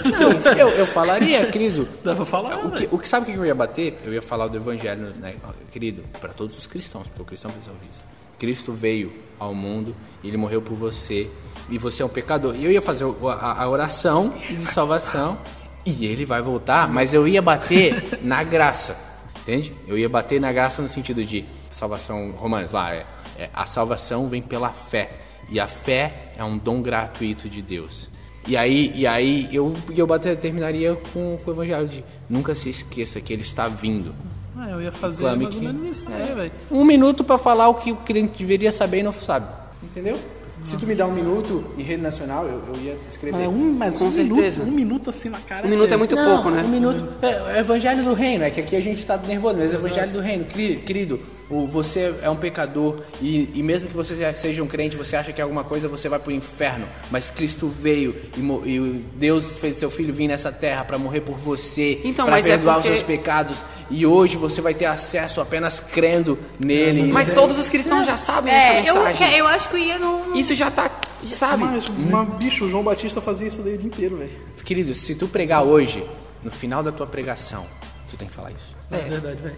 Eu, 0.58 0.70
eu 0.70 0.86
falaria, 0.88 1.46
querido. 1.48 1.86
Dá 2.02 2.16
pra 2.16 2.24
falar, 2.26 2.66
O 2.66 2.72
que, 2.72 2.88
o 2.90 2.98
que 2.98 3.10
sabe 3.10 3.30
o 3.30 3.34
que 3.34 3.38
eu 3.40 3.46
ia 3.46 3.54
bater? 3.54 3.98
Eu 4.06 4.14
ia 4.14 4.22
falar 4.22 4.48
do 4.48 4.56
evangelho, 4.56 5.12
né, 5.20 5.34
querido, 5.70 6.02
para 6.22 6.30
todos 6.30 6.58
os 6.58 6.66
cristãos, 6.66 7.08
porque 7.08 7.22
o 7.22 7.26
cristão 7.26 7.52
precisa 7.52 7.72
ouvir 7.74 7.90
isso. 7.92 8.00
Cristo 8.40 8.72
veio 8.72 9.12
ao 9.38 9.54
mundo, 9.54 9.96
ele 10.24 10.38
morreu 10.38 10.62
por 10.62 10.76
você, 10.76 11.30
e 11.70 11.78
você 11.78 12.02
é 12.02 12.06
um 12.06 12.10
pecador. 12.10 12.56
E 12.56 12.66
eu 12.66 12.72
ia 12.72 12.82
fazer 12.82 13.06
a 13.06 13.68
oração 13.68 14.30
de 14.30 14.66
salvação, 14.66 15.38
e 15.86 16.06
ele 16.06 16.26
vai 16.26 16.42
voltar, 16.42 16.88
mas 16.88 17.14
eu 17.14 17.28
ia 17.28 17.42
bater 17.42 18.20
na 18.24 18.44
graça, 18.44 18.98
entende? 19.42 19.74
Eu 19.88 19.98
ia 19.98 20.10
bater 20.10 20.40
na 20.40 20.52
graça 20.52 20.82
no 20.82 20.90
sentido 20.90 21.24
de 21.24 21.46
salvação, 21.72 22.32
Romanos, 22.32 22.72
lá, 22.72 22.96
é, 22.96 23.06
é, 23.38 23.50
a 23.54 23.66
salvação 23.66 24.28
vem 24.28 24.42
pela 24.42 24.70
fé, 24.70 25.20
e 25.50 25.60
a 25.60 25.68
fé 25.68 26.34
é 26.38 26.44
um 26.44 26.58
dom 26.58 26.82
gratuito 26.82 27.50
de 27.50 27.62
Deus. 27.62 28.10
E 28.48 28.58
aí, 28.58 28.92
e 28.96 29.06
aí 29.06 29.48
eu, 29.54 29.74
eu 29.96 30.08
bater, 30.08 30.38
terminaria 30.38 30.96
com, 31.14 31.38
com 31.44 31.52
o 31.52 31.54
evangelho 31.54 31.88
de 31.88 32.04
nunca 32.28 32.56
se 32.56 32.70
esqueça 32.70 33.20
que 33.22 33.34
ele 33.34 33.42
está 33.42 33.68
vindo. 33.68 34.14
Ah, 34.62 34.70
eu 34.72 34.82
ia 34.82 34.92
fazer 34.92 35.24
Clame 35.24 35.44
mais 35.46 35.56
ou 35.56 35.62
menos 35.62 35.84
isso 35.98 36.06
também, 36.06 36.36
velho. 36.36 36.52
Um 36.70 36.84
minuto 36.84 37.24
pra 37.24 37.38
falar 37.38 37.70
o 37.70 37.76
que 37.76 37.92
o 37.92 37.96
crente 37.96 38.38
deveria 38.40 38.72
saber 38.72 39.00
e 39.00 39.04
não 39.04 39.14
sabe. 39.14 39.48
Entendeu? 39.82 40.18
Se 40.66 40.76
tu 40.76 40.86
me 40.86 40.94
dá 40.94 41.06
um 41.08 41.14
minuto 41.14 41.64
em 41.78 41.82
rede 41.84 42.02
nacional, 42.04 42.44
eu, 42.46 42.62
eu 42.68 42.82
ia 42.84 42.98
escrever. 43.10 43.38
Mas 43.38 43.48
um, 43.48 43.74
mas 43.74 43.98
Com 43.98 44.06
um 44.08 44.12
certeza. 44.12 44.64
minuto, 44.66 44.74
um 44.74 44.76
minuto 44.76 45.10
assim 45.10 45.30
na 45.30 45.40
cara. 45.40 45.66
Um 45.66 45.70
minuto 45.70 45.94
é 45.94 45.98
muito 45.98 46.16
Não, 46.16 46.34
pouco, 46.36 46.50
né? 46.50 46.64
Um 46.64 46.68
minuto. 46.68 47.08
É, 47.22 47.56
é 47.56 47.60
evangelho 47.62 48.04
do 48.04 48.14
reino, 48.14 48.44
é 48.44 48.50
que 48.50 48.60
aqui 48.60 48.76
a 48.76 48.82
gente 48.82 49.06
tá 49.06 49.18
nervoso, 49.18 49.58
mas 49.58 49.72
é 49.72 49.76
evangelho 49.76 50.12
do 50.12 50.20
reino. 50.20 50.44
Queri- 50.44 50.76
Querido, 50.82 51.20
o- 51.50 51.66
você 51.68 52.14
é 52.22 52.30
um 52.30 52.36
pecador 52.36 53.00
e, 53.22 53.50
e 53.54 53.64
mesmo 53.64 53.88
que 53.90 53.96
você 53.96 54.16
seja 54.36 54.62
um 54.64 54.68
crente, 54.68 54.96
você 54.96 55.16
acha 55.16 55.34
que 55.34 55.42
é 55.42 55.44
alguma 55.44 55.64
coisa, 55.64 55.88
você 55.88 56.08
vai 56.08 56.20
pro 56.20 56.32
inferno. 56.32 56.88
Mas 57.10 57.30
Cristo 57.30 57.68
veio 57.68 58.16
e, 58.38 58.40
e 58.72 58.80
o 58.80 58.94
Deus 59.16 59.58
fez 59.58 59.76
seu 59.78 59.90
filho 59.90 60.14
vir 60.14 60.28
nessa 60.28 60.52
terra 60.52 60.84
para 60.86 60.98
morrer 60.98 61.22
por 61.22 61.38
você, 61.38 62.00
Então, 62.04 62.26
para 62.26 62.40
é 62.40 62.44
perdoar 62.44 62.76
porque- 62.76 62.90
os 62.90 62.96
seus 62.96 63.06
pecados. 63.08 63.58
E 63.92 64.06
hoje 64.06 64.38
você 64.38 64.62
vai 64.62 64.74
ter 64.76 64.86
acesso 64.86 65.42
apenas 65.42 65.80
crendo 65.80 66.38
nele. 66.64 67.12
Mas 67.12 67.34
todos 67.34 67.58
os 67.58 67.68
cristãos 67.70 68.06
já 68.06 68.16
sabem 68.16 68.54
É, 68.54 68.80
essa 68.82 68.90
eu, 68.90 69.04
mensagem. 69.04 69.38
eu 69.38 69.48
acho 69.48 69.68
que 69.70 69.76
eu 69.76 69.80
ia 69.80 69.98
no... 69.98 70.28
no- 70.28 70.38
Isso 70.38 70.54
já 70.54 70.70
tá, 70.70 70.92
sabe? 71.26 71.64
Mas, 71.64 71.86
mas, 71.90 72.30
bicho, 72.36 72.66
o 72.66 72.70
João 72.70 72.84
Batista 72.84 73.20
fazia 73.20 73.48
isso 73.48 73.62
daí 73.64 73.74
o 73.74 73.78
dia 73.80 73.88
inteiro, 73.88 74.18
velho. 74.18 74.30
Querido, 74.64 74.94
se 74.94 75.16
tu 75.16 75.28
pregar 75.28 75.64
hoje, 75.64 76.04
no 76.44 76.52
final 76.52 76.84
da 76.84 76.92
tua 76.92 77.08
pregação, 77.08 77.66
tu 78.12 78.16
tem 78.16 78.28
que 78.28 78.34
falar 78.36 78.52
isso. 78.52 78.78
É 78.92 78.98
verdade, 79.10 79.38
velho. 79.42 79.56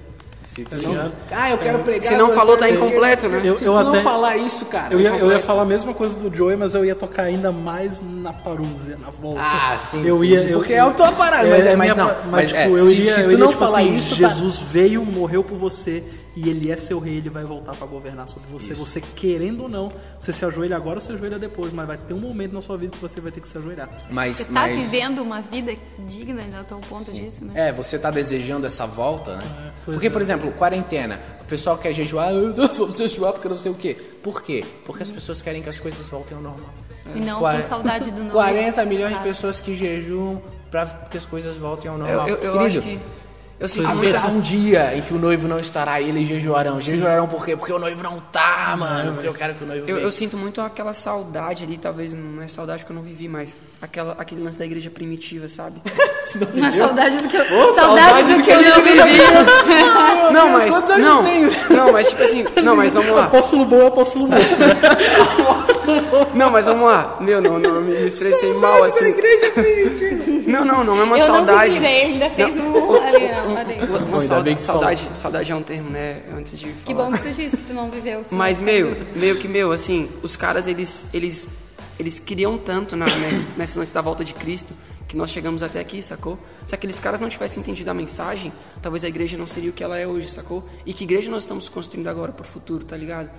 Se 0.55 0.65
tu 0.65 0.75
não... 0.89 1.11
Ah, 1.31 1.49
eu 1.51 1.57
quero 1.57 1.79
pregar. 1.79 2.03
Se 2.03 2.15
não 2.15 2.27
eu 2.29 2.35
falou, 2.35 2.57
tá 2.57 2.69
incompleto, 2.69 3.29
né? 3.29 3.41
Eu- 3.43 3.57
Se 3.57 3.63
eu 3.63 3.73
tu 3.73 3.83
não 3.83 3.89
até- 3.93 4.01
falar 4.01 4.35
isso, 4.35 4.65
cara. 4.65 4.93
Eu 4.93 4.99
ia, 4.99 5.09
eu 5.11 5.31
ia 5.31 5.39
falar 5.39 5.61
a 5.61 5.65
mesma 5.65 5.93
coisa 5.93 6.19
do 6.19 6.35
Joey, 6.35 6.57
mas 6.57 6.75
eu 6.75 6.83
ia 6.83 6.93
tocar 6.93 7.23
ainda 7.23 7.53
mais 7.53 8.01
na 8.01 8.33
Parousia, 8.33 8.97
na 8.99 9.09
volta. 9.09 9.39
Ah, 9.41 9.79
sim, 9.79 10.05
Eu 10.05 10.23
ia, 10.25 10.41
eu, 10.41 10.59
Porque 10.59 10.73
é 10.73 10.79
a 10.79 10.89
tua 10.91 11.11
parada, 11.13 11.47
mas 11.49 11.65
é- 11.65 11.75
mas 11.75 11.93
minha 11.93 11.95
não, 11.95 12.07
pa- 12.13 12.21
mas 12.25 12.31
Mas, 12.31 12.47
tipo, 12.49 12.59
é, 12.77 12.81
eu 12.81 12.87
se- 12.87 12.93
iria, 12.93 13.13
se 13.13 13.19
eu 13.21 13.25
iria, 13.27 13.37
não 13.37 13.47
tipo 13.47 13.65
falar 13.65 13.79
assim, 13.79 13.97
isso, 13.97 14.09
tá- 14.09 14.15
Jesus 14.29 14.59
veio, 14.59 15.05
morreu 15.05 15.41
por 15.43 15.57
você 15.57 16.03
e 16.35 16.49
ele 16.49 16.71
é 16.71 16.77
seu 16.77 16.97
rei, 16.99 17.17
ele 17.17 17.29
vai 17.29 17.43
voltar 17.43 17.75
pra 17.75 17.85
governar 17.85 18.27
sobre 18.29 18.49
você. 18.49 18.73
Você 18.73 19.01
querendo 19.01 19.63
ou 19.63 19.69
não, 19.69 19.91
você 20.19 20.31
se 20.31 20.45
ajoelha 20.45 20.75
agora 20.77 20.95
ou 20.95 21.01
se 21.01 21.11
ajoelha 21.11 21.37
depois, 21.37 21.73
mas 21.73 21.85
vai 21.87 21.97
ter 21.97 22.13
um 22.13 22.19
momento 22.19 22.53
na 22.53 22.61
sua 22.61 22.77
vida 22.77 22.93
que 22.93 22.97
você 23.01 23.19
vai 23.19 23.31
ter 23.31 23.41
que 23.41 23.49
se 23.49 23.57
ajoelhar. 23.57 23.89
Mas, 24.09 24.37
Você 24.37 24.45
tá 24.45 24.51
mas- 24.51 24.79
vivendo 24.79 25.19
uma 25.21 25.41
vida 25.41 25.73
digna 26.07 26.41
até 26.59 26.73
o 26.73 26.79
ponto 26.79 27.11
disso, 27.11 27.43
né? 27.43 27.69
É, 27.69 27.73
você 27.73 27.99
tá 27.99 28.09
desejando 28.09 28.65
essa 28.65 28.85
volta, 28.87 29.35
né? 29.35 29.71
pois 29.85 29.95
porque, 29.95 30.07
é. 30.07 30.09
por 30.09 30.21
exemplo, 30.21 30.51
quarentena. 30.53 31.19
O 31.41 31.45
pessoal 31.51 31.77
quer 31.77 31.91
jejuar, 31.93 32.31
eu 32.31 32.53
não 32.55 32.67
vou 32.69 32.89
jejuar 32.95 33.33
porque 33.33 33.47
eu 33.47 33.51
não 33.51 33.57
sei 33.57 33.71
o 33.71 33.75
quê. 33.75 33.97
Por 34.23 34.41
quê? 34.41 34.63
Porque 34.85 35.03
as 35.03 35.11
pessoas 35.11 35.41
querem 35.41 35.61
que 35.61 35.67
as 35.69 35.79
coisas 35.79 36.07
voltem 36.07 36.37
ao 36.37 36.43
normal. 36.43 36.69
E 37.13 37.19
não 37.19 37.39
Quar- 37.39 37.57
com 37.57 37.61
saudade 37.63 38.09
do 38.11 38.21
novo. 38.23 38.31
40 38.33 38.85
milhões 38.85 39.13
de 39.15 39.19
Ah. 39.19 39.23
pessoas 39.23 39.59
que 39.59 39.75
jejuam 39.75 40.41
pra 40.69 40.85
que 40.85 41.17
as 41.17 41.25
coisas 41.25 41.57
voltem 41.57 41.91
ao 41.91 41.97
normal. 41.97 42.25
Eu, 42.29 42.37
eu, 42.37 42.43
eu 42.43 42.51
Querido, 42.53 42.65
acho 42.67 42.81
que. 42.81 42.99
Eu 43.61 43.67
sinto 43.67 43.87
Haverá 43.87 44.21
muita. 44.21 44.35
um 44.35 44.39
dia 44.39 44.97
em 44.97 45.01
que 45.01 45.13
o 45.13 45.19
noivo 45.19 45.47
não 45.47 45.57
estará 45.57 46.01
e 46.01 46.09
eles 46.09 46.27
jejuarão. 46.27 46.77
Jejuarão 46.81 47.27
por 47.27 47.45
quê? 47.45 47.55
Porque 47.55 47.71
o 47.71 47.77
noivo 47.77 48.01
não 48.01 48.19
tá, 48.19 48.75
mano. 48.75 49.13
Porque 49.13 49.27
eu 49.27 49.33
quero 49.35 49.53
que 49.53 49.63
o 49.63 49.67
noivo 49.67 49.87
Eu, 49.87 49.99
eu 49.99 50.11
sinto 50.11 50.35
muito 50.35 50.59
aquela 50.61 50.93
saudade 50.93 51.63
ali, 51.63 51.77
talvez 51.77 52.11
não 52.11 52.41
é 52.41 52.47
saudade 52.47 52.79
porque 52.79 52.91
eu 52.91 52.95
não 52.95 53.03
vivi, 53.03 53.27
mas 53.27 53.55
aquela, 53.79 54.15
aquele 54.17 54.41
lance 54.41 54.57
da 54.57 54.65
igreja 54.65 54.89
primitiva, 54.89 55.47
sabe? 55.47 55.79
Uma 56.55 56.71
saudade 56.71 57.17
do 57.17 57.29
que 57.29 57.37
eu, 57.37 57.43
Ô, 57.43 57.75
saudade 57.75 58.23
do 58.23 58.41
que 58.41 58.49
eu 58.49 58.61
não 58.63 58.81
vivi. 58.81 59.19
não, 60.33 60.49
mas. 60.57 60.83
Não, 60.97 61.17
eu 61.17 61.23
tenho? 61.23 61.51
não, 61.69 61.91
mas 61.91 62.09
tipo 62.09 62.23
assim. 62.23 62.45
Não, 62.63 62.75
mas 62.75 62.95
vamos 62.95 63.11
lá. 63.11 63.25
Apóstolo 63.25 63.65
bom, 63.65 63.85
apóstolo 63.85 64.27
morto. 64.27 64.45
Não, 66.33 66.49
mas 66.49 66.65
vamos 66.65 66.89
lá. 66.89 67.17
Meu, 67.19 67.41
não, 67.41 67.59
não, 67.59 67.75
eu 67.75 67.81
me, 67.81 67.93
expressei 68.07 68.53
mal 68.53 68.83
assim. 68.83 69.13
Não, 70.47 70.65
não, 70.65 70.83
não 70.83 70.99
é 70.99 71.03
uma 71.03 71.17
eu 71.17 71.27
saudade. 71.27 71.53
não 71.53 71.63
vivi, 71.65 71.79
né? 71.79 72.01
Ainda 72.01 72.29
fez 72.31 72.57
um 72.57 72.95
ali, 72.95 73.31
não, 73.31 73.50
Uma 73.51 73.97
ainda 73.99 74.21
saudade, 74.21 74.55
que 74.55 74.61
saudade, 74.61 75.09
saudade 75.13 75.51
é 75.51 75.55
um 75.55 75.63
termo, 75.63 75.89
né? 75.89 76.21
Antes 76.35 76.57
de 76.59 76.67
Que 76.85 76.93
falar. 76.93 77.09
bom 77.11 77.17
que 77.17 77.23
tu 77.23 77.33
disse 77.35 77.57
que 77.57 77.63
tu 77.63 77.73
não 77.73 77.89
viveu. 77.91 78.23
Mas, 78.31 78.59
ficaria- 78.59 79.07
meio 79.15 79.37
que, 79.39 79.47
meu, 79.47 79.71
assim, 79.71 80.09
os 80.23 80.35
caras, 80.35 80.67
eles, 80.67 81.05
eles, 81.13 81.47
eles 81.99 82.19
queriam 82.19 82.57
tanto 82.57 82.95
na, 82.95 83.05
nesse, 83.17 83.47
nesse 83.57 83.77
lance 83.77 83.93
da 83.93 84.01
volta 84.01 84.23
de 84.25 84.33
Cristo 84.33 84.73
que 85.07 85.17
nós 85.17 85.29
chegamos 85.29 85.61
até 85.61 85.79
aqui, 85.79 86.01
sacou? 86.01 86.39
Se 86.65 86.73
aqueles 86.73 86.99
caras 86.99 87.19
não 87.19 87.27
tivessem 87.27 87.61
entendido 87.61 87.91
a 87.91 87.93
mensagem, 87.93 88.53
talvez 88.81 89.03
a 89.03 89.07
igreja 89.09 89.37
não 89.37 89.45
seria 89.45 89.69
o 89.69 89.73
que 89.73 89.83
ela 89.83 89.97
é 89.97 90.07
hoje, 90.07 90.29
sacou? 90.29 90.67
E 90.85 90.93
que 90.93 91.03
igreja 91.03 91.29
nós 91.29 91.43
estamos 91.43 91.67
construindo 91.67 92.07
agora 92.07 92.31
pro 92.31 92.45
futuro, 92.45 92.85
tá 92.85 92.95
ligado? 92.95 93.29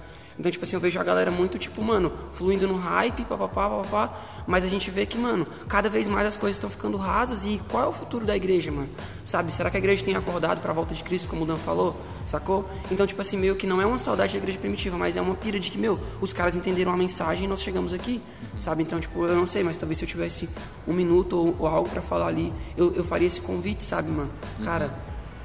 Então, 0.42 0.50
tipo 0.50 0.64
assim, 0.64 0.74
eu 0.74 0.80
vejo 0.80 0.98
a 0.98 1.04
galera 1.04 1.30
muito, 1.30 1.56
tipo, 1.56 1.80
mano, 1.80 2.12
fluindo 2.34 2.66
no 2.66 2.76
hype, 2.76 3.24
papapá, 3.26 3.70
papapá, 3.70 4.18
mas 4.44 4.64
a 4.64 4.68
gente 4.68 4.90
vê 4.90 5.06
que, 5.06 5.16
mano, 5.16 5.46
cada 5.68 5.88
vez 5.88 6.08
mais 6.08 6.26
as 6.26 6.36
coisas 6.36 6.56
estão 6.56 6.68
ficando 6.68 6.96
rasas 6.96 7.46
e 7.46 7.62
qual 7.70 7.84
é 7.84 7.86
o 7.86 7.92
futuro 7.92 8.26
da 8.26 8.34
igreja, 8.34 8.72
mano? 8.72 8.88
Sabe? 9.24 9.54
Será 9.54 9.70
que 9.70 9.76
a 9.76 9.78
igreja 9.78 10.04
tem 10.04 10.16
acordado 10.16 10.60
para 10.60 10.72
a 10.72 10.74
volta 10.74 10.96
de 10.96 11.04
Cristo, 11.04 11.28
como 11.28 11.44
o 11.44 11.46
Dan 11.46 11.58
falou? 11.58 11.96
Sacou? 12.26 12.68
Então, 12.90 13.06
tipo 13.06 13.20
assim, 13.20 13.36
meio 13.36 13.54
que 13.54 13.68
não 13.68 13.80
é 13.80 13.86
uma 13.86 13.98
saudade 13.98 14.32
da 14.32 14.38
igreja 14.38 14.58
primitiva, 14.58 14.98
mas 14.98 15.16
é 15.16 15.20
uma 15.20 15.36
pira 15.36 15.60
de 15.60 15.70
que, 15.70 15.78
meu, 15.78 16.00
os 16.20 16.32
caras 16.32 16.56
entenderam 16.56 16.90
a 16.90 16.96
mensagem 16.96 17.44
e 17.44 17.48
nós 17.48 17.62
chegamos 17.62 17.92
aqui, 17.92 18.20
sabe? 18.58 18.82
Então, 18.82 18.98
tipo, 18.98 19.24
eu 19.24 19.36
não 19.36 19.46
sei, 19.46 19.62
mas 19.62 19.76
talvez 19.76 19.98
se 19.98 20.04
eu 20.04 20.08
tivesse 20.08 20.48
um 20.88 20.92
minuto 20.92 21.38
ou, 21.38 21.54
ou 21.56 21.68
algo 21.68 21.88
para 21.88 22.02
falar 22.02 22.26
ali, 22.26 22.52
eu, 22.76 22.92
eu 22.94 23.04
faria 23.04 23.28
esse 23.28 23.40
convite, 23.40 23.84
sabe, 23.84 24.10
mano? 24.10 24.30
Cara, 24.64 24.92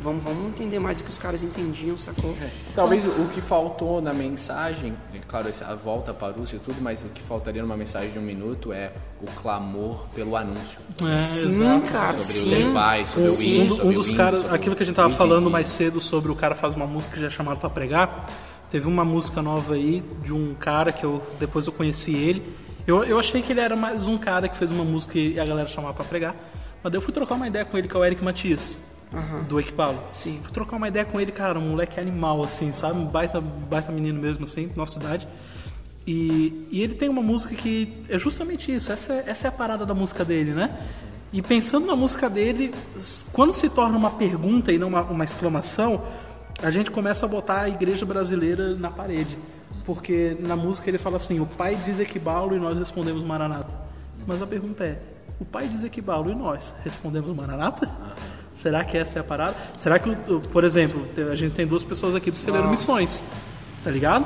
vamos, 0.02 0.24
vamos 0.24 0.46
entender 0.48 0.80
mais 0.80 1.00
o 1.00 1.04
que 1.04 1.10
os 1.10 1.20
caras 1.20 1.44
entendiam, 1.44 1.98
sacou? 1.98 2.36
Talvez 2.76 3.04
o 3.06 3.10
o 3.10 3.30
que 3.30 3.42
faltou 3.42 4.02
na 4.02 4.14
mensagem, 4.14 4.94
é 5.14 5.20
claro, 5.28 5.48
a 5.68 5.74
volta 5.76 6.14
para 6.14 6.40
o 6.40 6.44
e 6.44 6.60
tudo, 6.60 6.82
mas 6.82 7.02
o 7.02 7.10
que 7.10 7.22
faltaria 7.24 7.62
numa 7.62 7.76
mensagem 7.78 8.12
de 8.12 8.20
um 8.20 8.22
minuto 8.22 8.72
é 8.72 8.92
o 9.22 9.26
clamor 9.42 10.06
pelo 10.14 10.36
anúncio. 10.36 10.80
É, 11.02 11.24
Sim, 11.24 11.48
exato. 11.48 11.92
cara, 11.92 12.22
Sobre 12.22 12.40
o 12.40 12.42
sim. 12.44 12.50
Levi, 12.50 13.08
sobre 13.08 13.30
o 13.30 13.32
Um, 13.32 13.36
Win, 13.36 13.66
do- 13.68 13.76
sobre 13.76 13.86
um 13.86 13.90
o 13.90 13.94
dos 13.94 14.12
caras, 14.12 14.54
aquilo 14.54 14.76
que 14.76 14.84
a 14.84 14.86
gente 14.86 14.96
o 14.96 14.98
tava 14.98 15.10
falando 15.14 15.50
mais 15.50 15.68
cedo 15.68 16.00
sobre 16.00 16.32
o 16.32 16.36
cara 16.36 16.54
faz 16.56 16.76
uma 16.76 16.86
música 16.86 17.16
que 17.16 17.22
já 17.22 17.28
é 17.28 17.32
chamado 17.32 17.60
pra 17.60 17.70
pregar. 17.70 18.28
Teve 18.70 18.88
uma 18.88 19.06
música 19.06 19.42
nova 19.42 19.76
aí 19.76 20.04
de 20.24 20.34
um 20.34 20.54
cara 20.54 20.92
que 20.92 21.04
eu 21.06 21.26
depois 21.40 21.66
eu 21.68 21.74
conheci 21.74 22.14
ele. 22.16 22.44
Eu, 22.86 23.04
eu 23.04 23.18
achei 23.20 23.42
que 23.42 23.52
ele 23.52 23.60
era 23.62 23.76
mais 23.76 24.08
um 24.08 24.18
cara 24.18 24.48
que 24.48 24.56
fez 24.58 24.72
uma 24.72 24.84
música 24.84 25.18
e 25.18 25.40
a 25.40 25.46
galera 25.46 25.68
chamava 25.68 25.94
pra 25.94 26.06
pregar. 26.06 26.36
Mas 26.84 26.92
daí 26.92 26.98
eu 26.98 27.02
fui 27.02 27.14
trocar 27.14 27.36
uma 27.36 27.48
ideia 27.48 27.66
com 27.66 27.78
ele, 27.78 27.88
que 27.88 27.96
é 27.96 28.00
o 28.00 28.06
Eric 28.06 28.24
Matias, 28.24 28.78
do 29.48 29.60
Equipalo. 29.60 30.00
Sim. 30.12 30.40
Fui 30.42 30.52
trocar 30.52 30.76
uma 30.78 30.88
ideia 30.88 31.06
com 31.06 31.20
ele, 31.20 31.32
cara, 31.32 31.58
um 31.58 31.70
moleque 31.70 32.00
animal, 32.00 32.44
assim, 32.44 32.72
sabe? 32.74 33.00
Um 33.00 33.06
baita, 33.06 33.40
baita 33.42 33.92
menino 33.92 34.20
mesmo, 34.20 34.46
assim, 34.46 34.72
nossa 34.76 35.00
cidade. 35.00 35.28
E, 36.06 36.68
e 36.72 36.82
ele 36.82 36.96
tem 36.96 37.10
uma 37.10 37.22
música 37.22 37.54
que 37.56 38.04
é 38.08 38.18
justamente 38.18 38.74
isso, 38.74 38.92
essa 38.92 39.14
é, 39.14 39.24
essa 39.28 39.48
é 39.48 39.50
a 39.50 39.52
parada 39.52 39.86
da 39.86 39.94
música 39.94 40.24
dele, 40.24 40.54
né? 40.54 40.78
E 41.34 41.42
pensando 41.42 41.86
na 41.86 41.96
música 41.96 42.30
dele, 42.30 42.74
quando 43.34 43.54
se 43.54 43.70
torna 43.70 43.98
uma 43.98 44.12
pergunta 44.12 44.72
e 44.72 44.78
não 44.78 44.88
uma, 44.88 45.02
uma 45.02 45.24
exclamação, 45.26 46.06
a 46.64 46.72
gente 46.72 46.90
começa 46.90 47.26
a 47.26 47.30
botar 47.30 47.62
a 47.62 47.70
igreja 47.70 48.06
brasileira 48.06 48.74
na 48.76 48.90
parede. 48.90 49.38
Porque 49.86 50.38
na 50.40 50.56
música 50.56 50.90
ele 50.90 50.98
fala 50.98 51.18
assim: 51.18 51.40
o 51.40 51.46
pai 51.46 51.78
diz 51.86 52.00
Equibalo 52.00 52.56
e 52.56 52.60
nós 52.60 52.78
respondemos 52.78 53.24
Maranata. 53.24 53.74
Mas 54.26 54.42
a 54.42 54.48
pergunta 54.48 54.86
é: 54.86 54.98
o 55.40 55.46
pai 55.46 55.68
diz 55.68 55.84
Equibalo 55.84 56.32
e 56.32 56.36
nós 56.36 56.74
respondemos 56.84 57.34
Maranata? 57.34 57.90
Será 58.58 58.84
que 58.84 58.98
essa 58.98 59.20
é 59.20 59.22
a 59.22 59.24
parada? 59.24 59.56
Será 59.78 60.00
que, 60.00 60.10
por 60.52 60.64
exemplo, 60.64 61.06
a 61.32 61.36
gente 61.36 61.54
tem 61.54 61.68
duas 61.68 61.84
pessoas 61.84 62.16
aqui 62.16 62.32
do 62.32 62.38
Celeiro 62.38 62.68
Missões, 62.70 63.24
tá 63.84 63.92
ligado? 63.92 64.26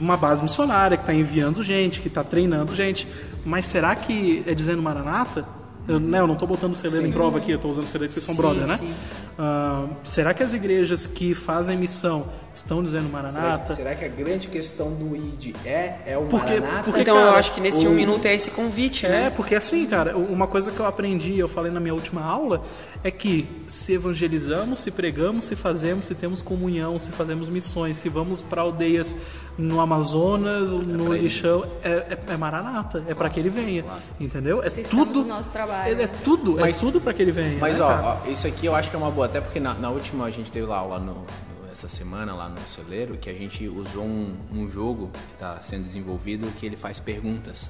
Uma 0.00 0.16
base 0.16 0.42
missionária 0.44 0.96
que 0.96 1.02
está 1.02 1.12
enviando 1.12 1.60
gente, 1.60 2.00
que 2.00 2.06
está 2.06 2.22
treinando 2.22 2.76
gente. 2.76 3.08
Mas 3.44 3.66
será 3.66 3.96
que 3.96 4.44
é 4.46 4.54
dizendo 4.54 4.80
Maranata? 4.80 5.44
Eu, 5.88 5.98
né, 5.98 6.20
eu 6.20 6.26
não 6.26 6.34
estou 6.34 6.46
botando 6.46 6.74
o 6.74 6.76
celeiro 6.76 7.04
em 7.06 7.10
prova 7.10 7.38
aqui, 7.38 7.50
eu 7.50 7.56
estou 7.56 7.70
usando 7.70 7.84
o 7.84 7.88
celeiro 7.88 8.12
porque 8.12 8.24
são 8.24 8.34
Sim, 8.34 8.40
brother, 8.40 8.66
né? 8.66 8.76
sim. 8.76 8.94
Ah, 9.40 9.86
será 10.02 10.34
que 10.34 10.42
as 10.42 10.52
igrejas 10.52 11.06
que 11.06 11.32
fazem 11.34 11.76
missão 11.76 12.26
estão 12.52 12.82
dizendo 12.82 13.06
Será 13.08 13.22
Maranata? 13.22 13.66
que, 13.68 13.76
será 13.76 13.94
que 13.94 14.04
a 14.04 14.08
grande 14.08 14.48
questão 14.48 14.90
do 14.92 15.14
ID 15.14 15.54
é, 15.64 15.94
é 16.06 16.18
o 16.18 16.22
Porque- 16.26 16.58
Maranata? 16.58 16.82
porque, 16.82 17.00
então 17.02 17.14
cara, 17.14 17.28
eu 17.28 17.34
acho 17.36 17.52
que 17.52 17.60
nesse 17.60 17.86
o- 17.86 17.90
um 17.90 17.94
minuto 17.94 18.26
é 18.26 18.34
esse 18.34 18.50
convite, 18.50 19.06
É, 19.06 19.08
né? 19.10 19.30
porque 19.36 19.54
assim, 19.54 19.86
cara, 19.86 20.16
uma 20.16 20.48
coisa 20.48 20.72
que 20.72 20.80
eu 20.80 20.86
aprendi, 20.86 21.38
eu 21.38 21.48
falei 21.48 21.70
na 21.70 21.78
minha 21.78 21.94
última 21.94 22.20
aula, 22.24 22.62
é 23.04 23.12
que 23.12 23.48
se 23.68 23.92
evangelizamos, 23.92 24.80
se 24.80 24.90
pregamos, 24.90 25.44
se 25.44 25.54
fazemos, 25.54 26.06
se 26.06 26.16
temos 26.16 26.42
comunhão, 26.42 26.98
se 26.98 27.12
fazemos 27.12 27.48
missões, 27.48 27.96
se 27.98 28.08
vamos 28.08 28.42
para 28.42 28.62
aldeias 28.62 29.16
no 29.56 29.80
Amazonas, 29.80 30.70
no 30.70 31.04
pra 31.06 31.14
ele. 31.14 31.24
lixão, 31.24 31.64
é, 31.84 31.90
é, 31.90 32.18
é 32.32 32.36
maranata, 32.36 33.04
é 33.06 33.14
para 33.14 33.30
que 33.30 33.38
ele 33.38 33.50
venha, 33.50 33.84
entendeu? 34.18 34.62
É 34.64 34.68
tudo, 34.70 35.22
do 35.22 35.24
nosso 35.24 35.50
trabalho, 35.50 35.90
É, 35.90 35.92
é 35.92 36.06
né? 36.06 36.10
tudo, 36.24 36.56
Mas- 36.58 36.76
é 36.76 36.80
tudo 36.80 37.00
para 37.00 37.12
que 37.12 37.22
ele 37.22 37.30
venha. 37.32 37.56
Mas 37.60 37.76
né, 37.78 37.84
ó, 37.84 38.18
ó, 38.24 38.28
isso 38.28 38.48
aqui 38.48 38.66
eu 38.66 38.74
acho 38.74 38.90
que 38.90 38.96
é 38.96 38.98
uma 38.98 39.10
boa, 39.12 39.27
até 39.28 39.40
porque 39.40 39.60
na, 39.60 39.74
na 39.74 39.90
última 39.90 40.24
a 40.26 40.30
gente 40.30 40.50
teve 40.50 40.66
lá 40.66 40.78
aula 40.78 40.98
no, 40.98 41.14
no- 41.14 41.70
essa 41.72 41.86
semana 41.88 42.34
lá 42.34 42.48
no 42.48 42.58
celeiro 42.74 43.16
que 43.16 43.30
a 43.30 43.34
gente 43.34 43.68
usou 43.68 44.02
um, 44.04 44.34
um 44.52 44.68
jogo 44.68 45.10
que 45.12 45.34
está 45.34 45.62
sendo 45.62 45.84
desenvolvido 45.84 46.48
que 46.58 46.66
ele 46.66 46.76
faz 46.76 46.98
perguntas. 46.98 47.68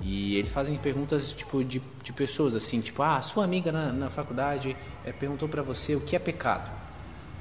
E 0.00 0.36
ele 0.36 0.48
fazem 0.48 0.76
perguntas 0.78 1.32
tipo 1.32 1.62
de, 1.62 1.80
de 2.02 2.12
pessoas 2.12 2.54
assim, 2.56 2.80
tipo, 2.80 3.02
ah, 3.02 3.20
sua 3.22 3.44
amiga 3.44 3.70
na, 3.70 3.92
na 3.92 4.10
faculdade 4.10 4.74
eh, 5.04 5.12
perguntou 5.12 5.48
pra 5.48 5.62
você 5.62 5.94
o 5.94 6.00
que 6.00 6.16
é 6.16 6.18
pecado. 6.18 6.68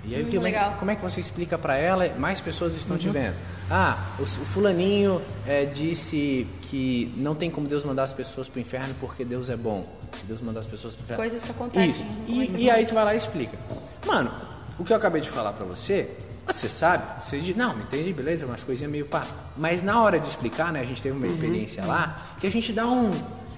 E 0.03 0.13
aí 0.15 0.23
o 0.23 0.27
que- 0.27 0.37
Hum, 0.37 0.41
legal. 0.41 0.75
como 0.79 0.91
é 0.91 0.95
que 0.95 1.01
você 1.01 1.21
explica 1.21 1.57
pra 1.57 1.77
ela? 1.77 2.07
Mais 2.19 2.41
pessoas 2.41 2.73
estão 2.73 2.95
Uhum. 2.97 3.01
te 3.01 3.09
vendo. 3.09 3.35
Ah, 3.69 3.97
o, 4.19 4.23
o 4.23 4.25
fulaninho 4.25 5.21
eh, 5.47 5.65
disse 5.65 6.45
que 6.63 7.11
não 7.15 7.33
tem 7.35 7.49
como 7.49 7.67
Deus 7.67 7.83
mandar 7.85 8.03
as 8.03 8.13
pessoas 8.13 8.49
pro 8.49 8.59
inferno 8.59 8.93
porque 8.99 9.23
Deus 9.23 9.47
é 9.49 9.55
bom. 9.55 9.87
Deus 10.23 10.41
mandar 10.41 10.61
as 10.61 10.67
pessoas 10.67 10.93
inferno. 10.95 11.15
Coisas 11.17 11.43
que 11.43 11.51
acontecem. 11.51 11.89
Isso. 11.89 12.25
Como 12.27 12.41
é 12.41 12.45
E, 12.45 12.63
e 12.63 12.69
aí 12.71 12.85
você 12.85 12.93
vai 12.93 13.05
lá 13.05 13.13
e 13.13 13.17
explica. 13.17 13.57
Mano, 14.05 14.31
o 14.79 14.83
que 14.83 14.91
eu 14.93 14.97
acabei 14.97 15.21
de 15.21 15.29
falar 15.29 15.53
pra 15.53 15.65
você, 15.65 16.09
você 16.47 16.67
sabe, 16.67 17.03
você 17.23 17.39
diz, 17.39 17.55
não, 17.55 17.77
entendi, 17.79 18.11
beleza, 18.13 18.45
umas 18.45 18.63
coisinhas 18.63 18.91
meio 18.91 19.05
pá. 19.05 19.25
Mas 19.55 19.83
na 19.83 20.01
hora 20.01 20.19
de 20.19 20.27
explicar, 20.27 20.71
né, 20.71 20.81
a 20.81 20.85
gente 20.85 21.01
teve 21.01 21.15
uma 21.15 21.27
experiência 21.27 21.85
lá, 21.85 22.33
que 22.39 22.47
a 22.47 22.51
gente 22.51 22.73
dá 22.73 22.87
um. 22.87 23.11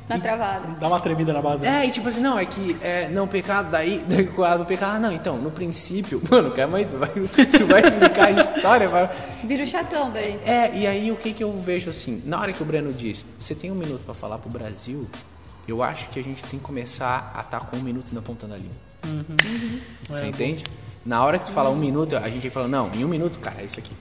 Na 0.10 0.20
travada. 0.20 0.68
Dá 0.82 0.88
uma 0.90 1.00
tremida 1.00 1.32
na 1.32 1.42
base. 1.42 1.64
né? 1.64 1.86
É, 1.86 1.88
e 1.88 1.92
tipo 1.92 2.10
assim, 2.10 2.20
não, 2.20 2.38
é 2.38 2.46
que 2.46 2.76
é, 2.82 3.08
não, 3.08 3.26
pecado, 3.26 3.72
daí, 3.72 4.04
daí 4.06 4.28
o 4.60 4.66
pecado, 4.66 4.96
ah, 4.96 5.00
não, 5.00 5.12
então, 5.14 5.38
no 5.38 5.50
princípio, 5.50 6.22
mano, 6.30 6.52
calma 6.52 6.80
aí, 6.80 6.86
tu 6.86 6.98
vai, 6.98 7.10
tu 7.10 7.66
vai 7.66 7.82
explicar 7.82 8.28
a 8.28 8.32
história, 8.32 8.90
vai. 8.90 9.10
Vira 9.46 9.64
o 9.64 9.66
chatão 9.66 10.12
daí. 10.12 10.38
É, 10.46 10.78
e 10.78 10.86
aí 10.86 11.10
o 11.10 11.16
que 11.16 11.32
que 11.32 11.42
eu 11.42 11.56
vejo 11.56 11.90
assim, 11.90 12.22
na 12.26 12.38
hora 12.42 12.52
que 12.52 12.62
o 12.62 12.66
Breno 12.66 12.92
diz, 12.92 13.24
você 13.40 13.56
tem 13.56 13.72
um 13.72 13.76
minuto 13.76 14.02
pra 14.04 14.14
falar 14.14 14.38
pro 14.40 14.50
Brasil, 14.50 15.08
eu 15.68 15.82
acho 15.82 16.10
que 16.10 16.20
a 16.20 16.24
gente 16.24 16.44
tem 16.44 16.60
que 16.60 16.66
começar 16.66 17.32
a 17.36 17.42
estar 17.42 17.62
com 17.62 17.78
um 17.78 17.82
minuto 17.82 18.14
na 18.14 18.22
ponta 18.22 18.48
da 18.48 18.56
língua. 18.56 18.76
Você 20.10 20.26
entende? 20.26 20.64
Na 21.06 21.24
hora 21.24 21.38
que 21.38 21.46
tu 21.46 21.52
fala 21.52 21.70
um 21.70 21.76
minuto, 21.76 22.16
a 22.16 22.30
gente 22.30 22.50
fala, 22.50 22.68
não, 22.68 22.90
em 22.94 23.04
um 23.04 23.08
minuto, 23.08 23.40
cara, 23.40 23.62
é 23.62 23.66
isso 23.66 23.80
aqui. 23.80 23.92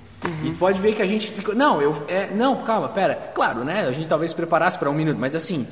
E 0.45 0.51
tu 0.51 0.59
pode 0.59 0.81
ver 0.81 0.95
que 0.95 1.03
a 1.03 1.07
gente 1.07 1.29
ficou. 1.31 1.55
Não, 1.55 1.83
eu. 1.83 2.05
É, 2.09 2.29
não, 2.29 2.63
calma, 2.63 2.89
pera. 2.89 3.33
Claro, 3.35 3.65
né? 3.65 3.81
A 3.81 3.93
gente 3.93 4.09
talvez 4.09 4.31
se 4.31 4.37
preparasse 4.37 4.79
para 4.79 4.89
um 4.89 4.95
minuto, 4.95 5.19
mas 5.19 5.35
assim, 5.35 5.67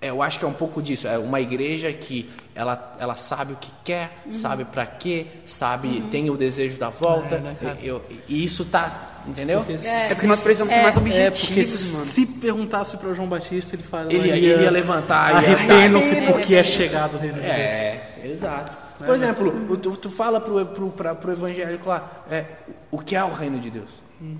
é, 0.00 0.10
eu 0.10 0.20
acho 0.20 0.38
que 0.38 0.44
é 0.44 0.48
um 0.48 0.52
pouco 0.52 0.82
disso. 0.82 1.06
É 1.06 1.16
uma 1.16 1.40
igreja 1.40 1.92
que 1.92 2.28
ela, 2.54 2.96
ela 2.98 3.14
sabe 3.14 3.52
o 3.52 3.56
que 3.56 3.70
quer, 3.84 4.10
sabe 4.32 4.64
pra 4.64 4.84
quê, 4.84 5.26
sabe, 5.46 6.02
tem 6.10 6.28
o 6.28 6.36
desejo 6.36 6.76
da 6.76 6.90
volta. 6.90 7.36
É, 7.36 7.38
né, 7.38 7.78
eu, 7.82 8.02
e 8.28 8.44
isso 8.44 8.64
tá. 8.64 9.10
Entendeu? 9.26 9.60
Porque 9.64 9.86
É 9.86 10.08
porque 10.14 10.26
nós 10.26 10.40
precisamos 10.42 10.72
ser 10.74 10.82
mais 10.82 10.96
É, 10.96 11.00
porque 11.00 11.28
objetivos, 11.28 11.92
mano. 11.92 12.04
se 12.04 12.26
perguntasse 12.26 12.96
para 12.98 13.08
o 13.08 13.14
João 13.14 13.28
Batista, 13.28 13.74
ele 13.74 13.82
fala. 13.82 14.12
Ele- 14.12 14.28
ele 14.30 14.62
ia 14.62 14.70
levantar, 14.70 15.30
ia- 15.32 15.36
Arrependam-se 15.38 15.72
Arrependam-se. 16.10 16.32
porque 16.32 16.54
é 16.54 16.62
chegado 16.62 17.14
o 17.14 17.18
reino 17.18 17.36
de 17.36 17.40
Deus. 17.40 17.52
É, 17.52 18.20
exato. 18.24 18.76
Por 18.98 19.14
exemplo, 19.14 19.66
o- 19.70 19.76
tu, 19.76 19.96
tu 19.96 20.10
fala 20.10 20.40
pro, 20.40 20.64
pro, 20.66 20.90
pra, 20.90 21.14
pro 21.14 21.32
evangélico 21.32 21.88
lá, 21.88 22.24
é, 22.30 22.44
o 22.90 22.98
que 22.98 23.16
é 23.16 23.24
o 23.24 23.32
reino 23.32 23.58
de 23.58 23.70
Deus? 23.70 23.90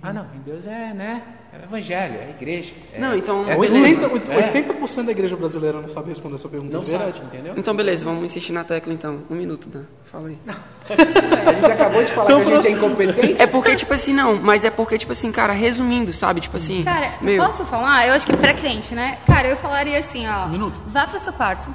Ah, 0.03 0.13
não, 0.13 0.27
em 0.35 0.41
Deus 0.45 0.67
é, 0.67 0.95
né? 0.95 1.23
É 1.55 1.63
o 1.63 1.65
evangelho, 1.65 2.15
é 2.17 2.25
a 2.25 2.31
igreja. 2.31 2.73
É, 2.93 2.99
Não, 2.99 3.17
então, 3.17 3.49
é 3.49 3.57
beleza. 3.57 4.09
80%, 4.09 4.29
É. 4.31 4.53
80% 4.53 5.05
da 5.07 5.13
igreja 5.13 5.37
brasileira 5.37 5.81
não 5.81 5.89
sabe 5.89 6.09
responder 6.09 6.35
essa 6.37 6.49
pergunta. 6.49 6.77
Não 6.77 6.83
é 6.83 6.87
verdade. 6.87 7.13
sabe, 7.13 7.27
entendeu? 7.27 7.55
Então, 7.57 7.75
beleza, 7.75 8.05
vamos 8.05 8.25
insistir 8.25 8.53
na 8.53 8.65
tecla 8.65 8.93
então. 8.93 9.21
Um 9.31 9.35
minuto, 9.35 9.69
Dan. 9.69 9.85
Fala 10.11 10.29
aí. 10.29 10.39
A 11.47 11.53
gente 11.53 11.73
acabou 11.73 12.05
de 12.05 12.13
falar 12.13 12.27
Então, 12.31 12.45
que 12.45 12.53
a 12.53 12.57
gente 12.57 12.67
é 12.67 12.71
incompetente. 12.71 13.43
É 13.43 13.47
porque, 13.47 13.75
tipo 13.77 13.95
assim, 13.95 14.13
não, 14.13 14.35
mas 14.37 14.65
é 14.65 14.71
porque, 14.71 14.99
tipo 14.99 15.13
assim, 15.13 15.31
cara, 15.33 15.53
resumindo, 15.53 16.13
sabe? 16.13 16.41
Tipo 16.41 16.57
assim. 16.57 16.83
Cara, 16.85 17.11
meu, 17.21 17.43
posso 17.45 17.65
falar? 17.65 18.07
Eu 18.07 18.15
acho 18.15 18.27
que 18.27 18.37
pra 18.37 18.53
crente, 18.53 18.95
né? 18.95 19.19
Cara, 19.27 19.49
eu 19.49 19.57
falaria 19.57 19.99
assim, 19.99 20.27
ó. 20.29 20.47
Um 20.47 20.51
minuto. 20.51 20.81
Vá 20.87 21.07
pro 21.07 21.19
seu 21.19 21.33
quarto. 21.33 21.71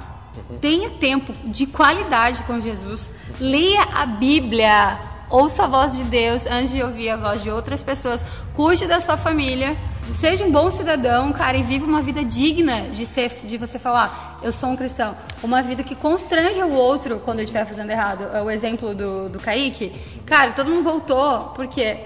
Tenha 0.60 0.90
tempo 0.90 1.32
de 1.44 1.66
qualidade 1.66 2.42
com 2.44 2.60
Jesus. 2.60 3.10
Leia 3.40 3.82
a 3.92 4.06
Bíblia. 4.06 4.98
Ouça 5.30 5.64
a 5.64 5.66
voz 5.68 5.96
de 5.96 6.02
Deus 6.04 6.44
antes 6.46 6.72
de 6.72 6.82
ouvir 6.82 7.08
a 7.10 7.16
voz 7.16 7.42
de 7.42 7.50
outras 7.50 7.82
pessoas. 7.82 8.24
Cuide 8.52 8.86
da 8.86 9.00
sua 9.00 9.16
família. 9.16 9.76
Seja 10.12 10.44
um 10.44 10.50
bom 10.50 10.68
cidadão, 10.72 11.30
cara, 11.32 11.56
e 11.56 11.62
viva 11.62 11.86
uma 11.86 12.02
vida 12.02 12.24
digna 12.24 12.88
de 12.92 13.06
ser, 13.06 13.30
de 13.44 13.56
você 13.56 13.78
falar, 13.78 14.40
eu 14.42 14.52
sou 14.52 14.68
um 14.70 14.76
cristão. 14.76 15.16
Uma 15.40 15.62
vida 15.62 15.84
que 15.84 15.94
constranja 15.94 16.66
o 16.66 16.72
outro 16.74 17.20
quando 17.24 17.38
ele 17.38 17.44
estiver 17.44 17.64
fazendo 17.64 17.90
errado. 17.90 18.28
É 18.34 18.42
O 18.42 18.50
exemplo 18.50 18.92
do, 18.92 19.28
do 19.28 19.38
Kaique. 19.38 19.92
Cara, 20.26 20.50
todo 20.50 20.68
mundo 20.68 20.82
voltou. 20.82 21.50
Por 21.54 21.68
quê? 21.68 21.98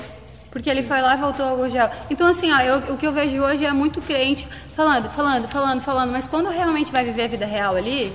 Porque 0.50 0.68
ele 0.68 0.82
foi 0.82 1.00
lá 1.00 1.14
e 1.14 1.18
voltou 1.18 1.46
ao 1.46 1.68
gel. 1.70 1.88
Então, 2.10 2.26
assim, 2.26 2.52
ó, 2.52 2.60
eu- 2.60 2.94
o 2.94 2.96
que 2.98 3.06
eu 3.06 3.12
vejo 3.12 3.42
hoje 3.42 3.64
é 3.64 3.72
muito 3.72 4.02
crente 4.02 4.46
falando, 4.76 5.08
falando, 5.08 5.48
falando, 5.48 5.80
falando. 5.80 6.12
Mas 6.12 6.26
quando 6.26 6.50
realmente 6.50 6.92
vai 6.92 7.04
viver 7.04 7.22
a 7.24 7.28
vida 7.28 7.46
real 7.46 7.74
ali, 7.74 8.14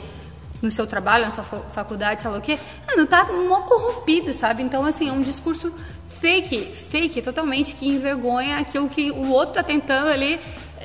no 0.62 0.70
seu 0.72 0.86
trabalho, 0.88 1.26
na 1.26 1.32
sua 1.32 1.43
fa- 1.43 1.62
faculdade, 1.74 2.22
sei 2.22 2.30
lá 2.30 2.38
o 2.38 2.41
quê, 2.41 2.57
mano, 2.88 3.05
tá 3.07 3.26
mó 3.26 3.62
corrompido, 3.62 4.34
sabe? 4.34 4.62
Então, 4.64 4.86
assim, 4.86 5.10
é 5.10 5.12
um 5.12 5.22
discurso 5.22 5.74
fake, 6.20 6.74
fake, 6.89 7.22
totalmente, 7.22 7.76
que 7.76 7.88
envergonha 7.88 8.57
aquilo 8.57 8.89
que 8.89 9.10
o 9.12 9.30
outro 9.30 9.55
tá 9.55 9.64
tentando 9.64 10.07
ali 10.10 10.39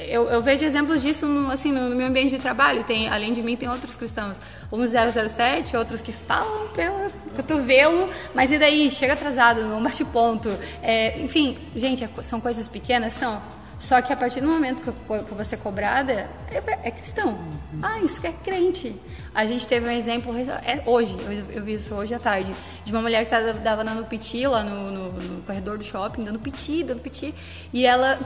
eu, 0.09 0.25
eu 0.29 0.41
vejo 0.43 0.65
exemplos 0.65 1.01
disso 1.03 1.25
no, 1.25 1.53
assim, 1.53 1.71
no, 1.71 1.89
no 1.89 1.95
meu 1.95 2.09
ambiente 2.09 2.31
de 2.31 2.39
trabalho. 2.41 2.83
Tem, 2.83 3.09
além 3.09 3.33
de 3.33 3.41
mim, 3.41 3.55
tem 3.57 3.69
outros 3.69 3.95
cristãos. 3.95 4.39
Uns 4.73 4.91
007, 4.91 5.77
outros 5.77 6.01
que 6.03 6.13
falam 6.13 6.67
pelo 6.75 7.09
cotovelo, 7.37 8.11
mas 8.35 8.51
e 8.51 8.59
daí? 8.59 8.91
Chega 8.91 9.13
atrasado, 9.13 9.63
não 9.63 9.81
bate 9.81 10.05
ponto. 10.05 10.49
É, 10.83 11.21
enfim, 11.21 11.57
gente, 11.77 12.03
é- 12.03 12.09
são 12.25 12.41
coisas 12.41 12.67
pequenas? 12.67 13.13
São. 13.13 13.41
Só 13.85 14.01
que 14.01 14.11
a 14.13 14.17
partir 14.17 14.41
do 14.41 14.49
momento 14.49 14.81
que 14.83 14.89
eu- 14.89 14.95
que 15.25 15.31
eu 15.31 15.37
vou 15.37 15.45
ser 15.45 15.59
cobrada, 15.59 16.13
é, 16.51 16.63
é 16.85 16.91
cristão. 16.91 17.39
Ah, 17.83 18.01
isso 18.01 18.19
que 18.19 18.27
é 18.27 18.33
crente. 18.33 18.97
A 19.35 19.45
gente 19.45 19.69
teve 19.69 19.87
um 19.87 19.91
exemplo 19.91 20.35
é, 20.65 20.83
hoje, 20.87 21.15
eu, 21.21 21.33
eu 21.57 21.63
vi 21.63 21.75
isso 21.75 21.95
hoje 21.95 22.15
à 22.15 22.19
tarde, 22.19 22.55
de 22.83 22.93
uma 22.93 23.03
mulher 23.03 23.25
que 23.25 23.31
tava, 23.31 23.53
tava 23.55 23.85
dando 23.85 24.07
piti 24.07 24.47
lá 24.47 24.63
no, 24.65 24.91
no- 24.91 25.13
no 25.13 25.43
corredor 25.43 25.77
do 25.77 25.85
shopping, 25.85 26.25
dando 26.25 26.39
piti, 26.39 26.83
dando 26.83 27.01
piti, 27.01 27.35
e 27.73 27.85
ela 27.85 28.19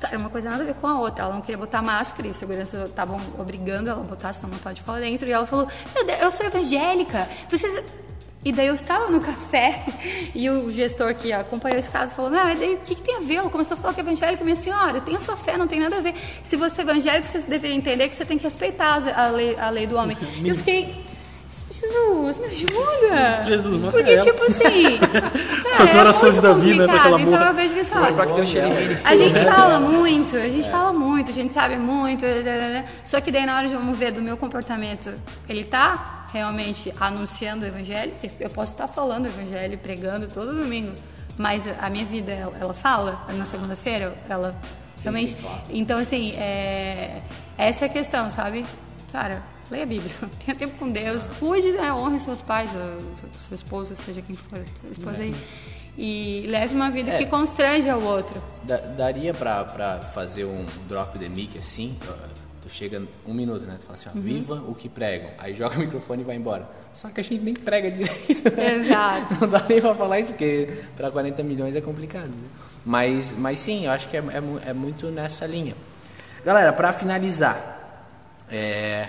Cara, 0.00 0.18
uma 0.18 0.28
coisa 0.28 0.50
nada 0.50 0.62
a 0.64 0.66
ver 0.66 0.74
com 0.74 0.86
a 0.86 0.98
outra. 1.00 1.24
Ela 1.24 1.32
não 1.34 1.40
queria 1.40 1.56
botar 1.56 1.80
máscara 1.80 2.28
e 2.28 2.30
os 2.30 2.36
seguranças 2.36 2.90
estavam 2.90 3.18
obrigando 3.38 3.88
ela 3.88 4.00
a 4.00 4.04
botar, 4.04 4.32
senão 4.34 4.50
não 4.50 4.58
pode 4.58 4.80
ficar 4.80 4.92
lá 4.92 4.98
dentro. 5.00 5.26
E 5.26 5.32
ela 5.32 5.46
falou: 5.46 5.66
Meu 5.94 6.04
Deus, 6.04 6.20
eu 6.20 6.30
sou 6.30 6.44
evangélica. 6.44 7.26
Vocês. 7.48 7.82
E 8.44 8.52
daí 8.52 8.66
eu 8.66 8.74
estava 8.74 9.08
no 9.08 9.20
café 9.22 9.82
e 10.34 10.50
o 10.50 10.70
gestor 10.70 11.14
que 11.14 11.32
acompanhou 11.32 11.78
esse 11.78 11.90
caso 11.90 12.14
falou: 12.14 12.30
Não, 12.30 12.50
e 12.50 12.56
daí 12.56 12.74
o 12.74 12.78
que, 12.78 12.94
que 12.94 13.02
tem 13.02 13.16
a 13.16 13.20
ver? 13.20 13.36
Ela 13.36 13.50
começou 13.50 13.76
a 13.76 13.80
falar 13.80 13.94
que 13.94 14.00
é 14.00 14.02
evangélica. 14.02 14.44
Minha 14.44 14.56
senhora, 14.56 15.00
tem 15.00 15.16
a 15.16 15.20
sua 15.20 15.36
fé, 15.36 15.56
não 15.56 15.66
tem 15.66 15.80
nada 15.80 15.96
a 15.96 16.00
ver. 16.00 16.14
Se 16.42 16.56
você 16.56 16.82
é 16.82 16.84
evangélico, 16.84 17.26
você 17.26 17.38
deveria 17.40 17.76
entender 17.76 18.08
que 18.08 18.14
você 18.14 18.24
tem 18.24 18.36
que 18.36 18.44
respeitar 18.44 19.00
a 19.14 19.28
lei, 19.28 19.56
a 19.58 19.70
lei 19.70 19.86
do 19.86 19.96
homem. 19.96 20.16
E 20.42 20.48
eu 20.50 20.56
fiquei. 20.56 21.02
Jesus, 21.70 22.38
me 22.38 22.46
ajuda! 22.46 23.44
Jesus, 23.46 23.76
mata 23.76 23.92
Porque, 23.92 24.12
ela. 24.12 24.22
tipo 24.22 24.42
assim. 24.44 24.98
cara, 24.98 25.84
As 25.84 25.94
é 25.94 26.00
orações 26.00 26.32
muito 26.32 26.42
de 26.42 26.48
Davi, 26.48 26.78
né. 26.78 26.86
Então 27.20 27.44
eu 27.44 27.54
vejo 27.54 27.74
que 27.74 27.80
assim, 27.80 27.94
ó, 27.94 29.04
a 29.04 29.16
gente 29.16 29.44
fala 29.44 29.80
muito, 29.80 30.36
a 30.36 30.48
gente 30.48 30.70
fala 30.70 30.92
muito, 30.92 31.30
a 31.30 31.34
gente 31.34 31.52
sabe 31.52 31.76
muito, 31.76 32.24
só 33.04 33.20
que 33.20 33.30
daí 33.30 33.44
na 33.44 33.56
hora 33.56 33.68
de 33.68 33.74
vamos 33.74 33.96
ver 33.98 34.12
do 34.12 34.22
meu 34.22 34.36
comportamento, 34.36 35.12
ele 35.48 35.64
tá 35.64 36.13
realmente 36.34 36.92
anunciando 37.00 37.64
o 37.64 37.68
evangelho, 37.68 38.12
eu 38.40 38.50
posso 38.50 38.72
estar 38.72 38.88
falando 38.88 39.26
o 39.26 39.28
evangelho, 39.28 39.78
pregando 39.78 40.26
todo 40.26 40.52
domingo, 40.52 40.92
mas 41.38 41.64
a 41.80 41.88
minha 41.88 42.04
vida, 42.04 42.32
ela, 42.32 42.56
ela 42.60 42.74
fala, 42.74 43.24
na 43.32 43.44
segunda-feira, 43.44 44.12
ela 44.28 44.52
realmente, 45.00 45.36
então 45.70 45.96
assim, 45.98 46.32
é, 46.32 47.22
essa 47.56 47.84
é 47.84 47.86
a 47.86 47.88
questão, 47.88 48.28
sabe? 48.30 48.66
Cara, 49.12 49.44
leia 49.70 49.84
a 49.84 49.86
Bíblia, 49.86 50.10
tenha 50.44 50.56
tempo 50.56 50.76
com 50.76 50.90
Deus, 50.90 51.26
cuide, 51.38 51.70
né, 51.70 51.92
honre 51.92 52.18
seus 52.18 52.40
pais, 52.40 52.68
ou 52.74 53.00
seu 53.48 53.54
esposo, 53.54 53.94
seja 53.94 54.20
quem 54.20 54.34
for, 54.34 54.60
sua 54.80 54.90
esposa 54.90 55.22
aí, 55.22 55.34
e 55.96 56.46
leve 56.48 56.74
uma 56.74 56.90
vida 56.90 57.12
É. 57.12 57.18
que 57.18 57.26
constranja 57.26 57.96
o 57.96 58.02
outro. 58.04 58.42
Da- 58.64 58.78
daria 58.78 59.32
pra 59.32 60.00
fazer 60.12 60.44
um 60.46 60.66
drop 60.88 61.16
the 61.16 61.28
mic 61.28 61.56
assim? 61.56 61.96
Chega 62.74 63.02
um 63.26 63.32
minuto, 63.34 63.64
né? 63.64 63.76
Tu 63.80 63.86
fala 63.86 63.98
assim, 63.98 64.08
ó, 64.14 64.20
viva 64.20 64.54
o 64.66 64.74
que 64.74 64.88
pregam. 64.88 65.30
Aí 65.38 65.54
joga 65.54 65.76
o 65.76 65.78
microfone 65.78 66.22
e 66.22 66.24
vai 66.24 66.36
embora. 66.36 66.68
Só 66.94 67.08
que 67.08 67.20
a 67.20 67.24
gente 67.24 67.42
nem 67.42 67.54
prega 67.54 67.90
direito. 67.90 68.54
né? 68.56 68.74
Exato. 68.76 69.34
Não 69.40 69.48
dá 69.48 69.64
nem 69.68 69.80
pra 69.80 69.94
falar 69.94 70.20
isso, 70.20 70.32
porque 70.32 70.82
pra 70.96 71.10
40 71.10 71.42
milhões 71.42 71.74
é 71.76 71.80
complicado. 71.80 72.28
né? 72.28 72.48
Mas, 72.84 73.32
mas 73.38 73.60
sim, 73.60 73.86
eu 73.86 73.90
acho 73.92 74.08
que 74.08 74.16
é, 74.16 74.20
é 74.20 74.70
é 74.70 74.72
muito 74.72 75.06
nessa 75.10 75.46
linha. 75.46 75.74
Galera, 76.44 76.72
pra 76.72 76.92
finalizar, 76.92 78.04
é, 78.50 79.08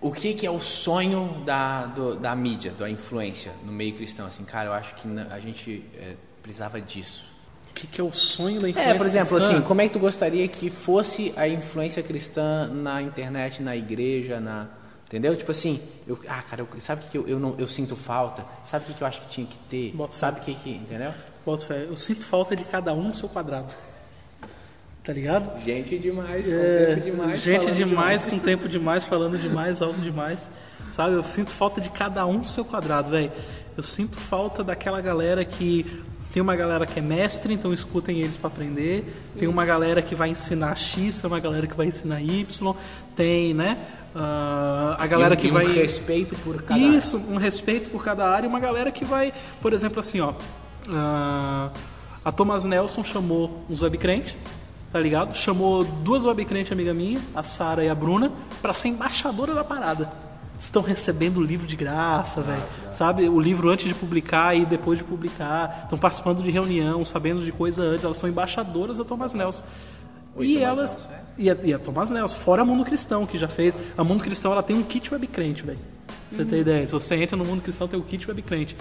o 0.00 0.10
que, 0.12 0.34
que 0.34 0.46
é 0.46 0.50
o 0.50 0.60
sonho 0.60 1.42
da, 1.46 1.86
do- 1.86 2.16
da 2.16 2.34
mídia, 2.36 2.72
da 2.72 2.90
influência 2.90 3.52
no 3.64 3.72
meio 3.72 3.94
cristão? 3.94 4.26
Assim, 4.26 4.44
cara, 4.44 4.68
eu 4.68 4.72
acho 4.74 4.94
que 4.96 5.08
a 5.30 5.38
gente 5.38 5.84
é, 5.96 6.14
precisava 6.42 6.80
disso. 6.80 7.31
O 7.72 7.74
que, 7.74 7.86
que 7.86 8.00
é 8.00 8.04
o 8.04 8.12
sonho 8.12 8.60
da 8.60 8.68
influência 8.68 8.90
É, 8.92 8.94
por 8.94 9.06
exemplo, 9.06 9.36
cristã? 9.36 9.54
assim, 9.56 9.62
como 9.62 9.80
é 9.80 9.86
que 9.88 9.92
tu 9.94 9.98
gostaria 9.98 10.46
que 10.46 10.68
fosse 10.68 11.32
a 11.36 11.48
influência 11.48 12.02
cristã 12.02 12.68
na 12.68 13.00
internet, 13.00 13.62
na 13.62 13.74
igreja, 13.74 14.38
na. 14.38 14.68
Entendeu? 15.06 15.34
Tipo 15.36 15.50
assim, 15.50 15.80
eu, 16.06 16.18
ah, 16.28 16.42
cara, 16.48 16.62
eu, 16.62 16.80
sabe 16.80 17.04
o 17.04 17.08
que 17.10 17.18
eu, 17.18 17.26
eu, 17.28 17.38
não, 17.40 17.54
eu 17.58 17.66
sinto 17.68 17.96
falta? 17.96 18.44
Sabe 18.64 18.84
o 18.84 18.88
que, 18.88 18.94
que 18.94 19.02
eu 19.02 19.06
acho 19.06 19.20
que 19.22 19.28
tinha 19.28 19.46
que 19.46 19.56
ter? 19.70 19.92
Bota 19.94 20.16
sabe 20.16 20.40
o 20.40 20.42
que 20.42 20.54
que. 20.54 20.70
Entendeu? 20.70 21.12
Boto 21.44 21.64
fé. 21.66 21.86
Eu 21.88 21.96
sinto 21.96 22.22
falta 22.22 22.54
de 22.54 22.64
cada 22.64 22.92
um 22.94 23.04
no 23.08 23.14
seu 23.14 23.28
quadrado. 23.28 23.68
Tá 25.04 25.12
ligado? 25.12 25.60
Gente 25.64 25.98
demais, 25.98 26.46
com 26.46 26.52
É, 26.54 26.86
tempo 26.94 27.00
demais. 27.00 27.42
gente 27.42 27.60
falando 27.64 27.76
demais, 27.76 28.24
com 28.24 28.38
tempo 28.38 28.68
demais, 28.68 29.04
falando 29.04 29.36
demais, 29.38 29.82
alto 29.82 30.00
demais. 30.00 30.48
Sabe? 30.90 31.14
Eu 31.16 31.22
sinto 31.24 31.50
falta 31.50 31.80
de 31.80 31.90
cada 31.90 32.24
um 32.24 32.34
no 32.38 32.44
seu 32.44 32.64
quadrado, 32.64 33.10
velho. 33.10 33.32
Eu 33.76 33.82
sinto 33.82 34.16
falta 34.16 34.62
daquela 34.62 35.00
galera 35.00 35.44
que. 35.44 36.02
Tem 36.32 36.42
uma 36.42 36.56
galera 36.56 36.86
que 36.86 36.98
é 36.98 37.02
mestre, 37.02 37.52
então 37.52 37.74
escutem 37.74 38.20
eles 38.20 38.36
para 38.38 38.48
aprender. 38.48 39.04
Tem 39.38 39.46
uma 39.46 39.66
galera 39.66 40.00
que 40.00 40.14
vai 40.14 40.30
ensinar 40.30 40.74
X, 40.76 41.18
tem 41.18 41.28
uma 41.30 41.38
galera 41.40 41.66
que 41.66 41.76
vai 41.76 41.86
ensinar 41.86 42.22
Y. 42.22 42.74
Tem, 43.14 43.52
né? 43.52 43.76
ah, 44.14 44.96
a 44.98 45.06
galera 45.06 45.34
E 45.34 45.36
que 45.36 45.48
e 45.48 45.50
um 45.50 45.54
vai. 45.54 45.66
respeito 45.72 46.34
por 46.36 46.62
cada 46.62 46.80
Isso, 46.80 47.18
um 47.18 47.36
respeito 47.36 47.90
por 47.90 48.02
cada 48.02 48.28
área 48.30 48.46
e 48.46 48.48
uma 48.48 48.60
galera 48.60 48.90
que 48.90 49.04
vai, 49.04 49.32
por 49.60 49.72
exemplo, 49.72 50.00
assim, 50.00 50.20
ó. 50.20 50.32
ah, 50.88 51.70
a 52.24 52.32
Thomas 52.32 52.64
Nelson 52.64 53.04
chamou 53.04 53.64
uns 53.68 53.82
webcrentes, 53.82 54.36
tá 54.90 54.98
ligado? 55.00 55.36
Chamou 55.36 55.84
duas 55.84 56.24
webcrentes 56.24 56.72
amiga 56.72 56.94
minha, 56.94 57.20
a 57.34 57.42
Sara 57.42 57.84
e 57.84 57.88
a 57.88 57.94
Bruna, 57.94 58.32
pra 58.60 58.72
ser 58.72 58.88
embaixadora 58.88 59.54
da 59.54 59.64
parada. 59.64 60.10
Estão 60.62 60.80
recebendo 60.80 61.38
o 61.38 61.42
livro 61.42 61.66
de 61.66 61.74
graça, 61.74 62.40
velho. 62.40 62.62
Sabe? 62.92 63.28
O 63.28 63.40
livro 63.40 63.68
antes 63.68 63.88
de 63.88 63.94
publicar 63.96 64.56
e 64.56 64.64
depois 64.64 64.96
de 64.96 65.04
publicar. 65.04 65.80
Estão 65.82 65.98
participando 65.98 66.40
de 66.40 66.52
reunião, 66.52 67.04
sabendo 67.04 67.44
de 67.44 67.50
coisa 67.50 67.82
antes. 67.82 68.04
Elas 68.04 68.16
são 68.16 68.30
embaixadoras 68.30 68.98
da 68.98 69.04
Thomas 69.04 69.34
Nelson. 69.34 69.64
Oi, 70.36 70.46
e 70.46 70.54
Thomas 70.60 70.68
elas. 70.68 70.90
Nelson, 70.92 71.10
é? 71.10 71.22
E 71.36 71.50
a, 71.50 71.56
e 71.64 71.74
a 71.74 71.78
Thomas 71.80 72.10
Nelson, 72.12 72.36
fora 72.36 72.62
a 72.62 72.64
Mundo 72.64 72.84
Cristão, 72.84 73.26
que 73.26 73.36
já 73.36 73.48
fez. 73.48 73.76
A 73.98 74.04
Mundo 74.04 74.22
Cristão 74.22 74.52
ela 74.52 74.62
tem 74.62 74.76
um 74.76 74.84
kit 74.84 75.12
webcrente, 75.12 75.64
velho. 75.64 75.80
Pra 76.06 76.14
Você 76.30 76.44
tem 76.44 76.60
ideia? 76.60 76.86
Se 76.86 76.92
você 76.92 77.16
entra 77.16 77.36
no 77.36 77.44
Mundo 77.44 77.60
Cristão, 77.60 77.88
tem 77.88 77.98
o 77.98 78.02
kit 78.04 78.28
webcrente. 78.28 78.76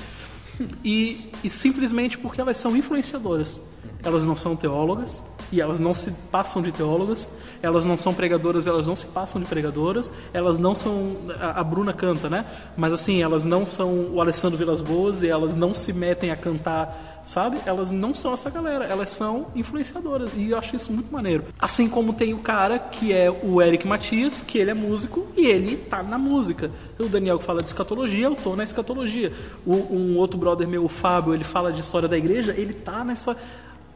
E, 0.84 1.32
e 1.44 1.50
simplesmente 1.50 2.16
porque 2.16 2.40
elas 2.40 2.58
são 2.58 2.78
influenciadoras. 2.78 3.60
Elas 4.04 4.24
não 4.24 4.36
são 4.36 4.56
teólogas 4.56 5.24
e 5.52 5.60
elas 5.60 5.80
não 5.80 5.94
se 5.94 6.12
passam 6.32 6.62
de 6.62 6.72
teólogas. 6.72 7.28
Elas 7.62 7.86
não 7.86 7.98
são 7.98 8.14
pregadoras, 8.14 8.66
elas 8.66 8.88
não 8.88 8.96
se 8.96 9.06
passam 9.08 9.40
de 9.42 9.48
pregadoras. 9.48 10.12
Elas 10.34 10.58
não 10.58 10.74
são. 10.74 11.14
A, 11.40 11.60
a 11.60 11.64
Bruna 11.64 11.94
canta, 11.94 12.30
né? 12.30 12.46
Mas 12.78 12.94
assim, 12.94 13.22
elas 13.22 13.46
não 13.46 13.66
são 13.66 14.14
o 14.14 14.22
Alessandro 14.22 14.58
Vilas 14.58 14.82
Boas 14.82 15.22
e 15.22 15.28
elas 15.28 15.56
não 15.56 15.74
se 15.74 15.94
metem 15.94 16.32
a 16.32 16.36
cantar, 16.36 17.22
sabe? 17.26 17.60
Elas 17.66 17.92
não 17.92 18.14
são 18.14 18.34
essa 18.34 18.50
galera, 18.50 18.86
elas 18.86 19.10
são 19.10 19.48
influenciadoras. 19.56 20.32
E 20.36 20.52
eu 20.52 20.58
acho 20.58 20.76
isso 20.76 20.92
muito 20.92 21.12
maneiro. 21.12 21.46
Assim 21.60 21.90
como 21.90 22.14
tem 22.14 22.34
o 22.34 22.40
cara 22.40 22.80
que 22.80 23.14
é 23.14 23.30
o 23.30 23.62
Eric 23.62 23.86
Matias, 23.88 24.42
que 24.42 24.58
ele 24.58 24.72
é 24.72 24.76
músico 24.76 25.28
e 25.36 25.46
ele 25.46 25.76
tá 25.76 26.02
na 26.02 26.18
música. 26.18 26.72
O 26.98 27.08
Daniel 27.08 27.40
que 27.40 27.46
fala 27.46 27.62
de 27.62 27.68
escatologia, 27.68 28.26
eu 28.26 28.36
tô 28.36 28.56
na 28.56 28.64
escatologia. 28.64 29.34
O, 29.66 29.74
um 29.74 30.18
outro 30.18 30.38
brother 30.40 30.68
meu, 30.68 30.86
o 30.86 30.90
Fábio, 30.90 31.34
ele 31.34 31.44
fala 31.44 31.72
de 31.72 31.82
história 31.82 32.08
da 32.08 32.18
igreja, 32.18 32.54
ele 32.56 32.74
tá 32.74 33.04
história. 33.12 33.42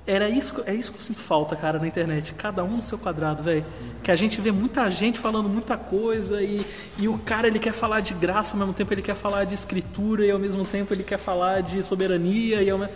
Era 0.08 0.30
isso, 0.30 0.62
é 0.68 0.74
isso 0.76 0.92
que 0.92 1.00
eu 1.00 1.02
sinto 1.02 1.20
falta, 1.20 1.56
cara, 1.56 1.80
na 1.80 1.88
internet. 1.88 2.34
Cada 2.36 2.64
um 2.64 2.76
no 2.76 2.82
seu 2.82 2.96
quadrado, 2.98 3.42
velho. 3.42 3.66
Que 4.04 4.12
a 4.12 4.16
gente 4.16 4.40
vê 4.40 4.52
muita 4.52 4.88
gente 4.92 5.18
falando 5.18 5.50
muita 5.50 5.76
coisa 5.78 6.44
e, 6.44 6.64
e 7.00 7.08
o 7.08 7.18
cara 7.18 7.48
ele 7.48 7.58
quer 7.58 7.74
falar 7.74 8.02
de 8.02 8.14
graça, 8.14 8.54
ao 8.54 8.60
mesmo 8.60 8.74
tempo 8.74 8.94
ele 8.94 9.02
quer 9.02 9.16
falar 9.16 9.46
de 9.46 9.56
escritura 9.56 10.24
e 10.24 10.30
ao 10.30 10.38
mesmo 10.38 10.64
tempo 10.64 10.94
ele 10.94 11.04
quer 11.04 11.18
falar 11.18 11.62
de 11.62 11.82
soberania 11.82 12.62
e 12.62 12.70
ao 12.70 12.78
me- 12.78 12.88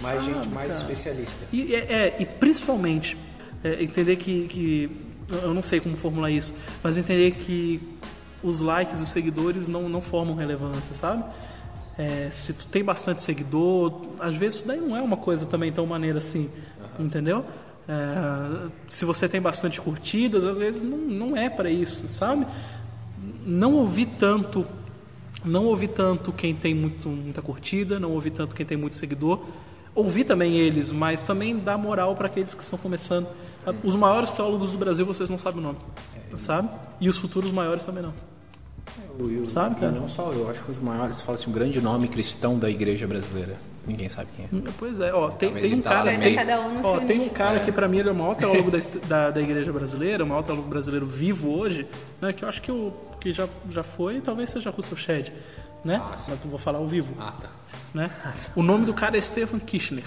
Mais 0.00 0.22
Sabe, 0.22 0.24
gente, 0.34 0.48
mais 0.50 0.68
cara? 0.68 0.80
especialista. 0.80 1.44
E, 1.52 1.74
é, 1.74 1.78
é, 1.78 2.16
e 2.20 2.26
principalmente, 2.26 3.16
é, 3.64 3.82
entender 3.82 4.14
que, 4.16 4.46
que. 4.46 4.96
Eu 5.42 5.52
não 5.54 5.62
sei 5.62 5.80
como 5.80 5.96
formular 5.96 6.30
isso, 6.30 6.54
mas 6.82 6.96
entender 6.96 7.32
que 7.32 7.80
os 8.42 8.60
likes, 8.60 9.00
os 9.00 9.08
seguidores 9.08 9.66
não, 9.66 9.88
não 9.88 10.00
formam 10.00 10.34
relevância, 10.36 10.94
sabe? 10.94 11.24
É, 11.98 12.28
se 12.30 12.52
tu 12.54 12.66
tem 12.66 12.82
bastante 12.82 13.20
seguidor, 13.20 14.02
às 14.18 14.34
vezes 14.34 14.60
isso 14.60 14.68
daí 14.68 14.80
não 14.80 14.96
é 14.96 15.02
uma 15.02 15.16
coisa 15.16 15.44
também 15.44 15.70
tão 15.70 15.86
maneira 15.86 16.18
assim, 16.18 16.50
entendeu? 16.98 17.44
É, 17.88 18.68
se 18.88 19.04
você 19.04 19.28
tem 19.28 19.40
bastante 19.40 19.80
curtidas, 19.80 20.44
às 20.44 20.56
vezes 20.56 20.82
não, 20.82 20.96
não 20.96 21.36
é 21.36 21.50
para 21.50 21.70
isso, 21.70 22.08
sabe? 22.08 22.46
Não 23.44 23.74
ouvi 23.74 24.06
tanto 24.06 24.66
não 25.44 25.66
ouvi 25.66 25.88
tanto 25.88 26.32
quem 26.32 26.54
tem 26.54 26.74
muito, 26.74 27.08
muita 27.08 27.42
curtida, 27.42 27.98
não 27.98 28.12
ouvi 28.12 28.30
tanto 28.30 28.54
quem 28.54 28.64
tem 28.64 28.76
muito 28.76 28.96
seguidor. 28.96 29.40
Ouvi 29.94 30.24
também 30.24 30.56
eles, 30.56 30.92
mas 30.92 31.26
também 31.26 31.58
dá 31.58 31.76
moral 31.76 32.14
para 32.14 32.26
aqueles 32.26 32.54
que 32.54 32.62
estão 32.62 32.78
começando. 32.78 33.26
Os 33.82 33.96
maiores 33.96 34.32
teólogos 34.32 34.72
do 34.72 34.78
Brasil 34.78 35.04
vocês 35.04 35.28
não 35.28 35.38
sabem 35.38 35.60
o 35.60 35.62
nome, 35.62 35.78
sabe? 36.38 36.68
E 37.00 37.08
os 37.08 37.18
futuros 37.18 37.50
maiores 37.50 37.84
também 37.84 38.02
não. 38.02 38.31
Eu, 39.18 39.48
Sabe, 39.48 39.76
cara? 39.80 39.92
não 39.92 40.08
só, 40.08 40.32
eu 40.32 40.48
acho 40.50 40.62
que 40.62 40.70
os 40.70 40.78
maiores, 40.80 41.20
fala 41.20 41.36
assim, 41.38 41.50
um 41.50 41.52
grande 41.52 41.80
nome 41.80 42.08
cristão 42.08 42.58
da 42.58 42.68
igreja 42.70 43.06
brasileira. 43.06 43.56
Ninguém 43.86 44.08
sabe 44.08 44.30
quem 44.36 44.44
é. 44.44 44.48
Pois 44.78 45.00
é, 45.00 45.12
ó, 45.12 45.28
tem, 45.30 45.52
tem 45.54 45.74
um 45.74 45.82
tá 45.82 45.90
cara, 45.90 46.10
ter 46.12 46.18
meio. 46.18 46.36
cada 46.36 46.60
um 46.60 46.80
ó, 46.84 46.98
tem 47.00 47.20
um 47.20 47.28
cara 47.28 47.56
É. 47.58 47.64
que 47.64 47.72
para 47.72 47.88
mim 47.88 47.98
ele 47.98 48.08
é 48.08 48.12
o 48.12 48.14
maior 48.14 48.36
teólogo 48.36 48.70
da, 48.70 48.78
da, 49.08 49.30
da 49.30 49.40
igreja 49.40 49.72
brasileira, 49.72 50.22
o 50.24 50.26
maior 50.26 50.42
teólogo 50.44 50.68
brasileiro 50.68 51.04
vivo 51.04 51.50
hoje, 51.50 51.86
né? 52.20 52.32
Que 52.32 52.44
eu 52.44 52.48
acho 52.48 52.62
que, 52.62 52.70
o 52.70 52.92
que 53.20 53.32
já, 53.32 53.48
já 53.70 53.82
foi, 53.82 54.20
talvez 54.20 54.50
seja 54.50 54.70
Russell 54.70 54.96
Shedd, 54.96 55.32
né? 55.84 56.00
Ah. 56.00 56.16
Mas 56.28 56.44
eu 56.44 56.50
vou 56.50 56.58
falar 56.58 56.78
o 56.78 56.86
vivo. 56.86 57.14
Ah, 57.18 57.32
tá. 57.32 57.50
né? 57.92 58.08
O 58.54 58.62
nome 58.62 58.84
do 58.84 58.94
cara 58.94 59.16
é 59.18 59.20
Stefan 59.20 59.58
Kirchner. 59.58 60.04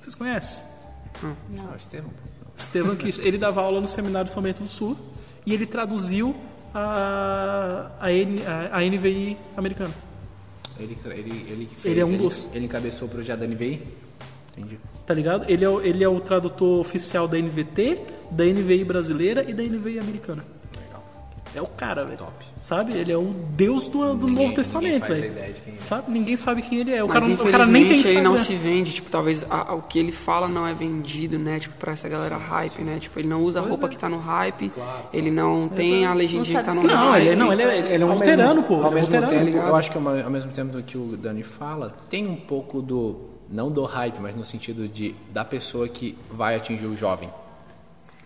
Vocês 0.00 0.14
conhecem? 0.14 0.64
Não, 1.50 1.76
Estevam. 1.76 2.10
Estevam 2.56 2.96
Kirchner. 2.96 3.26
Ele 3.26 3.36
dava 3.38 3.60
aula 3.60 3.80
no 3.82 3.86
Seminário 3.86 4.30
São 4.30 4.42
Bento 4.42 4.62
do 4.62 4.68
Sul 4.68 4.96
e 5.44 5.52
ele 5.52 5.66
traduziu 5.66 6.34
a, 6.78 7.90
a, 8.00 8.12
N, 8.12 8.42
a, 8.46 8.78
a 8.78 8.80
NVI 8.82 9.36
americana. 9.56 9.94
Ele, 10.78 10.96
ele, 11.06 11.46
ele, 11.50 11.68
Ele 11.84 12.00
é 12.00 12.04
um 12.04 12.16
dos. 12.16 12.48
Ele 12.54 12.66
encabeçou 12.66 13.08
o 13.08 13.10
projeto 13.10 13.40
da 13.40 13.46
NVI? 13.46 13.82
Entendi. 14.56 14.78
Tá 15.06 15.14
ligado? 15.14 15.44
Ele 15.48 15.64
é, 15.64 15.68
ele 15.88 16.04
é 16.04 16.08
o 16.08 16.20
tradutor 16.20 16.80
oficial 16.80 17.26
da 17.26 17.38
NVT, 17.38 18.00
da 18.30 18.44
NVI 18.44 18.84
brasileira 18.84 19.44
e 19.48 19.52
da 19.52 19.62
NVI 19.62 19.98
americana. 19.98 20.44
Legal. 20.80 21.04
É 21.54 21.62
o 21.62 21.66
cara, 21.66 22.04
velho. 22.04 22.18
Top. 22.18 22.44
Sabe? 22.68 22.92
Ele 22.92 23.10
é 23.10 23.16
o 23.16 23.32
Deus 23.56 23.88
do, 23.88 24.12
do 24.14 24.26
Ninguém- 24.26 24.44
Novo 24.44 24.54
Testamento, 24.54 25.08
velho. 25.08 25.24
é. 25.38 25.54
Sabe? 25.78 26.10
Ninguém 26.10 26.36
sabe 26.36 26.60
quem 26.60 26.80
ele 26.80 26.92
é. 26.92 27.02
O 27.02 27.08
Mas 27.08 27.18
cara, 27.24 27.32
o 27.48 27.50
cara 27.50 27.66
nem 27.66 27.88
tem 27.88 28.06
ele 28.06 28.20
não 28.20 28.36
se 28.36 28.54
vende, 28.54 28.92
tipo, 28.92 29.08
talvez 29.08 29.42
a- 29.48 29.70
a- 29.70 29.74
o 29.74 29.80
que 29.80 29.98
ele 29.98 30.12
fala 30.12 30.46
não 30.48 30.66
é 30.66 30.74
vendido, 30.74 31.38
né? 31.38 31.58
Tipo, 31.58 31.76
pra 31.78 31.92
essa 31.94 32.06
galera 32.10 32.36
hype, 32.36 32.82
né? 32.82 32.98
Tipo, 33.00 33.18
ele 33.20 33.28
não 33.28 33.40
usa 33.40 33.60
a 33.60 33.62
roupa 33.62 33.88
que 33.88 33.96
tá 33.96 34.06
no 34.06 34.18
hype, 34.18 34.70
ele 35.14 35.30
não 35.30 35.66
tem 35.66 36.04
a 36.04 36.12
legendinha 36.12 36.58
Não 36.58 36.60
que 36.62 36.66
tá 36.68 36.74
no 36.74 36.82
Não, 36.82 37.10
hype. 37.12 37.26
ele, 37.28 37.36
não, 37.36 37.50
ele 37.50 37.62
é, 37.62 37.94
ele 37.94 38.02
é 38.02 38.06
um 38.06 38.12
luterano, 38.12 38.62
pô. 38.62 38.74
Ao 38.74 38.80
Ele 38.80 38.86
é 38.86 38.90
um 38.90 38.94
mesmo 38.96 39.10
tempo, 39.30 39.44
ligado? 39.44 39.68
eu 39.68 39.76
acho 39.76 39.90
que 39.90 39.96
ao 39.96 40.06
ao 40.06 40.30
mesmo 40.30 40.52
tempo 40.52 40.82
que 40.82 40.98
o 40.98 41.16
Dani 41.16 41.42
fala, 41.42 41.96
tem 42.10 42.26
um 42.26 42.36
pouco 42.36 42.82
do, 42.82 43.18
não 43.48 43.70
do 43.72 43.82
hype, 43.86 44.18
mas 44.20 44.36
no 44.36 44.44
sentido 44.44 44.86
de 44.86 45.14
da 45.32 45.42
pessoa 45.42 45.88
que 45.88 46.18
vai 46.30 46.54
atingir 46.56 46.84
o 46.84 46.94
jovem. 46.94 47.30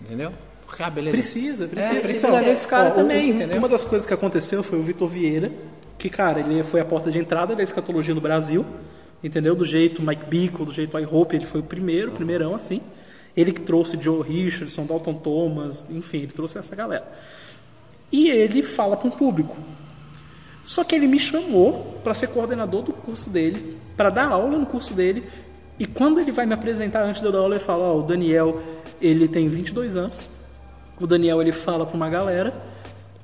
Entendeu? 0.00 0.32
Porque, 0.72 0.82
ah, 0.84 0.88
beleza. 0.88 1.14
Precisa, 1.14 1.68
precisa. 1.68 1.94
É, 1.94 2.00
precisa 2.00 2.28
Então, 2.28 2.42
desse 2.42 2.66
cara 2.66 2.88
ó, 2.88 2.92
também, 2.92 3.30
um- 3.30 3.34
entendeu? 3.34 3.58
Uma 3.58 3.68
das 3.68 3.84
coisas 3.84 4.06
que 4.06 4.14
aconteceu 4.14 4.62
foi 4.62 4.78
o 4.78 4.82
Vitor 4.82 5.06
Vieira, 5.06 5.52
que, 5.98 6.08
cara, 6.08 6.40
ele 6.40 6.62
foi 6.62 6.80
a 6.80 6.84
porta 6.84 7.10
de 7.10 7.18
entrada 7.18 7.54
da 7.54 7.62
escatologia 7.62 8.14
no 8.14 8.22
Brasil, 8.22 8.64
entendeu? 9.22 9.54
Do 9.54 9.66
jeito 9.66 10.00
Mike 10.00 10.24
Bickle, 10.24 10.64
do 10.64 10.72
jeito 10.72 10.98
I 10.98 11.04
Hope, 11.04 11.36
ele 11.36 11.44
foi 11.44 11.60
o 11.60 11.62
primeiro, 11.62 12.12
primeirão, 12.12 12.54
assim. 12.54 12.80
Ele 13.36 13.52
que 13.52 13.60
trouxe 13.60 13.98
Joe 14.00 14.22
Richardson, 14.26 14.86
Dalton 14.86 15.12
Thomas, 15.12 15.84
enfim, 15.90 16.20
ele 16.22 16.32
trouxe 16.32 16.56
essa 16.56 16.74
galera. 16.74 17.06
E 18.10 18.30
ele 18.30 18.62
fala 18.62 18.96
para 18.96 19.08
um 19.08 19.10
público. 19.10 19.58
Só 20.64 20.84
que 20.84 20.94
ele 20.94 21.06
me 21.06 21.18
chamou 21.18 21.98
para 22.02 22.14
ser 22.14 22.28
coordenador 22.28 22.80
do 22.80 22.94
curso 22.94 23.28
dele, 23.28 23.76
para 23.94 24.08
dar 24.08 24.28
aula 24.32 24.58
no 24.58 24.64
curso 24.64 24.94
dele. 24.94 25.22
E 25.78 25.84
quando 25.84 26.18
ele 26.18 26.32
vai 26.32 26.46
me 26.46 26.54
apresentar 26.54 27.02
antes 27.04 27.20
de 27.20 27.26
eu 27.26 27.32
dar 27.32 27.40
aula, 27.40 27.56
ele 27.56 27.62
fala: 27.64 27.84
Ó, 27.84 27.98
o 27.98 28.02
Daniel, 28.02 28.58
ele 29.02 29.28
tem 29.28 29.48
22 29.48 29.96
anos. 29.96 30.30
O 31.02 31.06
Daniel, 31.06 31.40
ele 31.42 31.52
fala 31.52 31.84
para 31.84 31.96
uma 31.96 32.08
galera. 32.08 32.54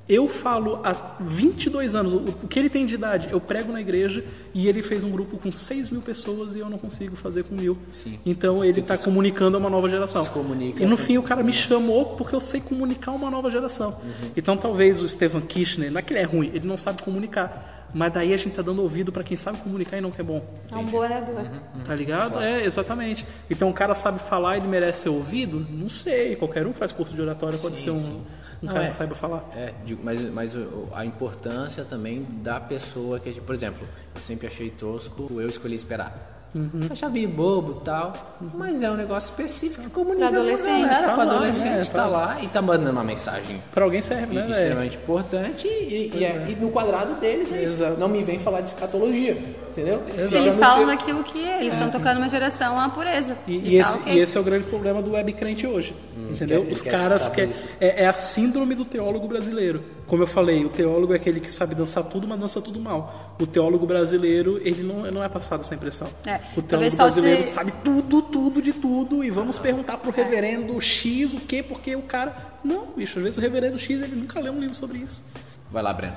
Eu 0.08 0.26
falo 0.26 0.80
há 0.82 1.16
22 1.20 1.94
anos, 1.94 2.14
o, 2.14 2.20
que 2.48 2.58
ele 2.58 2.70
tem 2.70 2.86
de 2.86 2.94
idade, 2.94 3.28
eu 3.30 3.38
prego 3.38 3.70
na 3.70 3.78
igreja 3.78 4.24
e 4.54 4.66
ele 4.66 4.82
fez 4.82 5.04
um 5.04 5.10
grupo 5.10 5.36
com 5.36 5.52
6 5.52 5.90
mil 5.90 6.00
pessoas 6.00 6.54
e 6.54 6.60
eu 6.60 6.70
não 6.70 6.78
consigo 6.78 7.14
fazer 7.14 7.44
com 7.44 7.54
mil. 7.54 7.76
Sim. 7.92 8.18
Então 8.24 8.64
ele 8.64 8.80
está 8.80 8.96
comunicando 8.96 9.58
a 9.58 9.60
uma 9.60 9.68
nova 9.68 9.86
geração. 9.86 10.24
Comunica 10.24 10.82
e 10.82 10.86
no 10.86 10.96
com- 10.96 11.02
fim 11.02 11.18
o 11.18 11.22
cara 11.22 11.42
me 11.42 11.52
chamou 11.52 12.06
porque 12.16 12.34
eu 12.34 12.40
sei 12.40 12.58
comunicar 12.58 13.12
uma 13.12 13.30
nova 13.30 13.50
geração. 13.50 14.00
Então 14.34 14.56
talvez 14.56 15.02
o 15.02 15.06
Stephen 15.08 15.42
Kirchner, 15.42 15.92
não 15.92 15.98
é 15.98 16.02
que 16.02 16.14
ele 16.14 16.20
é 16.20 16.24
ruim, 16.24 16.50
ele 16.54 16.66
não 16.66 16.78
sabe 16.78 17.02
comunicar. 17.02 17.77
Mas 17.94 18.12
daí 18.12 18.34
a 18.34 18.36
gente 18.36 18.54
tá 18.54 18.62
dando 18.62 18.82
ouvido 18.82 19.10
para 19.10 19.24
quem 19.24 19.36
sabe 19.36 19.58
comunicar 19.58 19.96
e 19.98 20.00
não 20.00 20.10
quer 20.10 20.22
bom. 20.22 20.44
É 20.70 20.76
um 20.76 20.84
bom 20.84 20.98
orador. 20.98 21.46
Tá 21.84 21.94
ligado? 21.94 22.40
É, 22.40 22.64
exatamente. 22.64 23.26
Então 23.48 23.70
o 23.70 23.72
cara 23.72 23.94
sabe 23.94 24.18
falar 24.18 24.56
e 24.56 24.60
ele 24.60 24.68
merece 24.68 25.02
ser 25.02 25.08
ouvido? 25.08 25.66
Não 25.70 25.88
sei. 25.88 26.36
Qualquer 26.36 26.66
um 26.66 26.72
que 26.72 26.78
faz 26.78 26.92
curso 26.92 27.14
de 27.14 27.20
oratória 27.20 27.58
pode 27.58 27.78
ser 27.78 27.90
um, 27.90 27.96
um 27.96 28.24
Não, 28.62 28.72
cara 28.72 28.84
é. 28.84 28.88
que 28.88 28.94
saiba 28.94 29.14
falar. 29.14 29.48
É, 29.54 29.72
digo, 29.84 30.00
mas, 30.04 30.20
mas 30.30 30.52
a 30.92 31.04
importância 31.04 31.84
também 31.84 32.26
da 32.42 32.60
pessoa 32.60 33.18
que, 33.18 33.40
por 33.40 33.54
exemplo, 33.54 33.86
eu 34.14 34.20
sempre 34.20 34.46
achei 34.46 34.70
tosco 34.70 35.28
eu 35.30 35.48
escolhi 35.48 35.76
esperar. 35.76 36.37
Uhum. 36.54 36.80
Achava 36.90 37.12
meio 37.12 37.28
bobo 37.28 37.80
e 37.82 37.84
tal, 37.84 38.12
mas 38.54 38.82
é 38.82 38.90
um 38.90 38.94
negócio 38.96 39.28
específico 39.28 39.82
que 39.82 39.90
comunica 39.90 40.28
Pra 40.30 40.38
adolescente. 40.38 40.80
Galera, 40.88 41.06
Tá 41.06 41.14
pra 41.14 41.24
lá, 41.24 41.32
adolescente, 41.34 41.64
né? 41.68 41.84
tá 41.84 41.92
Tá. 41.92 42.06
lá 42.06 42.38
e 42.42 42.48
tá 42.48 42.62
mandando 42.62 42.90
uma 42.92 43.04
mensagem 43.04 43.62
Pra 43.70 43.84
alguém 43.84 44.00
serve, 44.00 44.34
né? 44.34 44.46
extremamente 44.50 44.96
importante 44.96 45.68
e, 45.68 46.10
e 46.14 46.24
é- 46.24 46.46
e 46.48 46.56
no 46.56 46.70
quadrado 46.70 47.14
deles 47.20 47.52
é 47.52 47.64
isso. 47.64 47.72
Exato. 47.82 48.00
Não 48.00 48.08
me 48.08 48.24
vem 48.24 48.38
falar 48.38 48.62
de 48.62 48.68
escatologia, 48.70 49.36
entendeu? 49.70 50.00
Fica 50.06 50.36
Eles 50.38 50.56
falam 50.56 50.78
seu- 50.78 50.86
daquilo 50.86 51.22
que 51.22 51.38
eles 51.38 51.74
estão 51.74 51.90
tocando 51.90 52.16
uma 52.16 52.28
geração 52.30 52.80
a 52.80 52.88
pureza. 52.88 53.36
E, 53.46 53.56
e 53.56 53.60
tá 53.82 53.88
esse, 53.88 53.96
ok. 53.98 54.12
e 54.14 54.18
esse 54.20 54.36
é 54.38 54.40
o 54.40 54.44
grande 54.44 54.64
problema 54.64 55.02
do 55.02 55.12
web 55.12 55.30
crente 55.34 55.66
hoje. 55.66 55.94
entendeu? 56.16 56.62
quer- 56.64 56.72
Os 56.72 56.82
caras 56.82 57.28
que 57.28 57.42
é, 57.80 58.04
é 58.04 58.06
a 58.06 58.12
síndrome 58.12 58.74
do 58.74 58.84
teólogo 58.84 59.26
brasileiro. 59.28 59.82
Como 60.06 60.22
eu 60.22 60.26
falei, 60.26 60.64
o 60.64 60.68
teólogo 60.68 61.12
é 61.12 61.16
aquele 61.16 61.40
que 61.40 61.50
sabe 61.52 61.74
dançar 61.74 62.04
tudo, 62.04 62.26
mas 62.28 62.38
dança 62.40 62.60
tudo 62.62 62.78
mal. 62.80 63.27
O 63.40 63.46
teólogo 63.46 63.86
brasileiro, 63.86 64.60
ele 64.64 64.82
não, 64.82 65.10
não 65.12 65.22
é 65.22 65.28
passado 65.28 65.60
essa 65.60 65.74
impressão. 65.74 66.08
É, 66.26 66.40
O 66.56 66.62
talvez 66.62 66.94
teólogo 66.94 66.96
falte- 66.96 67.20
brasileiro 67.20 67.42
sabe 67.44 67.72
tudo, 67.84 68.20
tudo 68.22 68.60
de 68.60 68.72
tudo 68.72 69.22
e 69.22 69.30
vamos 69.30 69.58
perguntar 69.58 69.96
pro 69.98 70.10
reverendo 70.10 70.80
X 70.80 71.32
o 71.34 71.40
quê, 71.40 71.62
porque 71.62 71.94
o 71.94 72.02
cara. 72.02 72.36
Não, 72.64 72.86
bicho, 72.96 73.18
às 73.18 73.24
vezes 73.24 73.38
o 73.38 73.40
reverendo 73.40 73.78
X 73.78 74.02
ele 74.02 74.16
nunca 74.16 74.40
leu 74.40 74.52
um 74.52 74.58
livro 74.58 74.74
sobre 74.74 74.98
isso. 74.98 75.22
Vai 75.70 75.82
lá, 75.82 75.92
Breno. 75.92 76.16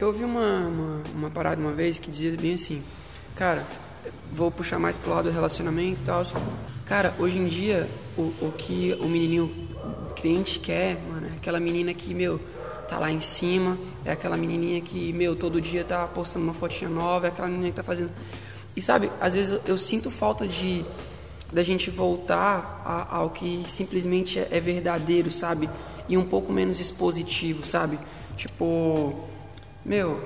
Eu 0.00 0.08
ouvi 0.08 0.24
uma, 0.24 0.66
uma, 0.66 1.02
uma 1.14 1.30
parada 1.30 1.60
uma 1.60 1.72
vez 1.72 1.98
que 2.00 2.10
dizia 2.10 2.32
bem 2.36 2.54
assim, 2.54 2.82
cara, 3.36 3.62
vou 4.32 4.50
puxar 4.50 4.80
mais 4.80 4.96
pro 4.96 5.12
lado 5.12 5.28
do 5.28 5.32
relacionamento 5.32 6.00
e 6.02 6.04
tal. 6.04 6.24
Cara, 6.84 7.14
hoje 7.20 7.38
em 7.38 7.46
dia, 7.46 7.88
o, 8.18 8.22
o 8.42 8.52
que 8.58 8.98
o 9.00 9.06
menininho 9.06 9.68
crente 10.16 10.58
quer, 10.58 10.98
mano, 11.08 11.28
é 11.28 11.36
aquela 11.36 11.60
menina 11.60 11.94
que, 11.94 12.12
meu, 12.12 12.40
tá 12.92 12.98
lá 12.98 13.10
em 13.10 13.20
cima, 13.20 13.78
é 14.04 14.12
aquela 14.12 14.36
menininha 14.36 14.78
que, 14.82 15.12
meu, 15.14 15.34
todo 15.34 15.62
dia 15.62 15.82
tá 15.82 16.06
postando 16.06 16.44
uma 16.44 16.52
fotinha 16.52 16.90
nova, 16.90 17.26
é 17.26 17.28
aquela 17.28 17.48
menina 17.48 17.68
que 17.70 17.76
tá 17.76 17.82
fazendo... 17.82 18.10
E 18.76 18.82
sabe, 18.82 19.10
às 19.18 19.32
vezes 19.34 19.52
eu, 19.52 19.60
eu 19.66 19.78
sinto 19.78 20.10
falta 20.10 20.46
de 20.46 20.84
da 21.50 21.62
gente 21.62 21.90
voltar 21.90 22.82
a- 22.84 23.16
ao 23.16 23.30
que 23.30 23.62
simplesmente 23.66 24.38
é, 24.38 24.48
é 24.50 24.60
verdadeiro, 24.60 25.30
sabe? 25.30 25.68
E 26.08 26.16
um 26.18 26.24
pouco 26.24 26.52
menos 26.52 26.80
expositivo, 26.80 27.64
sabe? 27.66 27.98
Tipo, 28.36 29.14
meu, 29.84 30.22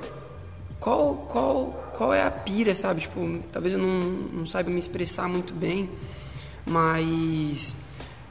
qual, 0.80 1.14
qual, 1.28 1.92
qual 1.96 2.14
é 2.14 2.22
a 2.22 2.30
pira, 2.30 2.74
sabe? 2.74 3.02
Tipo, 3.02 3.40
talvez 3.52 3.74
eu 3.74 3.80
não, 3.80 4.02
não 4.40 4.46
saiba 4.46 4.70
me 4.70 4.78
expressar 4.78 5.28
muito 5.28 5.52
bem, 5.52 5.88
mas 6.64 7.74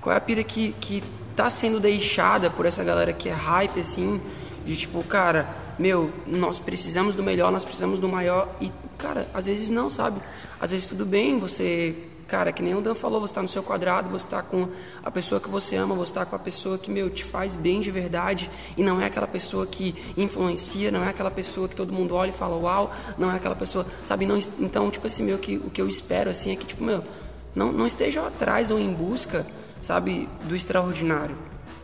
qual 0.02 0.14
é 0.14 0.18
a 0.18 0.22
pira 0.22 0.44
que, 0.44 0.74
que 0.74 1.04
tá 1.36 1.50
sendo 1.50 1.80
deixada 1.80 2.50
por 2.50 2.66
essa 2.66 2.84
galera 2.84 3.12
que 3.12 3.30
é 3.30 3.34
hype, 3.34 3.80
assim, 3.80 4.22
de 4.66 4.76
tipo, 4.76 5.04
cara, 5.04 5.48
meu, 5.78 6.12
nós 6.26 6.58
precisamos 6.58 7.16
do 7.16 7.22
melhor, 7.22 7.52
nós 7.52 7.66
precisamos 7.66 8.00
do 8.00 8.08
maior, 8.08 8.50
e, 8.62 8.72
cara, 8.98 9.28
às 9.34 9.46
vezes 9.46 9.70
não, 9.70 9.90
sabe? 9.90 10.22
Às 10.60 10.72
vezes 10.72 10.88
tudo 10.88 11.06
bem 11.06 11.38
você, 11.38 11.94
cara, 12.28 12.52
que 12.52 12.64
nem 12.64 12.74
o 12.74 12.82
Dan 12.82 12.96
falou, 12.96 13.20
você 13.20 13.34
tá 13.34 13.42
no 13.42 13.50
seu 13.50 13.62
quadrado, 13.62 14.10
você 14.10 14.28
tá 14.28 14.42
com 14.42 14.70
a 15.04 15.12
pessoa 15.12 15.42
que 15.42 15.50
você 15.50 15.76
ama, 15.76 15.94
você 15.94 16.14
tá 16.14 16.26
com 16.26 16.36
a 16.36 16.40
pessoa 16.40 16.78
que, 16.78 16.90
meu, 16.90 17.10
te 17.10 17.26
faz 17.26 17.56
bem 17.56 17.82
de 17.82 17.92
verdade, 17.92 18.50
e 18.78 18.84
não 18.84 19.02
é 19.02 19.06
aquela 19.06 19.28
pessoa 19.28 19.68
que 19.68 19.94
influencia, 20.16 20.90
não 20.90 21.04
é 21.04 21.10
aquela 21.10 21.32
pessoa 21.32 21.68
que 21.68 21.76
todo 21.76 21.92
mundo 21.92 22.16
olha 22.16 22.30
e 22.30 22.34
fala, 22.34 22.56
uau, 22.56 22.94
não 23.18 23.32
é 23.32 23.36
aquela 23.36 23.56
pessoa, 23.56 23.86
sabe? 24.06 24.26
Não, 24.26 24.40
então, 24.60 24.90
tipo 24.90 25.06
assim, 25.06 25.24
meu, 25.24 25.38
que, 25.38 25.58
o 25.58 25.70
que 25.70 25.82
eu 25.82 25.88
espero, 25.90 26.30
assim, 26.30 26.52
é 26.52 26.56
que, 26.56 26.66
tipo, 26.66 26.84
meu, 26.84 27.04
não, 27.54 27.72
não 27.72 27.86
estejam 27.86 28.26
atrás 28.26 28.72
ou 28.72 28.80
em 28.80 28.94
busca, 28.94 29.46
sabe, 29.86 30.28
do 30.46 30.56
extraordinário. 30.56 31.36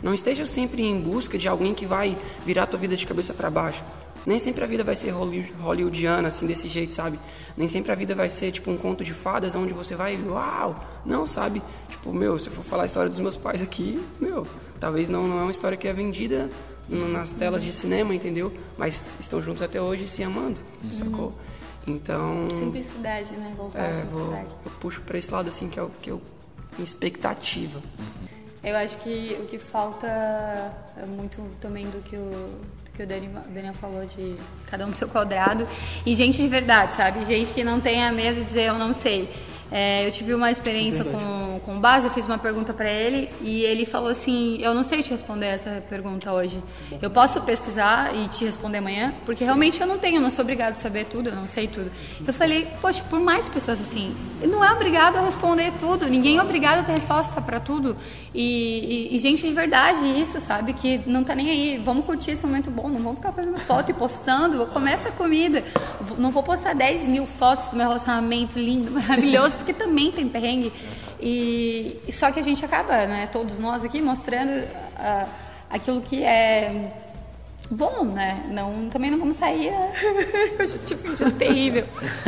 Não 0.01 0.13
estejam 0.13 0.45
sempre 0.45 0.81
em 0.81 0.99
busca 0.99 1.37
de 1.37 1.47
alguém 1.47 1.73
que 1.75 1.85
vai 1.85 2.17
virar 2.45 2.63
a 2.63 2.65
tua 2.67 2.79
vida 2.79 2.95
de 2.95 3.05
cabeça 3.05 3.33
para 3.33 3.49
baixo. 3.51 3.83
Nem 4.25 4.37
sempre 4.39 4.63
a 4.63 4.67
vida 4.67 4.83
vai 4.83 4.95
ser 4.95 5.09
holly- 5.11 5.51
hollywoodiana, 5.59 6.27
assim, 6.27 6.45
desse 6.47 6.67
jeito, 6.67 6.93
sabe? 6.93 7.19
Nem 7.57 7.67
sempre 7.67 7.91
a 7.91 7.95
vida 7.95 8.13
vai 8.13 8.29
ser, 8.29 8.51
tipo, 8.51 8.69
um 8.69 8.77
conto 8.77 9.03
de 9.03 9.13
fadas 9.13 9.55
onde 9.55 9.73
você 9.73 9.95
vai, 9.95 10.19
uau! 10.27 10.83
Não, 11.05 11.25
sabe? 11.25 11.61
Tipo, 11.89 12.13
meu, 12.13 12.37
se 12.39 12.47
eu 12.47 12.53
for 12.53 12.63
falar 12.63 12.83
a 12.83 12.85
história 12.85 13.09
dos 13.09 13.19
meus 13.19 13.35
pais 13.37 13.61
aqui, 13.63 14.03
meu, 14.19 14.45
talvez 14.79 15.07
não, 15.09 15.27
não 15.27 15.39
é 15.39 15.41
uma 15.43 15.51
história 15.51 15.75
que 15.77 15.87
é 15.87 15.93
vendida 15.93 16.49
nas 16.89 17.31
telas 17.33 17.63
de 17.63 17.71
cinema, 17.71 18.13
entendeu? 18.13 18.51
Mas 18.77 19.17
estão 19.19 19.41
juntos 19.41 19.61
até 19.63 19.81
hoje 19.81 20.07
se 20.07 20.21
amando, 20.23 20.59
sacou? 20.91 21.33
Então... 21.87 22.47
Simplicidade, 22.59 23.31
né? 23.33 23.53
Voltar 23.57 23.79
à 23.79 23.85
É, 23.85 23.93
vou, 24.05 24.21
simplicidade. 24.21 24.55
eu 24.65 24.71
puxo 24.79 25.01
pra 25.01 25.17
esse 25.17 25.31
lado 25.33 25.47
assim 25.49 25.67
que 25.67 25.79
é 25.79 25.83
o 25.83 25.89
que 26.01 26.11
eu 26.11 26.21
expectativa. 26.80 27.82
Eu 28.63 28.76
acho 28.78 28.97
que 28.97 29.38
o 29.41 29.47
que 29.47 29.57
falta 29.57 30.05
é 30.07 31.05
muito 31.07 31.41
também 31.59 31.86
do 31.88 31.99
que 32.03 32.15
o, 32.15 32.30
do 32.86 32.91
que 32.93 33.01
o 33.01 33.07
Dani- 33.07 33.28
o 33.30 33.49
Daniel 33.51 33.74
falou 33.74 34.05
de 34.05 34.36
cada 34.69 34.86
um 34.86 34.91
do 34.91 34.95
seu 34.95 35.07
quadrado. 35.09 35.67
E 36.05 36.13
gente 36.13 36.38
de 36.38 36.47
verdade, 36.47 36.93
sabe? 36.93 37.26
Gente 37.26 37.51
que 37.53 37.63
não 37.63 37.82
tenha 37.82 38.11
medo 38.11 38.36
de 38.39 38.45
dizer 38.45 38.65
eu 38.67 38.76
não 38.76 38.93
sei. 38.93 39.28
É, 39.72 40.05
eu 40.05 40.11
tive 40.11 40.34
uma 40.34 40.51
experiência 40.51 41.03
com, 41.05 41.59
com 41.65 41.78
o 41.78 41.80
Bas, 41.80 42.03
eu 42.03 42.11
fiz 42.11 42.26
uma 42.26 42.38
pergunta 42.38 42.74
para 42.74 42.91
ele 42.91 43.30
e 43.41 43.63
ele 43.63 43.86
falou 43.86 44.09
assim: 44.09 44.59
Eu 44.61 44.74
não 44.74 44.84
sei 44.84 45.01
te 45.01 45.09
responder 45.11 45.45
essa 45.45 45.82
pergunta 45.89 46.32
hoje. 46.34 46.61
Eu 47.01 47.09
posso 47.09 47.39
pesquisar 47.41 48.13
e 48.15 48.28
te 48.28 48.43
responder 48.43 48.80
amanhã? 48.80 49.13
Porque 49.26 49.43
realmente 49.45 49.80
eu 49.80 49.88
não 49.88 49.97
tenho, 49.97 50.17
eu 50.17 50.22
não 50.22 50.30
sou 50.30 50.43
obrigado 50.43 50.74
a 50.74 50.76
saber 50.76 51.05
tudo, 51.05 51.30
eu 51.30 51.36
não 51.36 51.47
sei 51.47 51.67
tudo. 51.67 51.89
Eu 52.28 52.34
falei: 52.34 52.67
Poxa, 52.82 53.01
por 53.09 53.19
mais 53.22 53.47
pessoas 53.47 53.80
assim, 53.80 54.13
não 54.43 54.63
é 54.63 54.72
obrigado 54.74 55.15
a 55.17 55.22
responder 55.22 55.72
tudo, 55.80 56.05
ninguém 56.07 56.38
é 56.38 56.41
obrigado 56.41 56.80
a 56.80 56.84
ter 56.84 56.91
resposta 56.91 57.39
para 57.41 57.59
tudo. 57.59 57.95
E, 58.34 59.09
e- 59.11 59.15
e 59.15 59.19
gente 59.19 59.41
de 59.47 59.53
verdade, 59.53 60.05
isso, 60.22 60.39
sabe? 60.39 60.74
Que 60.74 61.01
não 61.05 61.24
tá 61.24 61.34
nem 61.36 61.49
aí. 61.49 61.82
Vamos 61.84 62.05
curtir 62.05 62.32
esse 62.32 62.45
momento 62.45 62.69
bom, 62.69 62.88
não 62.89 62.99
vamos 62.99 63.15
ficar 63.19 63.32
fazendo 63.32 63.57
foto 63.59 63.89
e 63.91 63.93
postando. 63.93 64.65
Começa 64.67 65.09
a 65.09 65.11
comida. 65.11 65.63
Não 66.17 66.32
vou 66.32 66.41
postar 66.43 66.74
10 66.76 67.07
mil 67.07 67.26
fotos 67.26 67.67
do 67.69 67.76
meu 67.78 67.86
relacionamento 67.88 68.57
lindo, 68.59 68.89
maravilhoso, 68.91 69.57
porque 69.62 69.74
também 69.74 70.12
tem 70.12 70.28
perrengue. 70.28 70.74
E 71.20 72.01
só 72.12 72.32
que 72.32 72.39
a 72.39 72.43
gente 72.43 72.64
acaba, 72.66 73.05
né, 73.05 73.30
todos 73.32 73.59
nós 73.59 73.84
aqui 73.84 74.01
mostrando 74.01 74.68
ah, 74.97 75.26
aquilo 75.70 76.01
que 76.01 76.24
é 76.24 76.91
bom, 77.72 78.03
né? 78.03 78.43
Não, 78.49 78.89
também 78.89 79.09
não 79.09 79.18
vamos 79.18 79.38
sair. 79.38 79.72
Eu 80.59 80.66
já 80.66 80.78
tive 80.80 81.09
um 81.09 81.16
dia 81.16 81.32
terrível. 81.32 81.86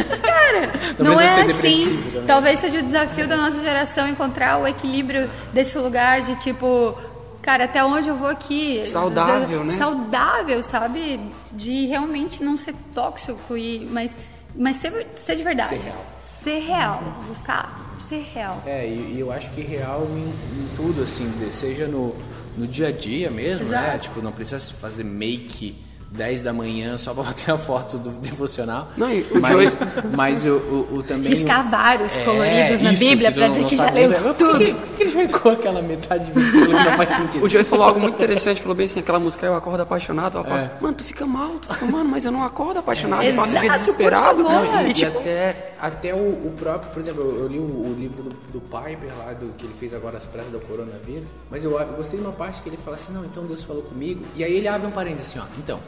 Mas, 0.09 0.21
cara, 0.21 0.71
não 0.97 1.19
é 1.19 1.41
assim. 1.41 1.85
também. 1.85 2.25
Talvez 2.25 2.59
seja 2.59 2.79
o 2.79 2.83
desafio 2.83 3.27
da 3.27 3.35
nossa 3.35 3.59
geração 3.61 4.07
encontrar 4.07 4.59
o 4.59 4.67
equilíbrio 4.67 5.29
desse 5.51 5.77
lugar 5.77 6.21
de 6.21 6.35
tipo. 6.37 6.97
Cara, 7.41 7.65
até 7.65 7.83
onde 7.83 8.07
eu 8.07 8.15
vou 8.15 8.29
aqui? 8.29 8.85
Saudável, 8.85 9.65
né? 9.65 9.77
Saudável, 9.77 10.63
sabe? 10.63 11.19
De 11.51 11.87
realmente 11.87 12.41
não 12.41 12.55
ser 12.55 12.73
tóxico, 12.93 13.57
e, 13.57 13.85
mas, 13.91 14.15
mas 14.55 14.77
ser, 14.77 15.07
ser 15.15 15.35
de 15.35 15.43
verdade. 15.43 15.75
Ser 15.75 15.83
real. 15.83 16.05
Ser 16.19 16.59
real. 16.59 17.03
Buscar 17.27 17.83
ser 18.03 18.25
real. 18.33 18.61
É, 18.65 18.87
e, 18.87 19.13
e 19.13 19.19
eu 19.19 19.31
acho 19.31 19.49
que 19.51 19.61
real 19.61 20.07
em, 20.11 20.27
em 20.27 20.69
tudo, 20.75 21.03
assim, 21.03 21.31
seja 21.51 21.87
no, 21.87 22.15
no 22.57 22.67
dia 22.67 22.87
a 22.87 22.91
dia 22.91 23.31
mesmo, 23.31 23.67
né? 23.67 23.77
Exato. 23.85 23.99
Tipo, 24.03 24.21
não 24.21 24.31
precisa 24.31 24.59
fazer 24.59 25.03
make 25.03 25.75
10 26.15 26.43
da 26.43 26.53
manhã 26.53 26.97
só 26.97 27.13
pra 27.13 27.23
bater 27.23 27.51
a 27.51 27.57
foto 27.57 27.97
do 27.97 28.09
devocional. 28.11 28.87
Não, 28.95 29.07
o 29.07 29.41
mas, 29.41 29.51
Joey- 29.51 29.71
mas 30.15 30.45
o, 30.45 30.49
o, 30.51 30.95
o 30.97 31.03
também. 31.03 31.31
Riscar 31.31 31.69
vários 31.69 32.17
É, 32.17 32.23
coloridos 32.23 32.79
na 32.81 32.91
isso, 32.93 32.99
Bíblia 32.99 33.29
eu 33.29 33.31
dizer 33.33 33.47
não 33.61 33.63
que 33.67 33.75
já 33.75 33.89
leu 33.89 34.33
tudo. 34.35 34.51
Por 34.51 34.57
que, 34.59 34.73
por 34.73 34.95
que 34.97 35.03
ele 35.03 35.15
marcou 35.27 35.51
aquela 35.53 35.81
metade 35.81 36.31
que 36.31 36.39
não 36.39 36.93
faz 36.93 37.17
sentido? 37.17 37.43
O 37.45 37.49
Joey 37.49 37.63
falou 37.63 37.85
algo 37.87 37.99
muito 37.99 38.15
interessante, 38.15 38.61
falou 38.61 38.75
bem 38.75 38.85
assim, 38.85 38.99
aquela 38.99 39.19
música 39.19 39.45
Eu 39.45 39.55
Acordo 39.55 39.81
Apaixonado, 39.81 40.37
ela 40.37 40.47
fala, 40.47 40.61
É. 40.61 40.71
mano, 40.79 40.93
tu 40.95 41.03
fica 41.03 41.25
mal, 41.25 41.49
tu 41.59 41.73
fica, 41.73 41.85
mano, 41.85 42.09
mas 42.09 42.25
eu 42.25 42.31
não 42.31 42.43
acordo 42.43 42.77
apaixonado, 42.79 43.23
eu 43.23 43.33
passo 43.35 43.47
o 43.55 43.59
dia 43.59 43.63
Exato, 43.65 43.79
desesperado. 43.79 44.43
por 44.43 44.51
favor. 44.51 44.85
E, 44.85 44.89
E 44.89 44.93
tipo, 44.93 45.17
até, 45.19 45.73
até 45.81 46.13
o, 46.13 46.17
o 46.17 46.53
próprio, 46.59 46.91
por 46.91 46.99
exemplo, 47.01 47.21
eu, 47.23 47.39
eu 47.39 47.47
li 47.47 47.57
o, 47.59 47.63
o 47.63 47.95
livro 47.97 48.21
do, 48.23 48.29
do 48.51 48.61
Piper 48.61 49.11
lá, 49.17 49.33
do, 49.33 49.47
que 49.57 49.65
ele 49.65 49.73
fez 49.79 49.93
agora 49.93 50.17
as 50.17 50.25
pressas 50.25 50.51
do 50.51 50.59
coronavírus, 50.59 51.27
mas 51.49 51.63
eu, 51.63 51.71
eu 51.79 51.87
gostei 51.93 52.19
de 52.19 52.25
uma 52.25 52.33
parte 52.33 52.61
que 52.61 52.69
ele 52.69 52.77
fala 52.85 52.97
assim, 52.97 53.11
não, 53.11 53.25
então 53.25 53.43
Deus 53.45 53.63
falou 53.63 53.81
comigo, 53.81 54.23
e 54.35 54.43
aí 54.43 54.53
ele 54.55 54.67
abre 54.67 54.85
um 54.87 54.91
parênteses 54.91 55.29
assim, 55.31 55.39
ó, 55.39 55.43
então, 55.57 55.79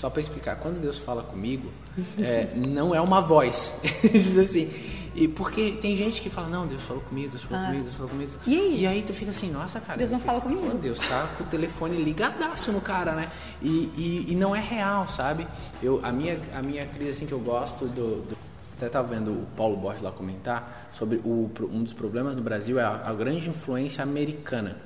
só 0.00 0.10
para 0.10 0.20
explicar, 0.20 0.56
quando 0.56 0.80
Deus 0.80 0.98
fala 0.98 1.22
comigo, 1.22 1.70
é, 2.18 2.48
não 2.66 2.94
é 2.94 3.00
uma 3.00 3.20
voz, 3.20 3.72
ele 4.04 4.18
diz 4.18 4.38
assim, 4.38 4.70
e 5.14 5.26
porque 5.26 5.72
tem 5.80 5.96
gente 5.96 6.20
que 6.20 6.28
fala, 6.28 6.48
não, 6.48 6.66
Deus 6.66 6.82
falou 6.82 7.02
comigo, 7.02 7.30
Deus 7.30 7.42
falou 7.44 7.64
comigo, 7.66 7.82
Deus 7.84 7.94
falou 7.96 8.10
comigo, 8.10 8.30
Ah. 8.36 8.42
E 8.46 8.54
aí? 8.54 8.80
e 8.82 8.86
aí 8.86 9.02
tu 9.02 9.14
fica 9.14 9.30
assim, 9.30 9.50
nossa, 9.50 9.80
cara, 9.80 9.96
Deus 9.98 10.10
não 10.10 10.20
fala 10.20 10.40
comigo? 10.42 10.68
Deus 10.76 10.98
tá 10.98 11.26
com 11.38 11.44
o 11.44 11.46
telefone 11.46 11.96
ligadaço 12.02 12.70
no 12.70 12.80
cara, 12.82 13.12
né? 13.12 13.30
E, 13.62 13.68
e, 13.96 14.26
e 14.28 14.34
não 14.34 14.54
é 14.54 14.60
real, 14.60 15.08
sabe? 15.08 15.46
Eu, 15.82 16.00
a, 16.02 16.12
minha, 16.12 16.38
a 16.54 16.60
minha 16.60 16.84
crise, 16.86 17.10
assim, 17.12 17.26
que 17.26 17.32
eu 17.32 17.40
gosto 17.40 17.86
do. 17.86 18.22
do- 18.22 18.36
até 18.76 18.90
tava 18.90 19.08
vendo 19.08 19.30
o 19.32 19.46
Paulo 19.56 19.74
Borges 19.78 20.02
lá 20.02 20.12
comentar 20.12 20.90
sobre 20.92 21.16
o, 21.24 21.50
um 21.72 21.82
dos 21.82 21.94
problemas 21.94 22.36
no 22.36 22.42
Brasil 22.42 22.78
é 22.78 22.82
a, 22.82 23.08
a 23.08 23.14
grande 23.14 23.48
influência 23.48 24.02
americana. 24.02 24.76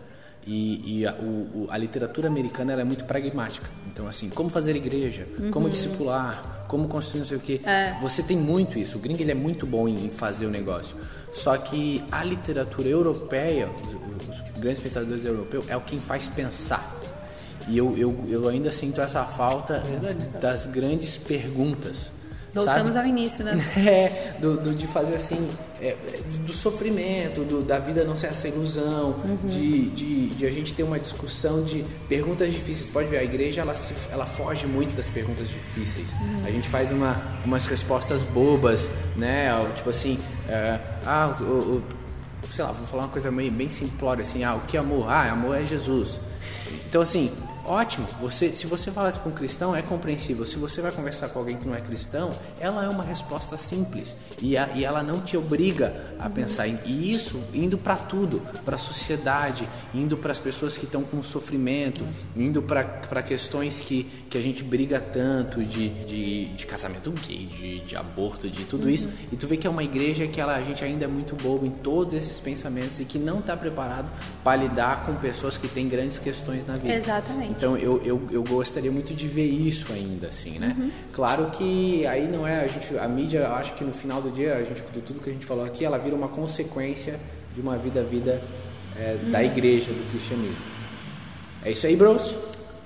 E, 0.46 1.00
e 1.00 1.06
a, 1.06 1.12
o, 1.14 1.66
a 1.70 1.76
literatura 1.76 2.28
americana 2.28 2.72
ela 2.72 2.82
é 2.82 2.84
muito 2.84 3.04
pragmática. 3.04 3.68
Então, 3.86 4.06
assim, 4.08 4.30
como 4.30 4.48
fazer 4.48 4.74
igreja, 4.74 5.26
como 5.50 5.68
discipular, 5.68 6.64
como 6.66 6.88
construir 6.88 7.20
não 7.20 7.26
sei 7.26 7.36
o 7.36 7.40
quê. 7.40 7.60
Você 8.00 8.22
tem 8.22 8.36
muito 8.36 8.78
isso. 8.78 8.96
O 8.96 9.00
gringo 9.00 9.20
ele 9.20 9.32
é 9.32 9.34
muito 9.34 9.66
bom 9.66 9.88
em, 9.88 10.06
em 10.06 10.10
fazer 10.10 10.46
o 10.46 10.50
negócio. 10.50 10.96
Só 11.34 11.56
que 11.56 12.02
a 12.10 12.24
literatura 12.24 12.88
europeia, 12.88 13.68
os, 13.68 14.28
os 14.28 14.60
grandes 14.60 14.82
pensadores 14.82 15.24
europeus, 15.24 15.68
é 15.68 15.76
o 15.76 15.80
que 15.80 15.96
faz 15.98 16.26
pensar. 16.28 16.98
E 17.68 17.76
eu, 17.76 17.96
eu, 17.96 18.24
eu 18.28 18.48
ainda 18.48 18.72
sinto 18.72 19.00
essa 19.00 19.24
falta 19.24 19.82
das 20.40 20.66
grandes 20.66 21.16
perguntas. 21.16 22.10
Voltamos 22.52 22.94
sabe? 22.94 23.06
ao 23.06 23.10
início, 23.16 23.44
né? 23.44 23.58
É, 23.76 24.34
do, 24.40 24.56
do- 24.56 24.74
de 24.74 24.86
fazer 24.88 25.14
assim, 25.14 25.48
é, 25.80 25.96
do 26.46 26.52
sofrimento, 26.52 27.42
do- 27.44 27.62
da 27.62 27.78
vida 27.78 28.04
não 28.04 28.16
ser 28.16 28.28
essa 28.28 28.48
ilusão, 28.48 29.16
de, 29.44 29.90
de, 29.90 30.26
de 30.30 30.46
a 30.46 30.50
gente 30.50 30.74
ter 30.74 30.82
uma 30.82 30.98
discussão 30.98 31.62
de 31.62 31.84
perguntas 32.08 32.50
difíceis. 32.52 32.90
Pode 32.90 33.08
ver, 33.08 33.18
a 33.18 33.24
igreja 33.24 33.60
ela, 33.60 33.74
se, 33.74 33.92
ela 34.10 34.26
foge 34.26 34.66
muito 34.66 34.94
das 34.96 35.06
perguntas 35.06 35.48
difíceis. 35.48 36.08
A 36.44 36.50
gente 36.50 36.68
faz 36.68 36.90
uma, 36.90 37.20
umas 37.44 37.66
respostas 37.66 38.22
bobas, 38.24 38.88
né? 39.16 39.48
Tipo 39.76 39.90
assim, 39.90 40.18
é, 40.48 40.78
ah, 41.06 41.36
o, 41.40 41.44
o- 41.44 41.82
sei 42.52 42.64
lá, 42.64 42.72
vou 42.72 42.86
falar 42.88 43.04
uma 43.04 43.08
coisa 43.10 43.30
meio, 43.30 43.52
bem 43.52 43.68
simplória 43.68 44.22
assim, 44.24 44.42
ah, 44.42 44.54
o 44.54 44.60
que 44.62 44.76
é 44.76 44.80
amor? 44.80 45.08
Ah, 45.08 45.30
amor 45.30 45.56
é 45.56 45.60
Jesus. 45.62 46.18
Então 46.88 47.00
assim, 47.02 47.30
ótimo, 47.70 48.06
você, 48.20 48.50
se 48.50 48.66
você 48.66 48.90
fala 48.90 49.10
isso 49.10 49.20
com 49.20 49.28
um 49.30 49.32
cristão, 49.32 49.74
é 49.76 49.82
compreensível. 49.82 50.44
Se 50.44 50.56
você 50.56 50.80
vai 50.80 50.90
conversar 50.90 51.28
com 51.28 51.38
alguém 51.38 51.56
que 51.56 51.66
não 51.66 51.74
é 51.74 51.80
cristão, 51.80 52.30
ela 52.58 52.84
é 52.84 52.88
uma 52.88 53.04
resposta 53.04 53.56
simples 53.56 54.16
e, 54.42 54.56
a- 54.56 54.68
e 54.74 54.84
ela 54.84 55.02
não 55.02 55.20
te 55.20 55.36
obriga 55.36 55.94
a 56.18 56.28
pensar. 56.28 56.66
em- 56.68 56.78
E 56.84 57.12
isso 57.14 57.40
indo 57.54 57.78
para 57.78 57.96
tudo, 57.96 58.40
para 58.64 58.74
a 58.74 58.78
sociedade, 58.78 59.68
indo 59.94 60.16
para 60.16 60.32
as 60.32 60.38
pessoas 60.38 60.76
que 60.76 60.84
estão 60.84 61.02
com 61.02 61.22
sofrimento, 61.22 62.02
indo 62.36 62.60
para 62.62 63.22
questões 63.22 63.78
que, 63.80 64.04
que 64.28 64.36
a 64.36 64.40
gente 64.40 64.62
briga 64.62 65.00
tanto 65.00 65.62
de, 65.64 65.88
de, 66.04 66.44
de 66.46 66.66
casamento 66.66 67.10
gay, 67.26 67.46
de, 67.46 67.80
de 67.80 67.96
aborto, 67.96 68.48
de 68.48 68.64
tudo 68.64 68.90
isso. 68.90 69.08
E 69.32 69.36
tu 69.36 69.46
vê 69.46 69.56
que 69.56 69.66
é 69.66 69.70
uma 69.70 69.82
igreja 69.84 70.26
que 70.26 70.40
ela, 70.40 70.56
a 70.56 70.62
gente 70.62 70.82
ainda 70.84 71.04
é 71.04 71.08
muito 71.08 71.34
bobo 71.36 71.64
em 71.64 71.70
todos 71.70 72.14
esses 72.14 72.38
pensamentos 72.40 72.98
e 73.00 73.04
que 73.04 73.18
não 73.18 73.38
está 73.38 73.56
preparado 73.56 74.10
para 74.42 74.56
lidar 74.56 75.06
com 75.06 75.14
pessoas 75.16 75.56
que 75.56 75.68
têm 75.68 75.88
grandes 75.88 76.18
questões 76.18 76.66
na 76.66 76.74
vida. 76.76 76.94
Exatamente. 76.94 77.59
Então 77.60 77.76
eu, 77.76 78.00
eu, 78.02 78.22
eu 78.30 78.42
gostaria 78.42 78.90
muito 78.90 79.12
de 79.12 79.28
ver 79.28 79.44
isso 79.44 79.92
ainda, 79.92 80.28
assim, 80.28 80.58
né? 80.58 80.74
Claro 81.12 81.50
que 81.50 82.06
aí 82.06 82.26
não 82.26 82.46
é, 82.46 82.64
a 82.64 82.66
gente, 82.66 82.96
a 82.96 83.06
mídia, 83.06 83.50
acho 83.50 83.74
que 83.74 83.84
no 83.84 83.92
final 83.92 84.22
do 84.22 84.30
dia, 84.30 84.54
a 84.54 84.62
gente, 84.62 84.80
de 84.94 85.02
tudo 85.02 85.20
que 85.20 85.28
a 85.28 85.32
gente 85.34 85.44
falou 85.44 85.62
aqui, 85.62 85.84
ela 85.84 85.98
vira 85.98 86.16
uma 86.16 86.28
consequência 86.28 87.20
de 87.54 87.60
uma 87.60 87.76
vida 87.76 88.02
vida 88.02 88.40
é, 88.96 89.18
da 89.30 89.44
igreja, 89.44 89.92
do 89.92 90.10
cristianismo. 90.10 90.56
É 91.62 91.72
isso 91.72 91.86
aí, 91.86 91.96
bros. 91.96 92.34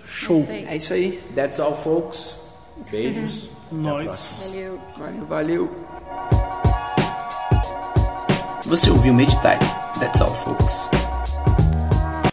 Show. 0.09 0.39
isso 0.39 0.51
aí. 0.51 0.66
é 0.68 0.77
isso 0.77 0.93
aí. 0.93 1.22
That's 1.37 1.61
all, 1.61 1.77
folks. 1.77 2.35
Beijos. 2.91 3.49
Nós. 3.70 4.53
Valeu, 4.99 5.27
valeu. 5.29 5.70
Você 8.64 8.91
ouviu 8.91 9.14
Meditar. 9.14 9.57
That's 10.01 10.20
all, 10.20 10.35
folks. 10.35 11.03